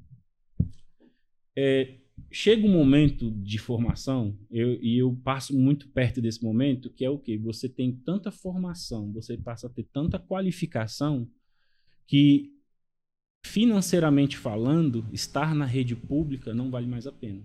[1.55, 1.95] É,
[2.31, 7.09] chega um momento de formação, eu, e eu passo muito perto desse momento, que é
[7.09, 7.37] o que?
[7.37, 11.27] Você tem tanta formação, você passa a ter tanta qualificação,
[12.07, 12.53] que
[13.45, 17.43] financeiramente falando, estar na rede pública não vale mais a pena.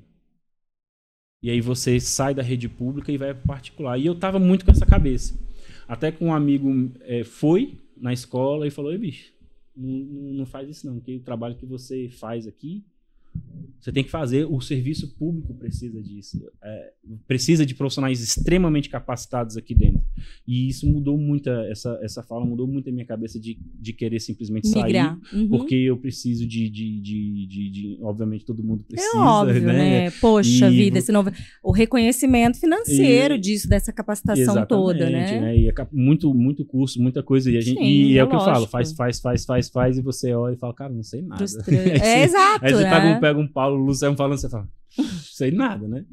[1.42, 3.98] E aí você sai da rede pública e vai para particular.
[3.98, 5.38] E eu estava muito com essa cabeça.
[5.86, 6.70] Até que um amigo
[7.02, 9.32] é, foi na escola e falou: Ei, bicho,
[9.76, 12.84] não, não faz isso não, porque o trabalho que você faz aqui
[13.80, 16.50] você tem que fazer, o serviço público precisa disso.
[16.62, 16.92] É,
[17.26, 20.03] precisa de profissionais extremamente capacitados aqui dentro.
[20.46, 24.20] E isso mudou muito, essa, essa fala mudou muito a minha cabeça de, de querer
[24.20, 25.18] simplesmente Migrar.
[25.18, 25.40] sair.
[25.40, 25.48] Uhum.
[25.48, 29.16] Porque eu preciso de, de, de, de, de, Obviamente, todo mundo é precisa.
[29.16, 29.72] É óbvio, né?
[29.72, 30.10] né?
[30.20, 31.30] Poxa e, vida, esse novo,
[31.62, 35.40] o reconhecimento financeiro e, disso, dessa capacitação toda, né?
[35.40, 35.56] né?
[35.56, 37.50] E é muito, muito curso, muita coisa.
[37.50, 39.68] E, a gente, Sim, e é, é o que eu falo: faz, faz, faz, faz,
[39.68, 41.44] faz, e você olha e fala, cara, não sei nada.
[42.02, 42.64] é exato.
[42.64, 42.90] Aí você né?
[42.90, 44.68] pega um, pega um Paulo Luciano falando, você fala,
[45.22, 46.04] sei nada, né?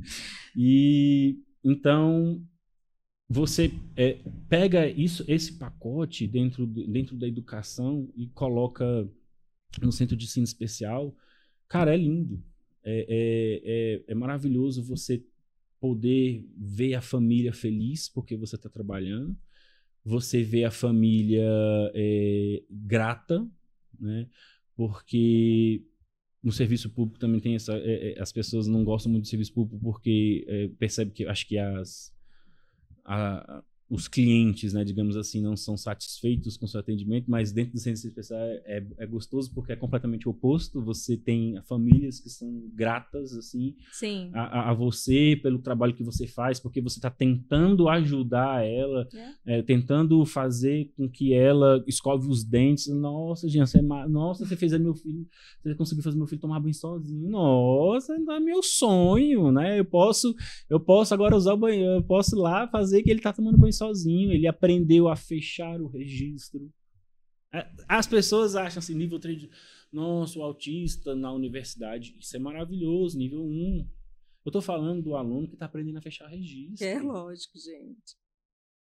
[0.55, 2.41] E então
[3.31, 9.09] você é, pega isso, esse pacote dentro, dentro da educação e coloca
[9.81, 11.15] no centro de ensino especial,
[11.67, 12.43] cara, é lindo.
[12.83, 15.23] É, é, é, é maravilhoso você
[15.79, 19.37] poder ver a família feliz porque você está trabalhando,
[20.03, 21.47] você vê a família
[21.93, 23.47] é, grata,
[23.97, 24.27] né?
[24.75, 25.83] Porque
[26.43, 27.77] no serviço público também tem essa.
[27.77, 31.57] É, as pessoas não gostam muito do serviço público porque é, percebe que acho que
[31.57, 32.13] as.
[33.05, 33.61] A,
[33.91, 37.79] os clientes, né, digamos assim, não são satisfeitos com o seu atendimento, mas dentro do
[37.79, 40.81] centro especial é, é, é, gostoso porque é completamente oposto.
[40.81, 43.75] Você tem famílias que são gratas assim
[44.33, 49.09] a, a, você pelo trabalho que você faz, porque você está tentando ajudar ela,
[49.45, 49.59] é.
[49.59, 52.87] É, tentando fazer com que ela escove os dentes.
[52.87, 55.27] Nossa, Jean, você, é nossa, você fez meu filho,
[55.61, 57.29] você conseguiu fazer meu filho tomar banho sozinho.
[57.29, 59.77] Nossa, é meu sonho, né?
[59.77, 60.33] Eu posso,
[60.69, 63.73] eu posso agora usar o banheiro, eu posso lá fazer que ele está tomando banho
[63.81, 66.71] sozinho, ele aprendeu a fechar o registro.
[67.51, 69.49] É, as pessoas acham assim, nível 3,
[69.91, 73.89] nossa, o autista na universidade, isso é maravilhoso, nível 1.
[74.45, 76.85] Eu estou falando do aluno que está aprendendo a fechar registro.
[76.85, 78.15] É lógico, gente.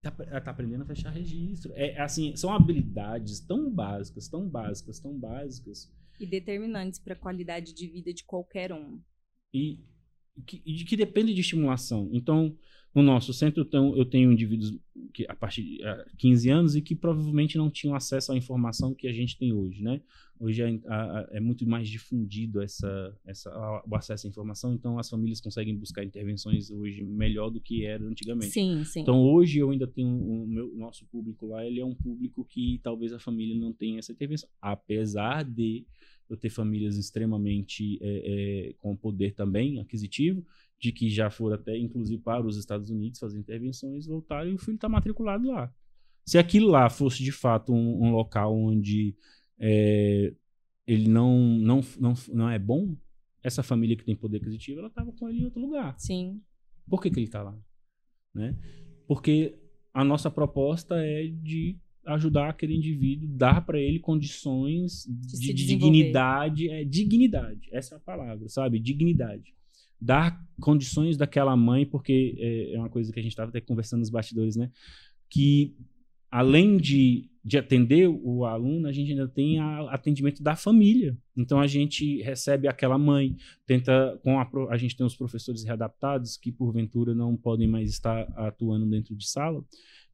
[0.03, 1.71] Está tá aprendendo a fechar registro.
[1.75, 5.91] É assim, são habilidades tão básicas, tão básicas, tão básicas.
[6.19, 8.99] E determinantes para a qualidade de vida de qualquer um.
[9.53, 9.79] E
[10.45, 12.09] que, e que depende de estimulação.
[12.11, 12.57] Então,
[12.93, 14.77] no nosso centro, então, eu tenho indivíduos
[15.13, 15.79] que a partir de
[16.17, 19.81] 15 anos e que provavelmente não tinham acesso à informação que a gente tem hoje,
[19.81, 20.01] né?
[20.39, 20.79] Hoje é,
[21.31, 23.49] é muito mais difundido essa, essa,
[23.87, 28.03] o acesso à informação, então as famílias conseguem buscar intervenções hoje melhor do que era
[28.03, 28.51] antigamente.
[28.51, 29.01] Sim, sim.
[29.01, 32.79] Então hoje eu ainda tenho o meu nosso público lá, ele é um público que
[32.83, 35.85] talvez a família não tenha essa intervenção, apesar de
[36.31, 40.45] eu ter famílias extremamente é, é, com poder também aquisitivo,
[40.79, 44.57] de que já foram até, inclusive, para os Estados Unidos fazer intervenções, voltaram e o
[44.57, 45.73] filho está matriculado lá.
[46.25, 49.15] Se aquilo lá fosse de fato um, um local onde
[49.59, 50.33] é,
[50.87, 52.95] ele não, não, não, não é bom,
[53.43, 55.95] essa família que tem poder aquisitivo, ela estava com ele em outro lugar.
[55.99, 56.41] Sim.
[56.89, 57.57] Por que, que ele está lá?
[58.33, 58.57] Né?
[59.05, 59.59] Porque
[59.93, 66.69] a nossa proposta é de ajudar aquele indivíduo, dar para ele condições De de, dignidade,
[66.69, 68.79] é, dignidade, essa é a palavra, sabe?
[68.79, 69.53] Dignidade.
[69.99, 73.99] Dar condições daquela mãe, porque é, é uma coisa que a gente estava até conversando
[73.99, 74.71] nos bastidores, né?
[75.29, 75.75] Que
[76.31, 81.17] além de, de atender o aluno, a gente ainda tem a, atendimento da família.
[81.35, 83.35] Então a gente recebe aquela mãe,
[83.65, 88.21] tenta com a, a gente tem os professores readaptados que porventura não podem mais estar
[88.37, 89.63] atuando dentro de sala.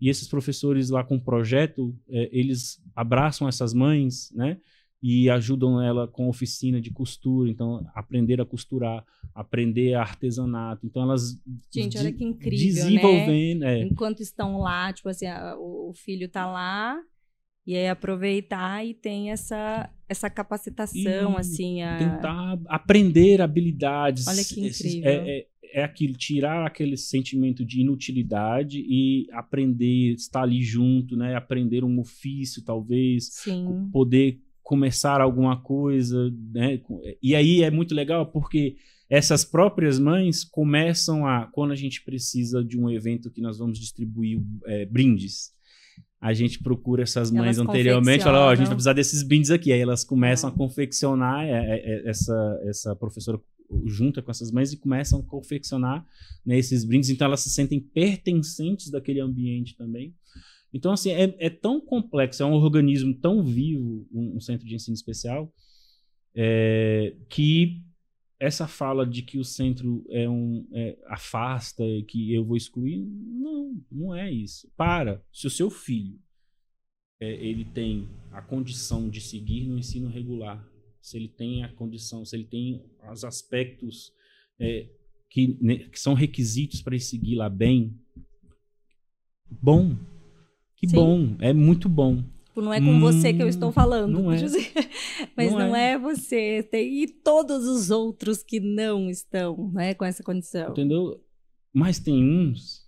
[0.02, 4.60] E esses professores lá com o projeto, eh, eles abraçam essas mães, né?
[5.02, 10.86] E ajudam ela com oficina de costura, então aprender a costurar, aprender artesanato.
[10.88, 11.40] Então elas
[11.72, 12.90] Gente, olha que incrível, né?
[12.90, 13.82] desenvolvendo, é.
[13.84, 16.99] Enquanto estão lá, tipo assim, a- o, filho tá lá,
[17.65, 21.98] e aí aproveitar e tem essa, essa capacitação, E assim, a...
[21.98, 24.28] tentar aprender habilidades.
[24.28, 25.10] Olha que Esses- incrível.
[25.11, 31.36] É, é, é aquilo, tirar aquele sentimento de inutilidade e aprender, estar ali junto, né?
[31.36, 33.90] Aprender um ofício, talvez, Sim.
[33.91, 36.81] poder começar alguma coisa, né?
[37.23, 38.76] E aí é muito legal porque
[39.10, 43.80] essas próprias mães começam a, quando a gente precisa de um evento que nós vamos
[43.80, 45.53] distribuir é, brindes,
[46.19, 49.52] a gente procura essas mães Elas anteriormente, fala, ó, a gente vai precisar desses brindes
[49.52, 50.53] aqui, aí elas começam Ah.
[50.53, 53.39] a confeccionar, é, é, é, essa, essa professora
[53.85, 56.06] junta com essas mães e começam a confeccionar
[56.45, 60.14] né, esses brindes, então elas se sentem pertencentes daquele ambiente também.
[60.77, 64.75] Então, assim, é, é tão complexo, é um organismo tão vivo, um, um centro de
[64.75, 65.51] ensino especial,
[66.35, 67.81] é, que
[68.39, 73.81] essa fala de que o centro é um é, afasta, que eu vou excluir, não,
[73.91, 74.71] não é isso.
[74.77, 76.19] Para, se o seu filho
[77.19, 80.63] é, ele tem a condição de seguir no ensino regular,
[81.01, 84.13] se ele tem a condição, se ele tem os aspectos
[84.59, 84.87] é,
[85.27, 87.99] que, né, que são requisitos para ele seguir lá bem,
[89.49, 89.97] bom,
[90.77, 90.95] que Sim.
[90.95, 92.23] bom, é muito bom.
[92.45, 94.11] Tipo, não é com você que eu Hum, estou falando.
[94.13, 94.37] não é.
[95.35, 95.91] Mas Não não, é.
[95.91, 95.97] é.
[95.99, 96.63] você.
[96.63, 100.71] Tem, e todos os outros que não estão né, com essa condição.
[100.71, 101.21] Entendeu?
[101.73, 102.87] Mas tem uns,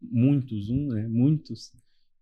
[0.00, 1.72] muitos, um, né, muitos,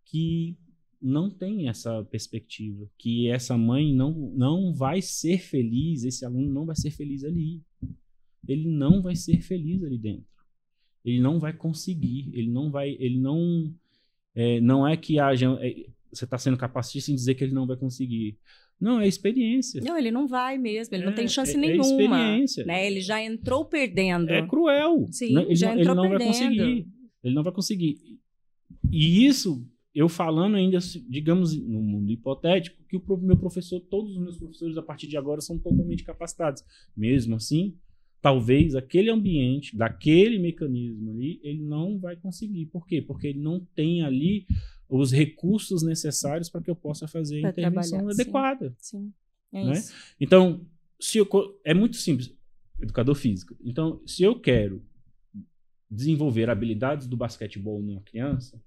[0.04, 0.56] que
[1.00, 6.64] não tem essa perspectiva, que essa mãe não, não vai ser feliz, esse aluno não
[6.66, 7.60] vai ser feliz ali.
[8.48, 10.26] Ele não vai ser feliz ali dentro.
[11.04, 13.72] Ele não vai conseguir, ele não vai, ele não,
[14.35, 17.66] é, não é que haja, é, você está sendo capacitista em dizer que ele não
[17.66, 18.36] vai conseguir.
[18.81, 19.81] Não, é experiência.
[19.82, 21.85] Não, ele não vai mesmo, ele não É, tem chance é- é nenhuma.
[21.85, 22.65] experiência.
[22.65, 22.86] né?
[22.86, 24.28] Ele já entrou perdendo.
[24.31, 25.06] É cruel.
[25.12, 25.43] Sim, né?
[25.43, 26.32] ele, já não- ele entrou não vai perdendo.
[26.32, 26.89] conseguir.
[27.23, 27.98] Ele não vai conseguir.
[28.90, 30.78] E isso, eu falando ainda,
[31.09, 35.16] digamos, no mundo hipotético, que o meu professor, todos os meus professores a partir de
[35.16, 36.62] agora são totalmente capacitados.
[36.97, 37.74] Mesmo assim,
[38.24, 42.64] talvez aquele ambiente, daquele mecanismo ali, ele não vai conseguir.
[42.64, 43.02] Por quê?
[43.02, 44.46] Porque ele não tem ali
[44.88, 48.22] os recursos necessários para que eu possa fazer a Pra intervenção trabalhar, sim.
[48.22, 48.74] adequada.
[48.78, 49.12] Sim,
[49.52, 49.72] é Né?
[49.72, 49.92] isso.
[50.18, 50.66] Então,
[50.98, 51.28] se eu
[51.66, 52.34] é muito simples,
[52.80, 53.55] educador físico.
[53.62, 54.82] Então, se eu quero
[55.90, 58.59] desenvolver habilidades do basquetebol numa criança,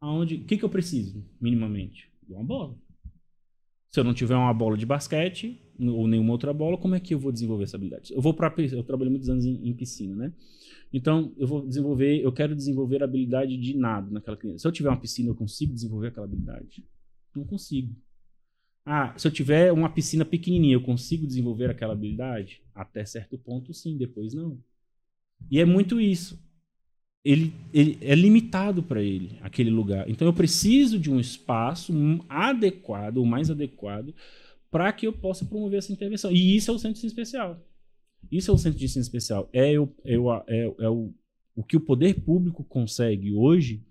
[0.00, 2.10] aonde, o que, que eu preciso minimamente?
[2.26, 2.74] De uma bola.
[3.90, 7.14] Se eu não tiver uma bola de basquete ou nenhuma outra bola, como é que
[7.14, 8.12] eu vou desenvolver essa habilidade?
[8.12, 10.32] Eu vou para eu trabalhei muitos anos em, em piscina, né?
[10.92, 14.62] Então, eu vou desenvolver, eu quero desenvolver a habilidade de nado naquela criança.
[14.62, 16.84] Se eu tiver uma piscina, eu consigo desenvolver aquela habilidade?
[17.36, 17.94] Não consigo.
[18.84, 22.62] Ah, se eu tiver uma piscina pequenininha, eu consigo desenvolver aquela habilidade?
[22.74, 24.58] Até certo ponto, sim, depois não.
[25.50, 26.42] E é muito isso.
[27.22, 30.08] Ele, ele é limitado para ele, aquele lugar.
[30.08, 31.92] Então eu preciso de um espaço
[32.28, 34.14] adequado, o mais adequado,
[34.70, 36.30] para que eu possa promover essa intervenção.
[36.30, 37.64] E isso é o centro de ensino especial.
[38.30, 39.48] Isso é o centro de ensino especial.
[39.52, 41.12] É, o, é, o, é, é o,
[41.54, 43.82] o que o poder público consegue hoje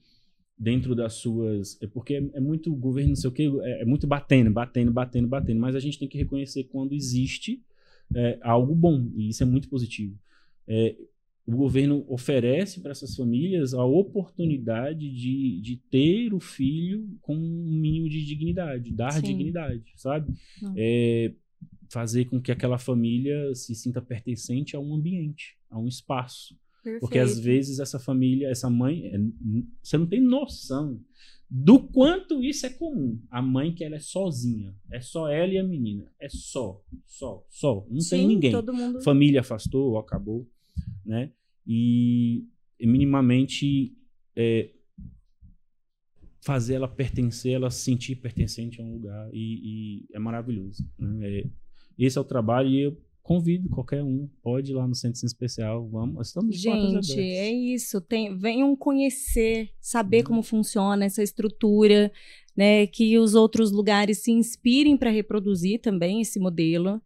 [0.58, 1.82] dentro das suas.
[1.82, 4.92] É porque é, é muito governo, não sei o quê, é, é muito batendo, batendo,
[4.92, 5.60] batendo, batendo.
[5.60, 7.64] Mas a gente tem que reconhecer quando existe
[8.16, 10.18] é, algo bom, e isso é muito positivo.
[11.48, 17.80] O governo oferece para essas famílias a oportunidade de, de ter o filho com um
[17.80, 19.22] mínimo de dignidade, dar Sim.
[19.22, 20.34] dignidade, sabe?
[20.76, 21.34] É,
[21.90, 26.54] fazer com que aquela família se sinta pertencente a um ambiente, a um espaço.
[27.00, 27.46] Porque às Perfeito.
[27.46, 29.18] vezes essa família, essa mãe, é,
[29.82, 31.00] você não tem noção
[31.50, 33.22] do quanto isso é comum.
[33.30, 37.46] A mãe que ela é sozinha, é só ela e a menina, é só, só,
[37.50, 38.52] só, não tem Sim, ninguém.
[38.52, 39.02] Todo mundo.
[39.02, 40.46] Família afastou, acabou,
[41.06, 41.32] né?
[41.68, 42.48] E
[42.80, 43.94] minimamente
[44.36, 44.70] é,
[46.42, 50.88] fazer ela pertencer, ela se sentir pertencente a um lugar e, e é maravilhoso.
[50.98, 51.40] né?
[51.40, 51.50] É,
[52.00, 55.86] esse é o trabalho e eu convido qualquer um, pode ir lá no Centro Especial,
[55.90, 60.24] vamos, estamos de Gente, é isso, tem, venham conhecer, saber uhum.
[60.24, 62.10] como funciona essa estrutura,
[62.56, 67.02] né, que os outros lugares se inspirem para reproduzir também esse modelo.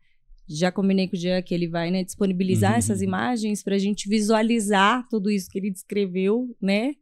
[0.56, 2.78] Já combinei com o Jean que ele vai né, disponibilizar uhum.
[2.78, 6.95] essas imagens para a gente visualizar tudo isso que ele descreveu, né?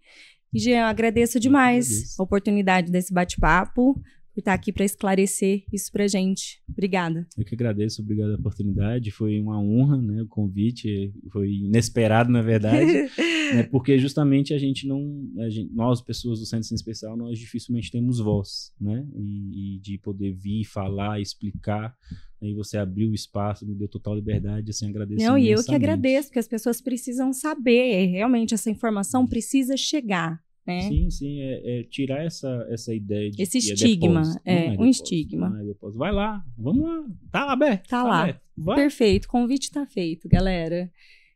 [0.54, 2.22] E Jean, agradeço demais agradeço.
[2.22, 3.94] a oportunidade desse bate-papo
[4.34, 6.62] por estar aqui para esclarecer isso para gente.
[6.70, 7.28] Obrigada.
[7.38, 9.12] Eu que agradeço, obrigado a oportunidade.
[9.12, 10.22] Foi uma honra, né?
[10.22, 12.86] O convite foi inesperado, na verdade,
[13.54, 17.38] né, porque justamente a gente não, a gente, nós pessoas do Centro Ciência Especial, nós
[17.38, 19.06] dificilmente temos voz, né?
[19.16, 21.96] E, e de poder vir, falar, explicar.
[22.42, 25.76] Aí você abriu o espaço, me deu total liberdade, assim, agradeço Não, e eu que
[25.76, 30.82] agradeço, porque as pessoas precisam saber, realmente essa informação precisa chegar, né?
[30.84, 34.68] Sim, sim, é, é, tirar essa, essa ideia de esse é estigma, é, é, é
[34.68, 35.62] um depósito, estigma.
[35.62, 37.88] É Vai lá, vamos lá, tá lá aberto.
[37.90, 38.42] Tá, tá lá, aberto.
[38.76, 40.90] perfeito, convite tá feito, galera.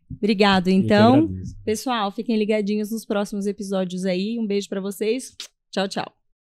[0.10, 1.30] Obrigado, então.
[1.66, 4.38] Pessoal, fiquem ligadinhos nos próximos episódios aí.
[4.40, 5.36] Um beijo para vocês.
[5.72, 6.23] Tchau, tchau.